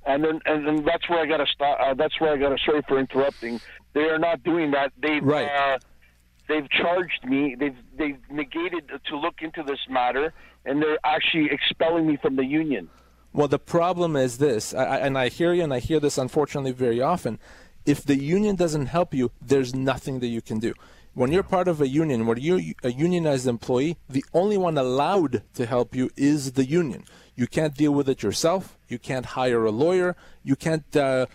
And 0.09 0.23
then, 0.23 0.39
and 0.45 0.65
then 0.65 0.83
that's 0.83 1.07
where 1.07 1.19
I 1.19 1.27
got 1.27 1.37
to 1.37 1.45
stop. 1.45 1.77
Uh, 1.79 1.93
that's 1.93 2.19
where 2.19 2.33
I 2.33 2.37
got 2.37 2.49
to. 2.49 2.57
Sorry 2.65 2.81
for 2.87 2.97
interrupting. 2.99 3.61
They 3.93 4.05
are 4.05 4.17
not 4.17 4.43
doing 4.43 4.71
that. 4.71 4.91
They've 4.99 5.23
right. 5.23 5.45
uh, 5.47 5.77
they've 6.47 6.67
charged 6.71 7.23
me. 7.25 7.55
They've 7.59 7.77
they've 7.95 8.17
negated 8.31 8.89
to 9.05 9.17
look 9.17 9.35
into 9.41 9.61
this 9.61 9.79
matter, 9.87 10.33
and 10.65 10.81
they're 10.81 10.97
actually 11.03 11.49
expelling 11.51 12.07
me 12.07 12.17
from 12.17 12.37
the 12.37 12.45
union. 12.45 12.89
Well, 13.33 13.47
the 13.47 13.59
problem 13.59 14.15
is 14.15 14.39
this, 14.39 14.73
I, 14.73 14.97
and 14.97 15.15
I 15.15 15.29
hear 15.29 15.53
you, 15.53 15.63
and 15.63 15.71
I 15.71 15.77
hear 15.77 15.99
this 15.99 16.17
unfortunately 16.17 16.71
very 16.71 16.99
often. 16.99 17.37
If 17.85 18.03
the 18.03 18.15
union 18.15 18.55
doesn't 18.55 18.87
help 18.87 19.13
you, 19.13 19.31
there's 19.39 19.75
nothing 19.75 20.21
that 20.21 20.27
you 20.27 20.41
can 20.41 20.57
do. 20.57 20.73
When 21.13 21.31
you're 21.31 21.43
part 21.43 21.67
of 21.67 21.81
a 21.81 21.87
union, 21.87 22.25
when 22.25 22.37
you're 22.37 22.61
a 22.83 22.91
unionized 22.91 23.45
employee, 23.45 23.97
the 24.09 24.25
only 24.33 24.57
one 24.57 24.77
allowed 24.79 25.43
to 25.53 25.67
help 25.67 25.95
you 25.95 26.09
is 26.17 26.53
the 26.53 26.65
union. 26.65 27.03
You 27.39 27.47
can't 27.47 27.73
deal 27.73 27.93
with 27.93 28.09
it 28.09 28.21
yourself. 28.21 28.77
You 28.89 28.99
can't 28.99 29.27
hire 29.27 29.63
a 29.63 29.71
lawyer. 29.71 30.17
You 30.43 30.57
can't 30.57 30.93
uh, 30.93 31.27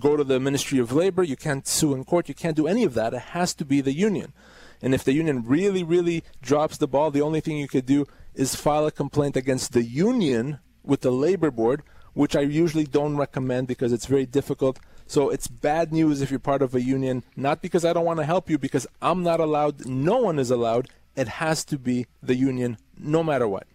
go 0.00 0.16
to 0.16 0.24
the 0.24 0.40
Ministry 0.40 0.78
of 0.78 0.92
Labor. 0.92 1.22
You 1.22 1.36
can't 1.36 1.68
sue 1.68 1.92
in 1.92 2.04
court. 2.04 2.30
You 2.30 2.34
can't 2.34 2.56
do 2.56 2.66
any 2.66 2.84
of 2.84 2.94
that. 2.94 3.12
It 3.12 3.20
has 3.36 3.52
to 3.56 3.66
be 3.66 3.82
the 3.82 3.92
union. 3.92 4.32
And 4.80 4.94
if 4.94 5.04
the 5.04 5.12
union 5.12 5.44
really, 5.46 5.84
really 5.84 6.24
drops 6.40 6.78
the 6.78 6.88
ball, 6.88 7.10
the 7.10 7.20
only 7.20 7.40
thing 7.42 7.58
you 7.58 7.68
could 7.68 7.84
do 7.84 8.06
is 8.34 8.54
file 8.54 8.86
a 8.86 8.90
complaint 8.90 9.36
against 9.36 9.74
the 9.74 9.82
union 9.82 10.58
with 10.82 11.02
the 11.02 11.12
labor 11.12 11.50
board, 11.50 11.82
which 12.14 12.34
I 12.34 12.40
usually 12.40 12.86
don't 12.86 13.18
recommend 13.18 13.68
because 13.68 13.92
it's 13.92 14.06
very 14.06 14.24
difficult. 14.24 14.80
So 15.06 15.28
it's 15.28 15.48
bad 15.48 15.92
news 15.92 16.22
if 16.22 16.30
you're 16.30 16.40
part 16.40 16.62
of 16.62 16.74
a 16.74 16.80
union, 16.80 17.24
not 17.36 17.60
because 17.60 17.84
I 17.84 17.92
don't 17.92 18.06
want 18.06 18.20
to 18.20 18.24
help 18.24 18.48
you, 18.48 18.56
because 18.56 18.86
I'm 19.02 19.22
not 19.22 19.38
allowed, 19.38 19.84
no 19.84 20.16
one 20.16 20.38
is 20.38 20.50
allowed. 20.50 20.88
It 21.14 21.28
has 21.28 21.62
to 21.66 21.76
be 21.76 22.06
the 22.22 22.36
union 22.36 22.78
no 22.98 23.22
matter 23.22 23.46
what. 23.46 23.66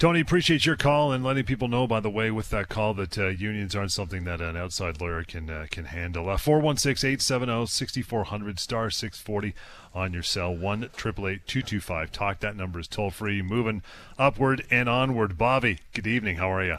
Tony, 0.00 0.20
appreciate 0.20 0.64
your 0.64 0.76
call 0.76 1.12
and 1.12 1.22
letting 1.22 1.44
people 1.44 1.68
know, 1.68 1.86
by 1.86 2.00
the 2.00 2.08
way, 2.08 2.30
with 2.30 2.48
that 2.48 2.70
call 2.70 2.94
that 2.94 3.18
uh, 3.18 3.26
unions 3.26 3.76
aren't 3.76 3.92
something 3.92 4.24
that 4.24 4.40
an 4.40 4.56
outside 4.56 4.98
lawyer 4.98 5.22
can 5.22 5.50
uh, 5.50 5.66
can 5.70 5.84
handle. 5.84 6.30
Uh, 6.30 6.38
416 6.38 7.06
870 7.06 7.66
6400 7.66 8.58
star 8.58 8.88
640 8.88 9.54
on 9.94 10.14
your 10.14 10.22
cell. 10.22 10.56
1 10.56 10.88
225 10.96 12.10
Talk. 12.10 12.40
That 12.40 12.56
number 12.56 12.80
is 12.80 12.88
toll 12.88 13.10
free. 13.10 13.42
Moving 13.42 13.82
upward 14.18 14.64
and 14.70 14.88
onward. 14.88 15.36
Bobby, 15.36 15.80
good 15.92 16.06
evening. 16.06 16.36
How 16.36 16.50
are 16.50 16.64
you? 16.64 16.78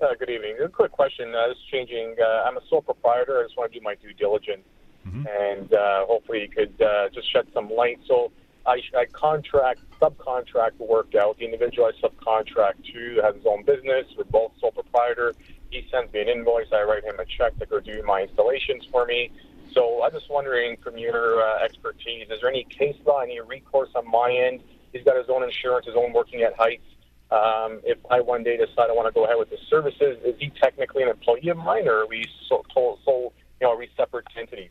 Uh, 0.00 0.14
good 0.16 0.30
evening. 0.30 0.56
A 0.62 0.68
quick 0.68 0.92
question. 0.92 1.34
Uh, 1.34 1.48
this 1.48 1.56
is 1.56 1.64
changing. 1.72 2.14
Uh, 2.22 2.44
I'm 2.46 2.56
a 2.56 2.60
sole 2.68 2.82
proprietor. 2.82 3.40
I 3.40 3.46
just 3.46 3.58
want 3.58 3.72
to 3.72 3.80
do 3.80 3.82
my 3.82 3.96
due 3.96 4.12
diligence. 4.12 4.62
Mm-hmm. 5.04 5.26
And 5.26 5.74
uh, 5.74 6.06
hopefully 6.06 6.42
you 6.42 6.48
could 6.48 6.80
uh, 6.80 7.08
just 7.08 7.32
shed 7.32 7.48
some 7.52 7.68
light. 7.68 7.98
So 8.06 8.30
I, 8.66 8.80
I 8.96 9.06
contract, 9.12 9.80
subcontract 10.00 10.78
work 10.78 11.14
out. 11.14 11.38
The 11.38 11.44
individual 11.44 11.88
I 11.88 12.06
subcontract 12.06 12.84
to 12.92 13.20
has 13.22 13.34
his 13.36 13.46
own 13.46 13.64
business. 13.64 14.06
We're 14.16 14.24
both 14.24 14.52
sole 14.60 14.72
proprietor. 14.72 15.34
He 15.70 15.86
sends 15.90 16.12
me 16.12 16.20
an 16.20 16.28
invoice. 16.28 16.66
I 16.72 16.82
write 16.82 17.04
him 17.04 17.18
a 17.18 17.24
check 17.24 17.58
to 17.58 17.66
go 17.66 17.80
do 17.80 18.02
my 18.04 18.22
installations 18.22 18.84
for 18.90 19.06
me. 19.06 19.30
So 19.72 20.02
I'm 20.02 20.12
just 20.12 20.28
wondering, 20.28 20.76
from 20.82 20.98
your 20.98 21.40
uh, 21.42 21.64
expertise, 21.64 22.26
is 22.28 22.40
there 22.40 22.50
any 22.50 22.64
case 22.64 22.96
law, 23.06 23.20
any 23.20 23.40
recourse 23.40 23.90
on 23.94 24.10
my 24.10 24.32
end? 24.32 24.62
He's 24.92 25.04
got 25.04 25.16
his 25.16 25.26
own 25.28 25.44
insurance, 25.44 25.86
his 25.86 25.94
own 25.96 26.12
working 26.12 26.42
at 26.42 26.56
heights. 26.56 26.82
Um, 27.30 27.80
if 27.84 27.98
I 28.10 28.20
one 28.20 28.42
day 28.42 28.56
decide 28.56 28.90
I 28.90 28.92
want 28.92 29.06
to 29.06 29.12
go 29.12 29.24
ahead 29.24 29.36
with 29.38 29.50
his 29.50 29.60
services, 29.68 30.18
is 30.24 30.34
he 30.40 30.50
technically 30.60 31.04
an 31.04 31.10
employee 31.10 31.48
of 31.48 31.56
mine, 31.56 31.86
or 31.86 32.00
are 32.00 32.06
we 32.08 32.26
so, 32.48 32.64
so, 32.74 32.98
so 33.04 33.32
you 33.60 33.66
know, 33.66 33.70
are 33.70 33.78
we 33.78 33.88
separate 33.96 34.26
entities? 34.36 34.70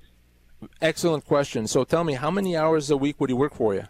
Excellent 0.81 1.25
question. 1.25 1.67
So 1.67 1.83
tell 1.83 2.03
me, 2.03 2.13
how 2.13 2.31
many 2.31 2.55
hours 2.57 2.89
a 2.89 2.97
week 2.97 3.19
would 3.19 3.29
he 3.29 3.33
work 3.33 3.55
for 3.55 3.73
you? 3.73 3.85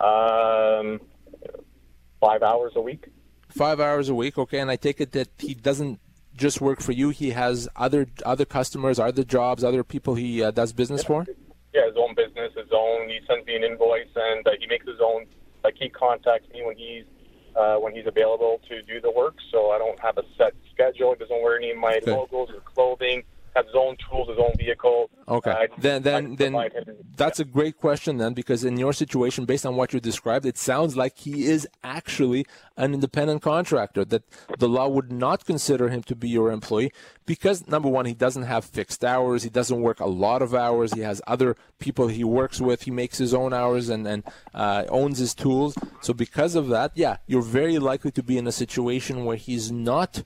Um, 0.00 1.00
five 2.20 2.42
hours 2.42 2.72
a 2.76 2.80
week. 2.80 3.08
Five 3.48 3.80
hours 3.80 4.08
a 4.08 4.14
week, 4.14 4.36
okay. 4.36 4.58
And 4.58 4.70
I 4.70 4.76
take 4.76 5.00
it 5.00 5.12
that 5.12 5.28
he 5.38 5.54
doesn't 5.54 6.00
just 6.36 6.60
work 6.60 6.80
for 6.80 6.92
you. 6.92 7.10
He 7.10 7.30
has 7.30 7.68
other 7.76 8.06
other 8.26 8.44
customers, 8.44 8.98
other 8.98 9.24
jobs, 9.24 9.62
other 9.62 9.84
people 9.84 10.14
he 10.14 10.42
uh, 10.42 10.50
does 10.50 10.72
business 10.72 11.02
yeah. 11.02 11.06
for. 11.06 11.26
Yeah, 11.72 11.86
his 11.86 11.96
own 11.96 12.14
business, 12.14 12.52
his 12.56 12.70
own. 12.72 13.08
He 13.08 13.20
sends 13.26 13.46
me 13.46 13.56
an 13.56 13.64
invoice, 13.64 14.08
and 14.14 14.46
uh, 14.46 14.50
he 14.58 14.66
makes 14.66 14.86
his 14.86 15.00
own. 15.00 15.26
Like 15.62 15.76
he 15.78 15.88
contacts 15.88 16.52
me 16.52 16.62
when 16.64 16.76
he's 16.76 17.04
uh, 17.56 17.76
when 17.76 17.94
he's 17.94 18.06
available 18.06 18.60
to 18.68 18.82
do 18.82 19.00
the 19.00 19.10
work. 19.10 19.36
So 19.52 19.70
I 19.70 19.78
don't 19.78 19.98
have 20.00 20.18
a 20.18 20.24
set 20.36 20.54
schedule. 20.72 21.14
He 21.14 21.18
doesn't 21.20 21.42
wear 21.42 21.56
any 21.56 21.70
of 21.70 21.78
my 21.78 22.00
logos 22.06 22.50
or 22.50 22.60
clothing 22.60 23.22
his 23.62 23.74
own 23.74 23.96
tools, 24.08 24.28
his 24.28 24.38
own 24.38 24.52
vehicle. 24.58 25.10
Okay. 25.28 25.50
Uh, 25.50 25.66
then, 25.78 26.02
then, 26.02 26.36
then 26.36 26.54
that's 27.16 27.40
a 27.40 27.44
great 27.44 27.78
question 27.78 28.16
then, 28.18 28.34
because 28.34 28.64
in 28.64 28.76
your 28.76 28.92
situation, 28.92 29.44
based 29.44 29.64
on 29.64 29.76
what 29.76 29.92
you 29.92 30.00
described, 30.00 30.44
it 30.44 30.58
sounds 30.58 30.96
like 30.96 31.18
he 31.18 31.46
is 31.46 31.66
actually 31.82 32.46
an 32.76 32.94
independent 32.94 33.42
contractor. 33.42 34.04
That 34.04 34.24
the 34.58 34.68
law 34.68 34.88
would 34.88 35.12
not 35.12 35.44
consider 35.44 35.88
him 35.88 36.02
to 36.04 36.16
be 36.16 36.28
your 36.28 36.50
employee 36.50 36.92
because 37.26 37.66
number 37.66 37.88
one, 37.88 38.06
he 38.06 38.14
doesn't 38.14 38.42
have 38.42 38.64
fixed 38.64 39.04
hours. 39.04 39.42
He 39.42 39.50
doesn't 39.50 39.80
work 39.80 40.00
a 40.00 40.06
lot 40.06 40.42
of 40.42 40.54
hours. 40.54 40.92
He 40.92 41.00
has 41.00 41.22
other 41.26 41.56
people 41.78 42.08
he 42.08 42.24
works 42.24 42.60
with. 42.60 42.82
He 42.82 42.90
makes 42.90 43.18
his 43.18 43.32
own 43.32 43.52
hours 43.52 43.88
and 43.88 44.06
and 44.06 44.24
uh, 44.52 44.84
owns 44.88 45.18
his 45.18 45.34
tools. 45.34 45.76
So 46.00 46.12
because 46.12 46.54
of 46.54 46.68
that, 46.68 46.92
yeah, 46.94 47.18
you're 47.26 47.42
very 47.42 47.78
likely 47.78 48.10
to 48.12 48.22
be 48.22 48.36
in 48.36 48.46
a 48.46 48.52
situation 48.52 49.24
where 49.24 49.36
he's 49.36 49.70
not. 49.70 50.22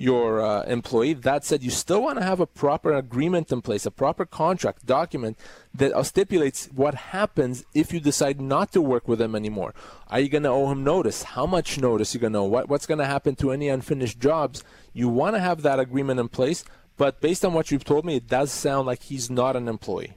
Your 0.00 0.40
uh, 0.40 0.62
employee. 0.62 1.12
That 1.12 1.44
said, 1.44 1.64
you 1.64 1.70
still 1.70 2.02
want 2.04 2.18
to 2.18 2.24
have 2.24 2.38
a 2.38 2.46
proper 2.46 2.92
agreement 2.92 3.50
in 3.50 3.62
place, 3.62 3.84
a 3.84 3.90
proper 3.90 4.24
contract 4.24 4.86
document 4.86 5.36
that 5.74 5.92
stipulates 6.06 6.66
what 6.66 6.94
happens 6.94 7.64
if 7.74 7.92
you 7.92 7.98
decide 7.98 8.40
not 8.40 8.70
to 8.72 8.80
work 8.80 9.08
with 9.08 9.20
him 9.20 9.34
anymore. 9.34 9.74
Are 10.06 10.20
you 10.20 10.28
going 10.28 10.44
to 10.44 10.50
owe 10.50 10.70
him 10.70 10.84
notice? 10.84 11.24
How 11.24 11.46
much 11.46 11.80
notice 11.80 12.14
you 12.14 12.20
going 12.20 12.34
to 12.34 12.38
owe? 12.38 12.44
What, 12.44 12.68
what's 12.68 12.86
going 12.86 12.98
to 12.98 13.06
happen 13.06 13.34
to 13.36 13.50
any 13.50 13.68
unfinished 13.68 14.20
jobs? 14.20 14.62
You 14.92 15.08
want 15.08 15.34
to 15.34 15.40
have 15.40 15.62
that 15.62 15.80
agreement 15.80 16.20
in 16.20 16.28
place, 16.28 16.64
but 16.96 17.20
based 17.20 17.44
on 17.44 17.52
what 17.52 17.72
you've 17.72 17.84
told 17.84 18.04
me, 18.04 18.14
it 18.14 18.28
does 18.28 18.52
sound 18.52 18.86
like 18.86 19.02
he's 19.02 19.28
not 19.28 19.56
an 19.56 19.66
employee. 19.66 20.16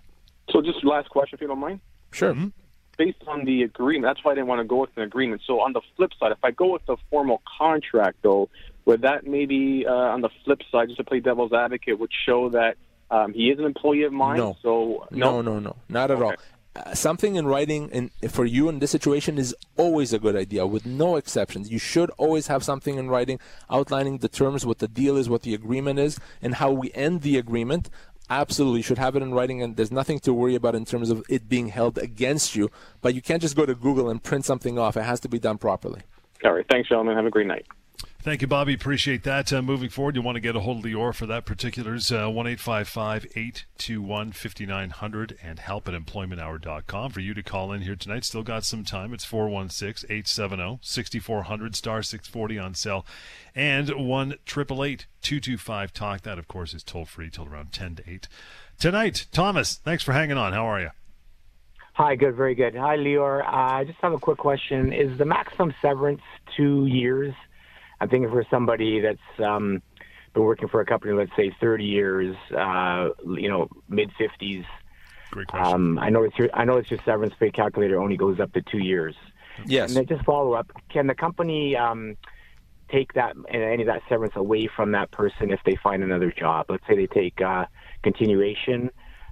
So, 0.52 0.62
just 0.62 0.84
last 0.86 1.10
question, 1.10 1.38
if 1.38 1.42
you 1.42 1.48
don't 1.48 1.60
mind. 1.60 1.80
Sure. 2.12 2.34
Mm-hmm 2.34 2.50
based 2.98 3.24
on 3.26 3.46
the 3.46 3.64
agreement. 3.64 4.04
That's 4.04 4.24
why 4.24 4.32
I 4.32 4.36
didn't 4.36 4.48
want 4.48 4.60
to 4.60 4.66
go 4.66 4.78
with 4.82 4.92
an 4.96 5.02
agreement. 5.02 5.42
So 5.48 5.60
on 5.60 5.74
the 5.74 5.82
flip 5.96 6.12
side, 6.20 6.32
if 6.32 6.44
I 6.44 6.52
go 6.52 6.74
with 6.74 6.86
the 6.86 6.98
formal 7.10 7.42
contract, 7.58 8.18
though, 8.22 8.50
would 8.86 9.02
that 9.02 9.26
maybe 9.26 9.86
uh, 9.88 9.92
on 9.92 10.22
the 10.22 10.30
flip 10.44 10.62
side, 10.72 10.88
just 10.88 10.98
to 10.98 11.04
play 11.04 11.20
devil's 11.20 11.54
advocate, 11.54 12.00
would 12.00 12.12
show 12.26 12.50
that 12.50 12.78
um, 13.10 13.34
he 13.34 13.50
is 13.50 13.60
an 13.60 13.66
employee 13.66 14.04
of 14.04 14.14
mine? 14.14 14.38
No. 14.38 14.58
So 14.62 15.08
no, 15.12 15.42
no, 15.42 15.54
no, 15.54 15.60
no 15.60 15.76
not 15.90 16.12
at 16.12 16.18
okay. 16.18 16.26
all. 16.26 16.34
Uh, 16.74 16.94
something 16.94 17.36
in 17.36 17.46
writing 17.46 17.90
in, 17.90 18.10
for 18.30 18.46
you 18.46 18.70
in 18.70 18.80
this 18.80 18.92
situation 18.92 19.38
is 19.38 19.54
always 19.76 20.14
a 20.14 20.20
good 20.20 20.38
idea, 20.38 20.66
with 20.66 20.86
no 20.86 21.18
exceptions. 21.18 21.70
You 21.70 21.80
should 21.80 22.10
always 22.12 22.48
have 22.48 22.64
something 22.64 22.98
in 22.98 23.10
writing 23.10 23.40
outlining 23.70 24.20
the 24.20 24.30
terms, 24.30 24.66
what 24.66 24.80
the 24.80 24.88
deal 24.88 25.18
is, 25.18 25.30
what 25.30 25.42
the 25.42 25.54
agreement 25.54 26.00
is, 26.00 26.18
and 26.42 26.56
how 26.56 26.72
we 26.72 26.90
end 26.94 27.24
the 27.24 27.38
agreement. 27.38 27.90
Absolutely, 28.30 28.80
you 28.80 28.84
should 28.84 28.98
have 28.98 29.18
it 29.18 29.22
in 29.22 29.34
writing, 29.34 29.62
and 29.62 29.76
there's 29.76 29.92
nothing 29.92 30.20
to 30.20 30.34
worry 30.34 30.56
about 30.56 30.74
in 30.74 30.86
terms 30.86 31.10
of 31.10 31.22
it 31.28 31.50
being 31.50 31.68
held 31.68 31.98
against 31.98 32.56
you. 32.56 32.72
But 33.02 33.14
you 33.14 33.22
can't 33.22 33.42
just 33.42 33.58
go 33.58 33.66
to 33.66 33.76
Google 33.76 34.10
and 34.10 34.24
print 34.24 34.46
something 34.46 34.80
off. 34.80 34.96
It 34.96 35.04
has 35.04 35.20
to 35.22 35.30
be 35.30 35.40
done 35.40 35.58
properly. 35.58 36.04
All 36.46 36.54
right. 36.54 36.66
Thanks, 36.72 36.88
gentlemen. 36.88 37.18
Have 37.18 37.26
a 37.26 37.30
great 37.30 37.48
night. 37.48 37.66
Thank 38.24 38.42
you, 38.44 38.48
Bobby. 38.48 38.76
Appreciate 38.76 39.24
that. 39.24 39.52
Uh, 39.52 39.64
moving 39.64 39.90
forward, 39.90 40.16
you 40.16 40.22
want 40.22 40.36
to 40.36 40.42
get 40.42 40.56
a 40.56 40.60
hold 40.60 40.86
of 40.86 40.92
Lior 40.92 41.12
for 41.12 41.26
that 41.26 41.44
particulars, 41.44 42.12
uh, 42.12 42.30
1 42.30 42.46
821 42.46 44.32
5900 44.32 45.40
and 45.42 45.58
help 45.58 45.88
at 45.88 45.96
employmenthour.com 45.96 47.10
for 47.10 47.20
you 47.20 47.34
to 47.34 47.42
call 47.42 47.72
in 47.72 47.82
here 47.82 47.96
tonight. 47.96 48.24
Still 48.24 48.44
got 48.44 48.64
some 48.64 48.84
time. 48.84 49.12
It's 49.12 49.26
416 49.26 50.06
870 50.08 50.78
6400 50.84 51.76
star 51.76 52.04
640 52.04 52.60
on 52.60 52.76
cell 52.76 53.08
and 53.56 53.90
1 53.90 54.36
225 54.46 55.94
Talk. 55.94 56.22
That, 56.22 56.38
of 56.38 56.48
course, 56.48 56.76
is 56.76 56.84
toll 56.84 57.06
free 57.06 57.32
till 57.32 57.48
around 57.48 57.72
10 57.72 57.96
to 57.96 58.04
8. 58.08 58.28
Tonight, 58.80 59.26
Thomas, 59.32 59.78
thanks 59.78 60.04
for 60.04 60.12
hanging 60.12 60.38
on. 60.38 60.54
How 60.54 60.66
are 60.66 60.80
you? 60.80 60.90
Hi, 61.94 62.16
good, 62.16 62.36
very 62.36 62.54
good. 62.54 62.76
Hi, 62.76 62.98
Lior. 62.98 63.44
Uh, 63.44 63.78
I 63.78 63.84
just 63.84 63.98
have 64.02 64.14
a 64.14 64.20
quick 64.20 64.38
question. 64.38 64.94
Is 64.94 65.18
the 65.18 65.26
maximum 65.26 65.74
severance 65.82 66.22
two 66.56 66.86
years? 66.86 67.34
I'm 68.02 68.10
thinking 68.10 68.32
for 68.32 68.44
somebody 68.50 69.00
that's 69.00 69.40
um, 69.40 69.82
been 70.34 70.44
working 70.44 70.68
for 70.68 70.82
a 70.82 70.86
company, 70.86 71.14
let's 71.14 71.32
say 71.36 71.56
30 71.62 71.86
years, 71.86 72.36
uh, 72.58 73.10
you 73.38 73.48
know, 73.48 73.70
mid 73.88 74.10
50s. 74.20 74.66
Great 75.30 75.48
question. 75.48 75.74
Um, 75.74 76.00
I 76.00 76.10
know 76.10 76.24
it's 76.24 76.38
your 76.38 76.50
I 76.54 76.66
know 76.66 76.78
it's 76.78 76.90
your 76.90 77.00
severance 77.06 77.36
pay 77.40 77.52
calculator 77.52 78.02
only 78.02 78.18
goes 78.18 78.40
up 78.40 78.52
to 78.54 78.62
two 78.64 78.80
years. 78.80 79.16
Yes. 79.68 79.90
And 79.90 79.98
then 79.98 80.08
just 80.08 80.26
follow 80.26 80.54
up. 80.54 80.72
Can 80.90 81.06
the 81.06 81.14
company 81.14 81.76
um, 81.76 82.18
take 82.92 83.14
that 83.14 83.36
any 83.50 83.84
of 83.84 83.88
that 83.88 84.02
severance 84.10 84.36
away 84.36 84.68
from 84.76 84.94
that 84.94 85.12
person 85.12 85.52
if 85.52 85.60
they 85.64 85.76
find 85.76 86.04
another 86.04 86.32
job? 86.32 86.66
Let's 86.70 86.86
say 86.88 86.96
they 86.96 87.08
take 87.08 87.40
uh, 87.40 87.66
continuation. 88.02 88.90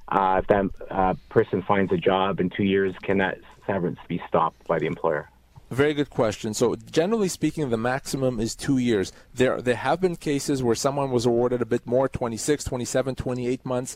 Uh, 0.09 0.41
if 0.41 0.47
that 0.47 0.65
uh, 0.91 1.15
person 1.29 1.63
finds 1.63 1.91
a 1.91 1.97
job 1.97 2.39
in 2.39 2.51
two 2.51 2.63
years, 2.63 2.93
can 3.01 3.17
that 3.17 3.39
severance 3.65 3.99
be 4.07 4.21
stopped 4.27 4.67
by 4.67 4.77
the 4.77 4.85
employer? 4.85 5.27
Very 5.69 5.93
good 5.93 6.09
question. 6.09 6.55
So, 6.55 6.75
generally 6.75 7.27
speaking, 7.27 7.69
the 7.69 7.77
maximum 7.77 8.39
is 8.39 8.55
two 8.55 8.79
years. 8.79 9.11
There, 9.35 9.61
there 9.61 9.75
have 9.75 10.01
been 10.01 10.15
cases 10.15 10.63
where 10.63 10.73
someone 10.73 11.11
was 11.11 11.27
awarded 11.27 11.61
a 11.61 11.65
bit 11.65 11.85
more 11.85 12.09
26, 12.09 12.63
27, 12.63 13.13
28 13.13 13.65
months 13.65 13.95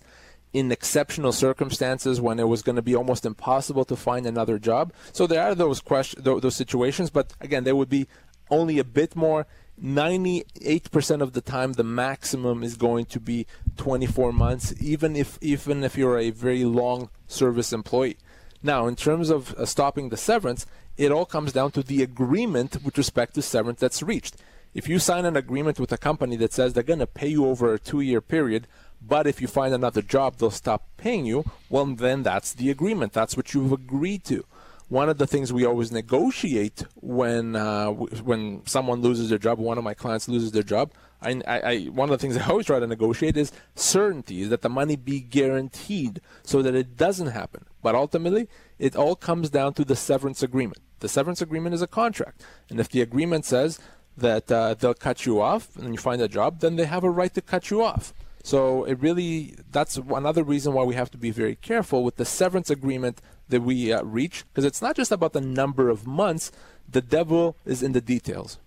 in 0.54 0.72
exceptional 0.72 1.32
circumstances 1.32 2.22
when 2.22 2.40
it 2.40 2.48
was 2.48 2.62
going 2.62 2.76
to 2.76 2.84
be 2.84 2.96
almost 2.96 3.26
impossible 3.26 3.86
to 3.86 3.96
find 3.96 4.28
another 4.28 4.60
job. 4.60 4.94
So, 5.14 5.26
there 5.26 5.42
are 5.42 5.56
those, 5.56 5.82
question, 5.82 6.22
those 6.24 6.56
situations, 6.56 7.10
but 7.10 7.34
again, 7.42 7.64
there 7.64 7.76
would 7.76 7.90
be 7.90 8.08
only 8.52 8.78
a 8.78 8.84
bit 8.84 9.16
more. 9.16 9.48
98% 9.82 11.22
of 11.22 11.34
the 11.34 11.42
time 11.42 11.74
the 11.74 11.84
maximum 11.84 12.62
is 12.62 12.78
going 12.78 13.06
to 13.06 13.20
be 13.20 13.48
24 13.78 14.32
months 14.32 14.72
even 14.80 15.16
if 15.16 15.40
even 15.42 15.84
if 15.84 15.98
you're 15.98 16.20
a 16.20 16.30
very 16.30 16.64
long 16.64 17.10
service 17.26 17.74
employee 17.74 18.18
now 18.62 18.86
in 18.86 18.96
terms 18.96 19.32
of 19.32 19.56
uh, 19.56 19.66
stopping 19.66 20.10
the 20.10 20.16
severance 20.16 20.68
it 20.98 21.12
all 21.12 21.26
comes 21.26 21.54
down 21.54 21.72
to 21.72 21.84
the 21.84 22.04
agreement 22.04 22.84
with 22.84 22.98
respect 22.98 23.36
to 23.36 23.42
severance 23.42 23.80
that's 23.80 24.04
reached. 24.04 24.36
If 24.74 24.88
you 24.88 25.00
sign 25.00 25.26
an 25.26 25.38
agreement 25.38 25.80
with 25.80 25.92
a 25.92 25.98
company 25.98 26.36
that 26.38 26.54
says 26.54 26.74
they're 26.74 26.84
going 26.84 27.00
to 27.00 27.08
pay 27.08 27.28
you 27.28 27.46
over 27.46 27.74
a 27.74 27.80
two 27.80 28.02
year 28.02 28.22
period, 28.22 28.68
but 29.06 29.28
if 29.28 29.42
you 29.42 29.48
find 29.48 29.74
another 29.74 30.02
job, 30.02 30.38
they'll 30.38 30.52
stop 30.52 30.88
paying 30.98 31.26
you, 31.26 31.46
well, 31.70 31.86
then 31.86 32.24
that's 32.24 32.54
the 32.54 32.70
agreement. 32.70 33.14
That's 33.14 33.36
what 33.38 33.54
you've 33.54 33.72
agreed 33.72 34.24
to. 34.26 34.46
One 34.90 35.10
of 35.10 35.18
the 35.18 35.28
things 35.28 35.52
we 35.52 35.66
always 35.66 35.92
negotiate 35.92 36.84
when 36.96 37.56
uh, 37.56 37.90
when 37.90 38.66
someone 38.66 39.02
loses 39.02 39.30
their 39.30 39.40
job, 39.40 39.58
one 39.58 39.78
of 39.78 39.84
my 39.84 39.94
clients 39.94 40.28
loses 40.28 40.52
their 40.52 40.64
job, 40.64 40.92
I, 41.26 41.42
I, 41.48 41.84
one 41.86 42.10
of 42.10 42.12
the 42.12 42.22
things 42.22 42.38
I 42.38 42.48
always 42.48 42.66
try 42.66 42.80
to 42.80 42.88
negotiate 42.88 43.38
is 43.38 43.52
certainty, 43.76 44.42
is 44.42 44.50
that 44.50 44.62
the 44.62 44.70
money 44.70 44.96
be 44.96 45.20
guaranteed 45.20 46.22
so 46.44 46.62
that 46.62 46.76
it 46.76 46.98
doesn't 46.98 47.28
happen. 47.28 47.66
But 47.82 47.96
ultimately, 47.96 48.48
it 48.84 48.98
all 48.98 49.16
comes 49.16 49.50
down 49.50 49.74
to 49.74 49.86
the 49.86 49.96
severance 49.96 50.44
agreement. 50.44 50.82
The 51.00 51.08
severance 51.08 51.42
agreement 51.42 51.74
is 51.74 51.82
a 51.82 51.88
contract. 51.88 52.44
And 52.70 52.82
if 52.82 52.90
the 52.90 53.00
agreement 53.00 53.46
says 53.46 53.80
that 54.18 54.52
uh, 54.52 54.74
they'll 54.74 54.94
cut 54.94 55.26
you 55.26 55.40
off 55.40 55.74
and 55.78 55.94
you 55.94 55.98
find 55.98 56.22
a 56.22 56.28
job, 56.28 56.60
then 56.60 56.76
they 56.76 56.84
have 56.84 57.06
a 57.06 57.10
right 57.10 57.34
to 57.34 57.42
cut 57.42 57.72
you 57.72 57.82
off. 57.82 58.14
So 58.44 58.84
it 58.84 59.00
really, 59.00 59.56
that's 59.72 59.96
another 59.96 60.44
reason 60.44 60.74
why 60.74 60.84
we 60.84 60.96
have 60.96 61.10
to 61.12 61.18
be 61.18 61.32
very 61.32 61.56
careful 61.56 62.04
with 62.04 62.18
the 62.18 62.26
severance 62.26 62.70
agreement 62.70 63.22
that 63.48 63.62
we 63.62 63.94
uh, 63.94 64.04
reach, 64.04 64.44
because 64.50 64.66
it's 64.66 64.82
not 64.82 64.98
just 64.98 65.14
about 65.14 65.32
the 65.32 65.40
number 65.40 65.88
of 65.88 66.06
months, 66.06 66.52
the 66.90 67.02
devil 67.02 67.56
is 67.66 67.82
in 67.82 67.94
the 67.94 68.02
details. 68.02 68.60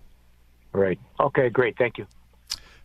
Right. 0.73 0.99
Okay, 1.21 1.51
great. 1.51 1.77
Thank 1.77 1.99
you. 1.99 2.07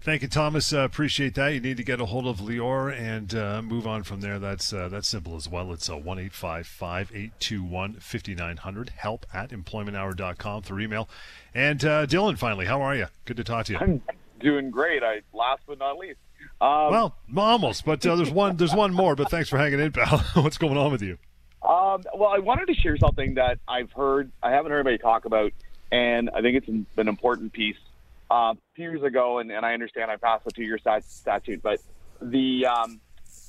Thank 0.03 0.23
you, 0.23 0.27
Thomas. 0.27 0.73
Uh, 0.73 0.79
appreciate 0.79 1.35
that. 1.35 1.49
You 1.53 1.59
need 1.59 1.77
to 1.77 1.83
get 1.83 2.01
a 2.01 2.05
hold 2.05 2.25
of 2.25 2.39
Lior 2.39 2.91
and 2.91 3.35
uh, 3.35 3.61
move 3.61 3.85
on 3.85 4.01
from 4.01 4.19
there. 4.19 4.39
That's 4.39 4.73
uh, 4.73 4.89
that's 4.89 5.07
simple 5.07 5.35
as 5.35 5.47
well. 5.47 5.71
It's 5.73 5.91
uh, 5.91 5.95
one 5.95 6.17
eight 6.17 6.33
five 6.33 6.65
five 6.65 7.11
eight 7.13 7.33
two 7.39 7.63
one 7.63 7.93
fifty 7.93 8.33
nine 8.33 8.57
hundred. 8.57 8.89
Help 8.89 9.27
at 9.31 9.51
employmenthour.com 9.51 10.63
through 10.63 10.83
email. 10.83 11.07
And 11.53 11.85
uh, 11.85 12.07
Dylan, 12.07 12.39
finally, 12.39 12.65
how 12.65 12.81
are 12.81 12.95
you? 12.95 13.05
Good 13.25 13.37
to 13.37 13.43
talk 13.43 13.67
to 13.67 13.73
you. 13.73 13.77
I'm 13.79 14.01
doing 14.39 14.71
great. 14.71 15.03
I 15.03 15.21
last 15.33 15.61
but 15.67 15.77
not 15.77 15.99
least. 15.99 16.17
Um, 16.59 16.89
well, 16.89 17.15
almost, 17.37 17.85
but 17.85 18.03
uh, 18.03 18.15
there's 18.15 18.31
one 18.31 18.57
there's 18.57 18.73
one 18.73 18.95
more. 18.95 19.15
But 19.15 19.29
thanks 19.29 19.49
for 19.49 19.59
hanging 19.59 19.79
in, 19.79 19.91
pal. 19.91 20.17
What's 20.41 20.57
going 20.57 20.77
on 20.77 20.91
with 20.91 21.03
you? 21.03 21.19
Um, 21.61 22.01
well, 22.15 22.29
I 22.29 22.39
wanted 22.39 22.65
to 22.69 22.73
share 22.73 22.97
something 22.97 23.35
that 23.35 23.59
I've 23.67 23.91
heard. 23.91 24.31
I 24.41 24.49
haven't 24.49 24.71
heard 24.71 24.79
anybody 24.79 24.97
talk 24.97 25.25
about, 25.25 25.53
and 25.91 26.31
I 26.31 26.41
think 26.41 26.57
it's 26.57 26.67
an 26.67 27.07
important 27.07 27.53
piece 27.53 27.77
uh, 28.31 28.53
years 28.77 29.03
ago, 29.03 29.39
and, 29.39 29.51
and 29.51 29.65
I 29.65 29.73
understand 29.73 30.09
I 30.09 30.15
passed 30.15 30.45
the 30.45 30.51
two-year 30.51 30.79
statute, 30.79 31.61
but 31.61 31.79
the 32.21 32.65
um, 32.65 33.01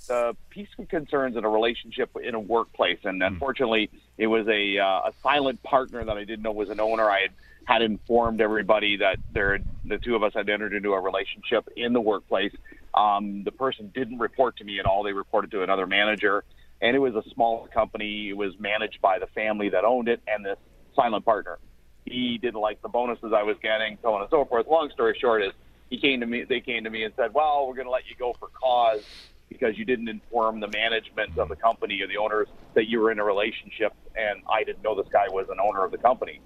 the 0.08 0.36
peaceful 0.50 0.86
concerns 0.86 1.36
in 1.36 1.44
a 1.44 1.48
relationship 1.48 2.10
in 2.22 2.34
a 2.34 2.40
workplace, 2.40 2.98
and 3.04 3.22
hmm. 3.22 3.34
unfortunately, 3.34 3.90
it 4.18 4.26
was 4.26 4.46
a 4.48 4.78
uh, 4.78 5.10
a 5.10 5.12
silent 5.22 5.62
partner 5.62 6.04
that 6.04 6.16
I 6.16 6.24
didn't 6.24 6.42
know 6.42 6.52
was 6.52 6.68
an 6.68 6.80
owner. 6.80 7.08
I 7.08 7.20
had, 7.20 7.30
had 7.64 7.82
informed 7.82 8.40
everybody 8.40 8.96
that 8.96 9.18
there 9.32 9.60
the 9.84 9.98
two 9.98 10.16
of 10.16 10.24
us 10.24 10.32
had 10.34 10.48
entered 10.48 10.74
into 10.74 10.92
a 10.94 11.00
relationship 11.00 11.68
in 11.76 11.92
the 11.92 12.00
workplace. 12.00 12.52
Um, 12.92 13.44
the 13.44 13.52
person 13.52 13.90
didn't 13.94 14.18
report 14.18 14.56
to 14.56 14.64
me 14.64 14.80
at 14.80 14.84
all; 14.84 15.04
they 15.04 15.12
reported 15.12 15.52
to 15.52 15.62
another 15.62 15.86
manager, 15.86 16.42
and 16.80 16.96
it 16.96 16.98
was 16.98 17.14
a 17.14 17.22
small 17.30 17.68
company. 17.72 18.30
It 18.30 18.36
was 18.36 18.58
managed 18.58 19.00
by 19.00 19.20
the 19.20 19.28
family 19.28 19.68
that 19.68 19.84
owned 19.84 20.08
it 20.08 20.20
and 20.26 20.44
this 20.44 20.58
silent 20.96 21.24
partner 21.24 21.58
he 22.04 22.38
didn't 22.38 22.60
like 22.60 22.82
the 22.82 22.88
bonuses 22.88 23.32
I 23.34 23.42
was 23.42 23.56
getting, 23.62 23.98
so 24.02 24.14
on 24.14 24.22
and 24.22 24.30
so 24.30 24.44
forth. 24.44 24.66
Long 24.66 24.90
story 24.90 25.16
short 25.20 25.42
is 25.42 25.52
he 25.88 25.98
came 25.98 26.20
to 26.20 26.26
me. 26.26 26.44
They 26.44 26.60
came 26.60 26.84
to 26.84 26.90
me 26.90 27.04
and 27.04 27.14
said, 27.16 27.32
"Well, 27.34 27.66
we're 27.66 27.74
going 27.74 27.86
to 27.86 27.92
let 27.92 28.08
you 28.08 28.16
go 28.18 28.34
for 28.38 28.48
cause 28.48 29.04
because 29.48 29.76
you 29.76 29.84
didn't 29.84 30.08
inform 30.08 30.60
the 30.60 30.68
management 30.68 31.36
of 31.38 31.48
the 31.48 31.56
company 31.56 32.00
or 32.00 32.06
the 32.06 32.16
owners 32.16 32.48
that 32.74 32.88
you 32.88 33.00
were 33.00 33.12
in 33.12 33.18
a 33.18 33.24
relationship, 33.24 33.92
and 34.16 34.42
I 34.50 34.64
didn't 34.64 34.82
know 34.82 34.94
this 34.94 35.12
guy 35.12 35.26
was 35.28 35.46
an 35.50 35.58
owner 35.60 35.84
of 35.84 35.90
the 35.90 35.98
company." 35.98 36.40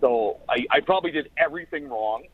So 0.00 0.38
I, 0.48 0.66
I 0.70 0.80
probably 0.80 1.10
did 1.10 1.30
everything 1.36 1.88
wrong, 1.88 2.24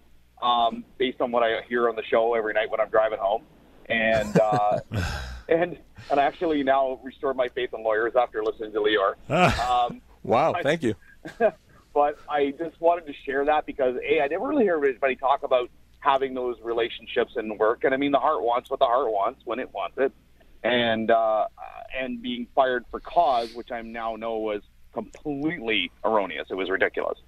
um, 0.42 0.84
based 0.98 1.20
on 1.20 1.32
what 1.32 1.42
I 1.42 1.62
hear 1.62 1.88
on 1.88 1.96
the 1.96 2.04
show 2.04 2.34
every 2.34 2.52
night 2.52 2.70
when 2.70 2.80
I'm 2.80 2.90
driving 2.90 3.18
home, 3.18 3.42
and 3.86 4.38
uh, 4.38 4.80
and 5.48 5.78
and 6.10 6.20
actually 6.20 6.62
now 6.62 7.00
restored 7.02 7.36
my 7.36 7.48
faith 7.48 7.70
in 7.72 7.82
lawyers 7.82 8.14
after 8.16 8.44
listening 8.44 8.72
to 8.72 8.80
Lior. 8.80 9.14
Um, 9.58 10.02
wow, 10.22 10.54
thank 10.62 10.82
you. 10.82 10.94
but 11.96 12.18
I 12.28 12.50
just 12.50 12.78
wanted 12.78 13.06
to 13.06 13.14
share 13.24 13.46
that 13.46 13.64
because 13.64 13.96
a 14.06 14.20
I 14.20 14.26
never 14.26 14.46
really 14.46 14.64
hear 14.64 14.76
anybody 14.84 15.16
talk 15.16 15.42
about 15.44 15.70
having 16.00 16.34
those 16.34 16.56
relationships 16.62 17.32
in 17.36 17.56
work, 17.56 17.84
and 17.84 17.94
I 17.94 17.96
mean 17.96 18.12
the 18.12 18.18
heart 18.18 18.42
wants 18.42 18.68
what 18.68 18.80
the 18.80 18.84
heart 18.84 19.10
wants 19.10 19.40
when 19.46 19.58
it 19.58 19.72
wants 19.72 19.96
it, 19.96 20.12
and 20.62 21.10
uh, 21.10 21.46
and 21.98 22.20
being 22.20 22.48
fired 22.54 22.84
for 22.90 23.00
cause, 23.00 23.54
which 23.54 23.72
I 23.72 23.80
now 23.80 24.14
know 24.16 24.36
was 24.36 24.60
completely 24.92 25.90
erroneous. 26.04 26.48
It 26.50 26.54
was 26.54 26.68
ridiculous. 26.68 27.18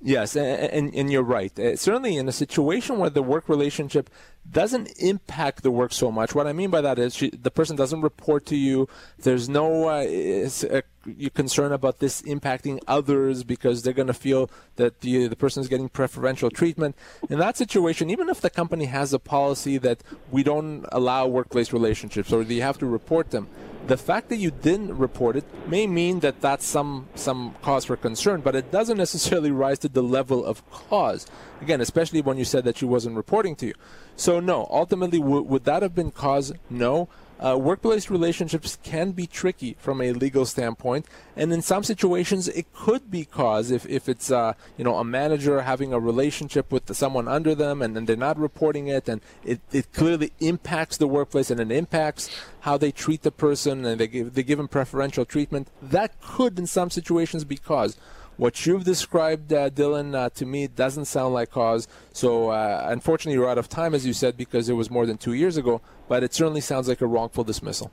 Yes, 0.00 0.34
and, 0.36 0.46
and, 0.46 0.94
and, 0.94 1.12
you're 1.12 1.24
right. 1.24 1.56
Uh, 1.58 1.74
certainly, 1.74 2.16
in 2.16 2.28
a 2.28 2.32
situation 2.32 2.98
where 2.98 3.10
the 3.10 3.22
work 3.22 3.48
relationship 3.48 4.08
doesn't 4.48 4.92
impact 4.98 5.64
the 5.64 5.72
work 5.72 5.92
so 5.92 6.12
much, 6.12 6.36
what 6.36 6.46
I 6.46 6.52
mean 6.52 6.70
by 6.70 6.80
that 6.80 7.00
is 7.00 7.16
she, 7.16 7.30
the 7.30 7.50
person 7.50 7.74
doesn't 7.74 8.02
report 8.02 8.46
to 8.46 8.56
you. 8.56 8.88
There's 9.18 9.48
no 9.48 9.88
uh, 9.88 10.82
uh, 11.08 11.14
you 11.16 11.30
concern 11.30 11.72
about 11.72 11.98
this 11.98 12.22
impacting 12.22 12.80
others 12.86 13.44
because 13.44 13.82
they're 13.82 13.92
going 13.92 14.08
to 14.08 14.14
feel 14.14 14.50
that 14.76 15.00
the 15.00 15.26
the 15.28 15.36
person 15.36 15.60
is 15.60 15.68
getting 15.68 15.88
preferential 15.88 16.50
treatment. 16.50 16.96
In 17.28 17.38
that 17.38 17.56
situation, 17.56 18.10
even 18.10 18.28
if 18.28 18.40
the 18.40 18.50
company 18.50 18.86
has 18.86 19.12
a 19.12 19.18
policy 19.18 19.78
that 19.78 20.02
we 20.30 20.42
don't 20.42 20.86
allow 20.92 21.26
workplace 21.26 21.72
relationships 21.72 22.32
or 22.32 22.42
you 22.42 22.62
have 22.62 22.78
to 22.78 22.86
report 22.86 23.30
them, 23.30 23.48
the 23.86 23.96
fact 23.96 24.28
that 24.28 24.36
you 24.36 24.50
didn't 24.50 24.96
report 24.96 25.36
it 25.36 25.44
may 25.66 25.86
mean 25.86 26.20
that 26.20 26.40
that's 26.40 26.66
some 26.66 27.08
some 27.14 27.54
cause 27.62 27.86
for 27.86 27.96
concern, 27.96 28.40
but 28.40 28.54
it 28.54 28.70
doesn't 28.70 28.98
necessarily 29.06 29.50
rise 29.50 29.78
to 29.80 29.88
the 29.88 30.02
level 30.02 30.44
of 30.44 30.68
cause. 30.70 31.26
Again, 31.60 31.80
especially 31.80 32.20
when 32.20 32.36
you 32.36 32.44
said 32.44 32.64
that 32.64 32.76
she 32.78 32.84
wasn't 32.84 33.16
reporting 33.16 33.56
to 33.56 33.66
you. 33.66 33.74
So 34.16 34.40
no, 34.40 34.66
ultimately, 34.70 35.18
w- 35.18 35.42
would 35.42 35.64
that 35.64 35.82
have 35.82 35.94
been 35.94 36.10
cause? 36.10 36.52
No. 36.70 37.08
Uh, 37.38 37.56
workplace 37.56 38.10
relationships 38.10 38.78
can 38.82 39.12
be 39.12 39.26
tricky 39.26 39.76
from 39.78 40.00
a 40.00 40.12
legal 40.12 40.44
standpoint, 40.44 41.06
and 41.36 41.52
in 41.52 41.62
some 41.62 41.84
situations, 41.84 42.48
it 42.48 42.72
could 42.72 43.10
be 43.10 43.24
cause 43.24 43.70
if, 43.70 43.86
if 43.86 44.08
it's 44.08 44.30
uh, 44.30 44.54
you 44.76 44.84
know 44.84 44.96
a 44.96 45.04
manager 45.04 45.62
having 45.62 45.92
a 45.92 46.00
relationship 46.00 46.72
with 46.72 46.94
someone 46.96 47.28
under 47.28 47.54
them 47.54 47.80
and, 47.82 48.08
they're 48.08 48.16
not 48.16 48.38
reporting 48.38 48.88
it, 48.88 49.08
and 49.08 49.20
it, 49.44 49.60
it 49.72 49.92
clearly 49.92 50.32
impacts 50.40 50.96
the 50.96 51.06
workplace 51.06 51.50
and 51.50 51.60
it 51.60 51.70
impacts 51.70 52.30
how 52.60 52.76
they 52.76 52.90
treat 52.90 53.22
the 53.22 53.30
person 53.30 53.84
and 53.84 54.00
they 54.00 54.06
give 54.06 54.34
they 54.34 54.42
give 54.42 54.58
them 54.58 54.68
preferential 54.68 55.24
treatment. 55.24 55.68
That 55.82 56.20
could, 56.20 56.58
in 56.58 56.66
some 56.66 56.90
situations, 56.90 57.44
be 57.44 57.56
cause. 57.56 57.96
What 58.38 58.64
you've 58.64 58.84
described, 58.84 59.52
uh, 59.52 59.68
Dylan, 59.68 60.14
uh, 60.14 60.30
to 60.30 60.46
me 60.46 60.68
doesn't 60.68 61.06
sound 61.06 61.34
like 61.34 61.50
cause. 61.50 61.88
So, 62.12 62.50
uh, 62.50 62.86
unfortunately, 62.88 63.34
you're 63.34 63.50
out 63.50 63.58
of 63.58 63.68
time, 63.68 63.94
as 63.94 64.06
you 64.06 64.12
said, 64.12 64.36
because 64.36 64.68
it 64.68 64.74
was 64.74 64.90
more 64.90 65.06
than 65.06 65.18
two 65.18 65.32
years 65.32 65.56
ago. 65.56 65.80
But 66.08 66.22
it 66.22 66.32
certainly 66.32 66.60
sounds 66.60 66.86
like 66.86 67.00
a 67.00 67.06
wrongful 67.06 67.42
dismissal. 67.42 67.90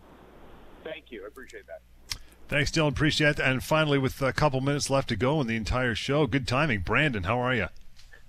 Thank 0.84 1.06
you. 1.10 1.24
I 1.24 1.28
appreciate 1.28 1.64
that. 1.66 1.82
Thanks, 2.48 2.70
Dylan. 2.70 2.90
Appreciate 2.90 3.38
that. 3.38 3.50
And 3.50 3.64
finally, 3.64 3.98
with 3.98 4.22
a 4.22 4.32
couple 4.32 4.62
minutes 4.62 4.92
left 4.92 5.10
to 5.10 5.16
go 5.16 5.42
in 5.42 5.48
the 5.48 5.56
entire 5.56 5.96
show, 5.96 6.28
good 6.28 6.48
timing. 6.48 6.82
Brandon, 6.82 7.24
how 7.24 7.40
are 7.40 7.56
you? 7.56 7.68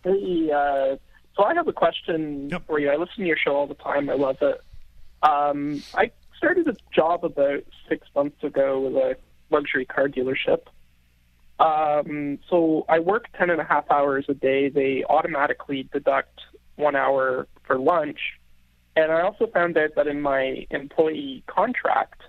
Hey, 0.02 0.50
uh, 0.50 0.96
so 1.36 1.44
I 1.44 1.52
have 1.52 1.68
a 1.68 1.72
question 1.72 2.48
yep. 2.48 2.66
for 2.66 2.78
you. 2.78 2.90
I 2.90 2.96
listen 2.96 3.16
to 3.18 3.26
your 3.26 3.36
show 3.36 3.54
all 3.54 3.66
the 3.66 3.74
time. 3.74 4.08
I 4.08 4.14
love 4.14 4.38
it. 4.40 4.62
Um, 5.22 5.82
I 5.94 6.12
started 6.38 6.66
a 6.66 6.76
job 6.94 7.26
about 7.26 7.64
six 7.90 8.08
months 8.14 8.42
ago 8.42 8.80
with 8.80 8.94
a 8.94 9.16
luxury 9.50 9.84
car 9.84 10.08
dealership. 10.08 10.62
Um, 11.58 12.38
so 12.50 12.84
I 12.88 12.98
work 12.98 13.26
ten 13.38 13.50
and 13.50 13.60
a 13.60 13.64
half 13.64 13.90
hours 13.90 14.26
a 14.28 14.34
day. 14.34 14.68
They 14.68 15.04
automatically 15.08 15.88
deduct 15.92 16.40
one 16.76 16.94
hour 16.96 17.48
for 17.64 17.78
lunch, 17.78 18.20
and 18.94 19.10
I 19.10 19.22
also 19.22 19.46
found 19.46 19.78
out 19.78 19.90
that 19.96 20.06
in 20.06 20.20
my 20.20 20.66
employee 20.70 21.42
contract, 21.46 22.20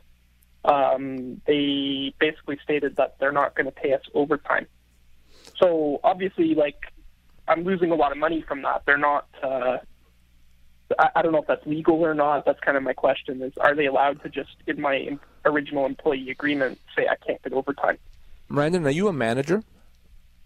um, 0.64 1.42
they 1.46 2.14
basically 2.20 2.58
stated 2.64 2.96
that 2.96 3.18
they're 3.20 3.34
not 3.34 3.56
going 3.56 3.66
to 3.66 3.72
pay 3.72 3.94
us 3.94 4.02
overtime. 4.14 4.68
So 5.58 6.00
obviously, 6.04 6.56
like 6.56 6.80
I'm 7.48 7.64
losing 7.64 7.92
a 7.92 7.96
lot 7.96 8.12
of 8.12 8.18
money 8.18 8.44
from 8.48 8.62
that. 8.64 8.84
They're 8.86 8.98
not. 8.98 9.28
Uh, 9.42 9.78
I, 10.98 11.10
I 11.18 11.22
don't 11.22 11.32
know 11.32 11.42
if 11.42 11.48
that's 11.48 11.66
legal 11.66 11.96
or 11.96 12.14
not. 12.14 12.46
That's 12.46 12.60
kind 12.60 12.78
of 12.78 12.84
my 12.84 12.94
question: 12.94 13.42
is 13.42 13.54
are 13.58 13.76
they 13.76 13.86
allowed 13.86 14.22
to 14.24 14.30
just 14.30 14.56
in 14.68 14.80
my 14.82 15.18
original 15.46 15.86
employee 15.86 16.30
agreement 16.30 16.80
say 16.96 17.08
I 17.08 17.16
can't 17.26 17.42
get 17.42 17.54
overtime? 17.54 17.98
Brandon, 18.50 18.86
are 18.86 18.92
you 18.92 19.08
a 19.08 19.14
manager? 19.14 19.64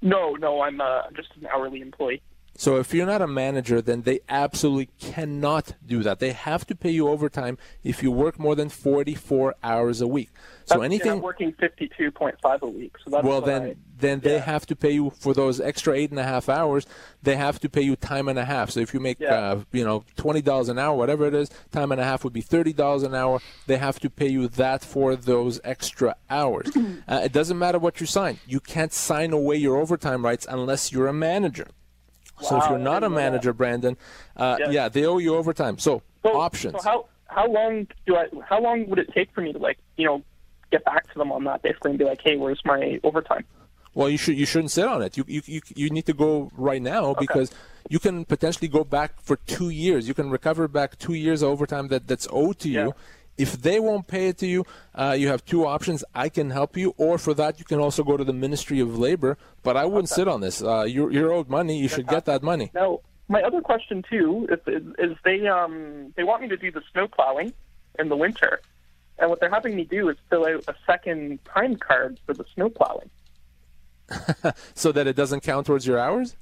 No, 0.02 0.34
no, 0.34 0.62
I'm 0.62 0.82
uh, 0.82 1.04
just 1.16 1.30
an 1.40 1.48
hourly 1.48 1.82
employee. 1.82 2.22
So 2.56 2.78
if 2.78 2.94
you're 2.94 3.08
not 3.08 3.22
a 3.22 3.28
manager, 3.28 3.82
then 3.82 4.04
they 4.04 4.20
absolutely 4.30 4.90
cannot 5.00 5.74
do 5.86 6.04
that. 6.04 6.20
They 6.20 6.32
have 6.32 6.68
to 6.68 6.76
pay 6.76 6.92
you 6.92 7.08
overtime 7.08 7.58
if 7.84 8.04
you 8.04 8.12
work 8.12 8.38
more 8.38 8.56
than 8.56 8.70
44 8.70 9.56
hours 9.64 10.00
a 10.02 10.08
week. 10.08 10.30
So 10.66 10.76
That's- 10.76 10.86
anything 10.86 11.08
yeah, 11.08 11.14
I'm 11.14 11.22
working 11.22 11.54
52.5 11.54 12.62
a 12.62 12.68
week. 12.68 12.96
So 13.04 13.10
that's 13.10 13.24
well 13.26 13.42
then 13.42 13.62
I- 13.64 13.76
then 13.98 14.20
they 14.22 14.40
have 14.40 14.66
to 14.68 14.76
pay 14.76 14.92
you 14.92 15.12
for 15.12 15.34
those 15.34 15.60
extra 15.62 15.94
eight 15.96 16.10
and 16.10 16.20
a 16.20 16.24
half 16.24 16.50
hours 16.50 16.86
they 17.22 17.36
have 17.36 17.60
to 17.60 17.70
pay 17.70 17.82
you 17.84 17.96
time 17.96 18.28
and 18.28 18.40
a 18.40 18.46
half 18.46 18.72
so 18.72 18.80
if 18.80 18.96
you 18.96 19.00
make 19.00 19.20
Yeah. 19.20 19.36
uh, 19.36 19.60
you 19.72 19.84
know 19.84 20.04
twenty 20.16 20.42
dollars 20.42 20.70
an 20.70 20.80
hour 20.80 20.96
whatever 20.98 21.28
it 21.28 21.36
is 21.36 21.50
time 21.72 21.92
and 21.92 22.02
a 22.02 22.04
half 22.04 22.24
would 22.24 22.34
be 22.34 22.42
thirty 22.42 22.74
dollars 22.74 23.04
an 23.04 23.14
hour 23.14 23.40
they 23.68 23.78
have 23.78 24.00
to 24.00 24.10
pay 24.10 24.28
you 24.30 24.48
that 24.48 24.84
for 24.84 25.16
those 25.16 25.62
extra 25.64 26.16
hours 26.32 26.68
uh, 27.08 27.22
it 27.24 27.32
doesn't 27.32 27.60
matter 27.60 27.78
what 27.78 28.00
you 28.02 28.08
sign 28.08 28.40
you 28.48 28.60
can't 28.60 28.92
sign 28.92 29.34
away 29.34 29.56
your 29.56 29.78
overtime 29.78 30.26
rights 30.26 30.48
unless 30.50 30.92
you're 30.92 31.08
a 31.08 31.14
manager 31.14 31.68
so 32.42 32.58
if 32.58 32.70
you're 32.70 32.78
not 32.78 33.04
a 33.04 33.06
didn't 33.06 33.12
know 33.14 33.18
that. 33.18 33.32
manager 33.32 33.54
brandon 33.54 33.98
uh, 34.38 34.58
Yeah. 34.60 34.70
yeah 34.72 34.90
they 34.90 35.06
owe 35.06 35.18
you 35.20 35.36
overtime 35.36 35.78
so, 35.78 36.02
So, 36.24 36.40
options 36.40 36.76
So 36.84 36.90
how 36.90 37.06
how 37.28 37.48
long 37.48 37.88
do 38.06 38.18
I? 38.18 38.26
How 38.48 38.62
long 38.62 38.88
would 38.90 39.00
it 39.00 39.10
take 39.14 39.32
for 39.34 39.42
me 39.42 39.54
to 39.54 39.60
like 39.60 39.78
you 39.96 40.06
know 40.06 40.22
get 40.72 40.84
back 40.86 41.12
to 41.12 41.18
them 41.18 41.32
on 41.32 41.44
that 41.46 41.62
basically 41.62 41.92
and 41.92 42.00
be 42.00 42.06
like, 42.06 42.22
hey, 42.24 42.36
where's 42.38 42.62
my 42.66 43.00
overtime? 43.04 43.46
Well, 43.94 44.10
you 44.10 44.18
should 44.18 44.38
you 44.38 44.46
shouldn't 44.46 44.72
sit 44.72 44.86
on 44.86 45.02
it. 45.02 45.18
You 45.18 45.24
you 45.28 45.42
you, 45.46 45.62
you 45.76 45.90
need 45.90 46.06
to 46.06 46.14
go 46.14 46.52
right 46.56 46.82
now 46.82 47.14
because 47.14 47.52
you 47.90 48.00
can 48.00 48.26
potentially 48.26 48.68
go 48.68 48.84
back 48.84 49.22
for 49.22 49.36
two 49.36 49.70
years. 49.70 50.08
You 50.08 50.14
can 50.14 50.30
recover 50.30 50.68
back 50.68 50.98
two 50.98 51.14
years 51.14 51.42
of 51.42 51.50
overtime 51.50 51.88
that 51.90 52.08
that's 52.08 52.28
owed 52.32 52.60
to 52.60 52.70
you. 52.70 52.94
If 53.38 53.62
they 53.62 53.80
won't 53.80 54.08
pay 54.08 54.28
it 54.28 54.38
to 54.40 54.48
you, 54.48 54.66
uh, 54.94 55.16
you 55.18 55.30
have 55.30 55.44
two 55.46 55.66
options. 55.66 56.04
I 56.14 56.30
can 56.30 56.50
help 56.50 56.78
you, 56.78 56.94
or 56.98 57.18
for 57.18 57.34
that, 57.36 57.60
you 57.60 57.66
can 57.66 57.80
also 57.80 58.04
go 58.04 58.18
to 58.18 58.24
the 58.24 58.34
Ministry 58.34 58.80
of 58.80 59.00
Labor. 59.00 59.38
But 59.64 59.78
I 59.78 59.86
wouldn't 59.86 60.10
sit 60.10 60.28
on 60.28 60.42
this. 60.42 60.62
Uh, 60.62 60.84
you're, 60.84 61.12
you're 61.12 61.32
owed 61.32 61.50
money. 61.50 61.78
You 61.78 61.88
should 61.88 62.08
get 62.08 62.26
that 62.26 62.44
money. 62.44 62.72
Now, 62.74 63.00
my 63.32 63.42
other 63.42 63.62
question 63.62 64.04
too 64.08 64.48
is, 64.52 64.60
is, 64.68 64.84
is 65.00 65.18
they 65.24 65.48
um 65.48 66.14
they 66.18 66.24
want 66.24 66.42
me 66.42 66.50
to 66.50 66.58
do 66.58 66.70
the 66.70 66.82
snow 66.92 67.08
plowing 67.08 67.54
in 67.98 68.10
the 68.10 68.18
winter, 68.18 68.60
and 69.18 69.30
what 69.30 69.40
they're 69.40 69.50
having 69.50 69.76
me 69.76 69.86
do 69.86 70.10
is 70.10 70.18
fill 70.30 70.46
out 70.46 70.66
a 70.68 70.76
second 70.86 71.40
time 71.46 71.78
card 71.78 72.20
for 72.26 72.34
the 72.34 72.44
snow 72.54 72.70
plowing. 72.70 73.10
so 74.74 74.92
that 74.92 75.08
it 75.08 75.16
doesn't 75.16 75.42
count 75.42 75.66
towards 75.66 75.88
your 75.88 75.98
hours. 75.98 76.36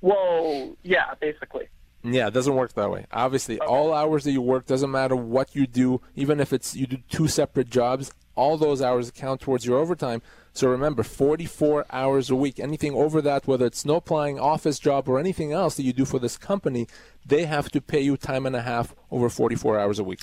Well, 0.00 0.76
yeah, 0.84 1.14
basically. 1.20 1.68
Yeah, 2.04 2.26
it 2.26 2.34
doesn't 2.34 2.54
work 2.54 2.72
that 2.74 2.90
way. 2.90 3.06
Obviously, 3.12 3.58
all 3.60 3.94
hours 3.94 4.24
that 4.24 4.32
you 4.32 4.42
work 4.42 4.66
doesn't 4.66 4.90
matter 4.90 5.14
what 5.14 5.54
you 5.54 5.66
do, 5.66 6.00
even 6.16 6.40
if 6.40 6.52
it's 6.52 6.74
you 6.74 6.86
do 6.86 6.98
two 7.08 7.28
separate 7.28 7.70
jobs. 7.70 8.12
All 8.34 8.56
those 8.56 8.82
hours 8.82 9.10
count 9.10 9.40
towards 9.40 9.66
your 9.66 9.78
overtime. 9.78 10.22
So 10.54 10.68
remember, 10.68 11.02
44 11.02 11.86
hours 11.90 12.28
a 12.28 12.34
week. 12.34 12.58
Anything 12.58 12.94
over 12.94 13.22
that, 13.22 13.46
whether 13.46 13.66
it's 13.66 13.80
snow 13.80 14.00
plowing, 14.00 14.38
office 14.40 14.78
job, 14.78 15.08
or 15.08 15.18
anything 15.18 15.52
else 15.52 15.76
that 15.76 15.84
you 15.84 15.92
do 15.92 16.04
for 16.04 16.18
this 16.18 16.36
company, 16.36 16.88
they 17.24 17.44
have 17.44 17.70
to 17.70 17.80
pay 17.80 18.00
you 18.00 18.16
time 18.16 18.46
and 18.46 18.56
a 18.56 18.62
half 18.62 18.94
over 19.10 19.28
44 19.28 19.78
hours 19.78 19.98
a 19.98 20.04
week. 20.04 20.20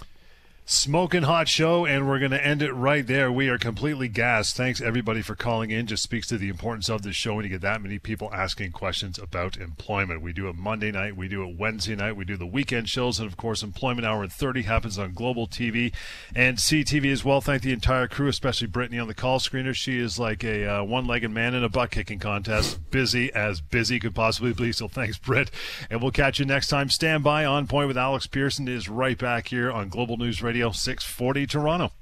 Smoking 0.72 1.24
hot 1.24 1.47
show, 1.47 1.88
and 1.88 2.07
we're 2.07 2.20
going 2.20 2.30
to 2.30 2.45
end 2.45 2.61
it 2.61 2.72
right 2.74 3.07
there. 3.07 3.32
We 3.32 3.49
are 3.49 3.57
completely 3.57 4.07
gassed. 4.07 4.55
Thanks 4.55 4.80
everybody 4.80 5.24
for 5.24 5.34
calling 5.34 5.72
in. 5.72 5.88
Just 5.88 6.03
speaks 6.03 6.28
to 6.28 6.38
the 6.38 6.47
importance 6.47 6.89
of 6.89 7.01
this 7.01 7.15
show 7.15 7.34
when 7.34 7.43
you 7.43 7.49
get 7.49 7.61
that 7.61 7.82
many 7.82 7.97
people 7.97 8.30
asking 8.32 8.74
questions 8.74 9.17
about 9.17 9.57
employment. 9.57 10.22
We 10.22 10.32
do 10.32 10.47
it 10.47 10.55
Monday 10.55 10.91
night, 10.91 11.17
we 11.17 11.28
do 11.28 11.41
it 11.41 11.57
Wednesday 11.57 11.95
night, 11.95 12.15
we 12.15 12.24
do 12.24 12.38
the 12.38 12.45
weekend 12.45 12.88
shows, 12.88 13.17
and 13.17 13.28
of 13.28 13.36
course, 13.36 13.63
Employment 13.63 14.05
Hour 14.05 14.24
at 14.26 14.32
30 14.32 14.61
happens 14.61 14.99
on 14.99 15.15
Global 15.15 15.47
TV 15.47 15.91
and 16.36 16.59
CTV 16.59 17.11
as 17.11 17.26
well. 17.26 17.41
Thank 17.41 17.63
the 17.63 17.74
entire 17.74 18.07
crew, 18.07 18.28
especially 18.28 18.67
Brittany 18.67 18.99
on 18.99 19.07
the 19.07 19.15
call 19.15 19.39
screener. 19.39 19.74
She 19.74 19.97
is 19.97 20.20
like 20.20 20.43
a 20.43 20.67
uh, 20.67 20.84
one-legged 20.84 21.32
man 21.32 21.55
in 21.55 21.63
a 21.63 21.70
butt 21.70 21.89
kicking 21.89 22.20
contest, 22.20 22.91
busy 22.91 23.34
as 23.34 23.59
busy 23.59 23.99
could 23.99 24.13
possibly 24.13 24.53
be. 24.53 24.72
So 24.72 24.88
thanks, 24.88 25.17
Britt, 25.17 25.49
and 25.89 25.99
we'll 25.99 26.11
catch 26.11 26.38
you 26.38 26.45
next 26.45 26.67
time. 26.67 26.91
Stand 26.91 27.24
by 27.24 27.43
on 27.43 27.65
point 27.65 27.88
with 27.88 27.97
Alex 27.97 28.28
Pierson 28.28 28.67
is 28.67 28.88
right 28.88 29.17
back 29.17 29.47
here 29.47 29.72
on 29.72 29.89
Global 29.89 30.15
News 30.15 30.43
Radio 30.60 30.74
640 30.74 31.47
Toronto. 31.47 31.99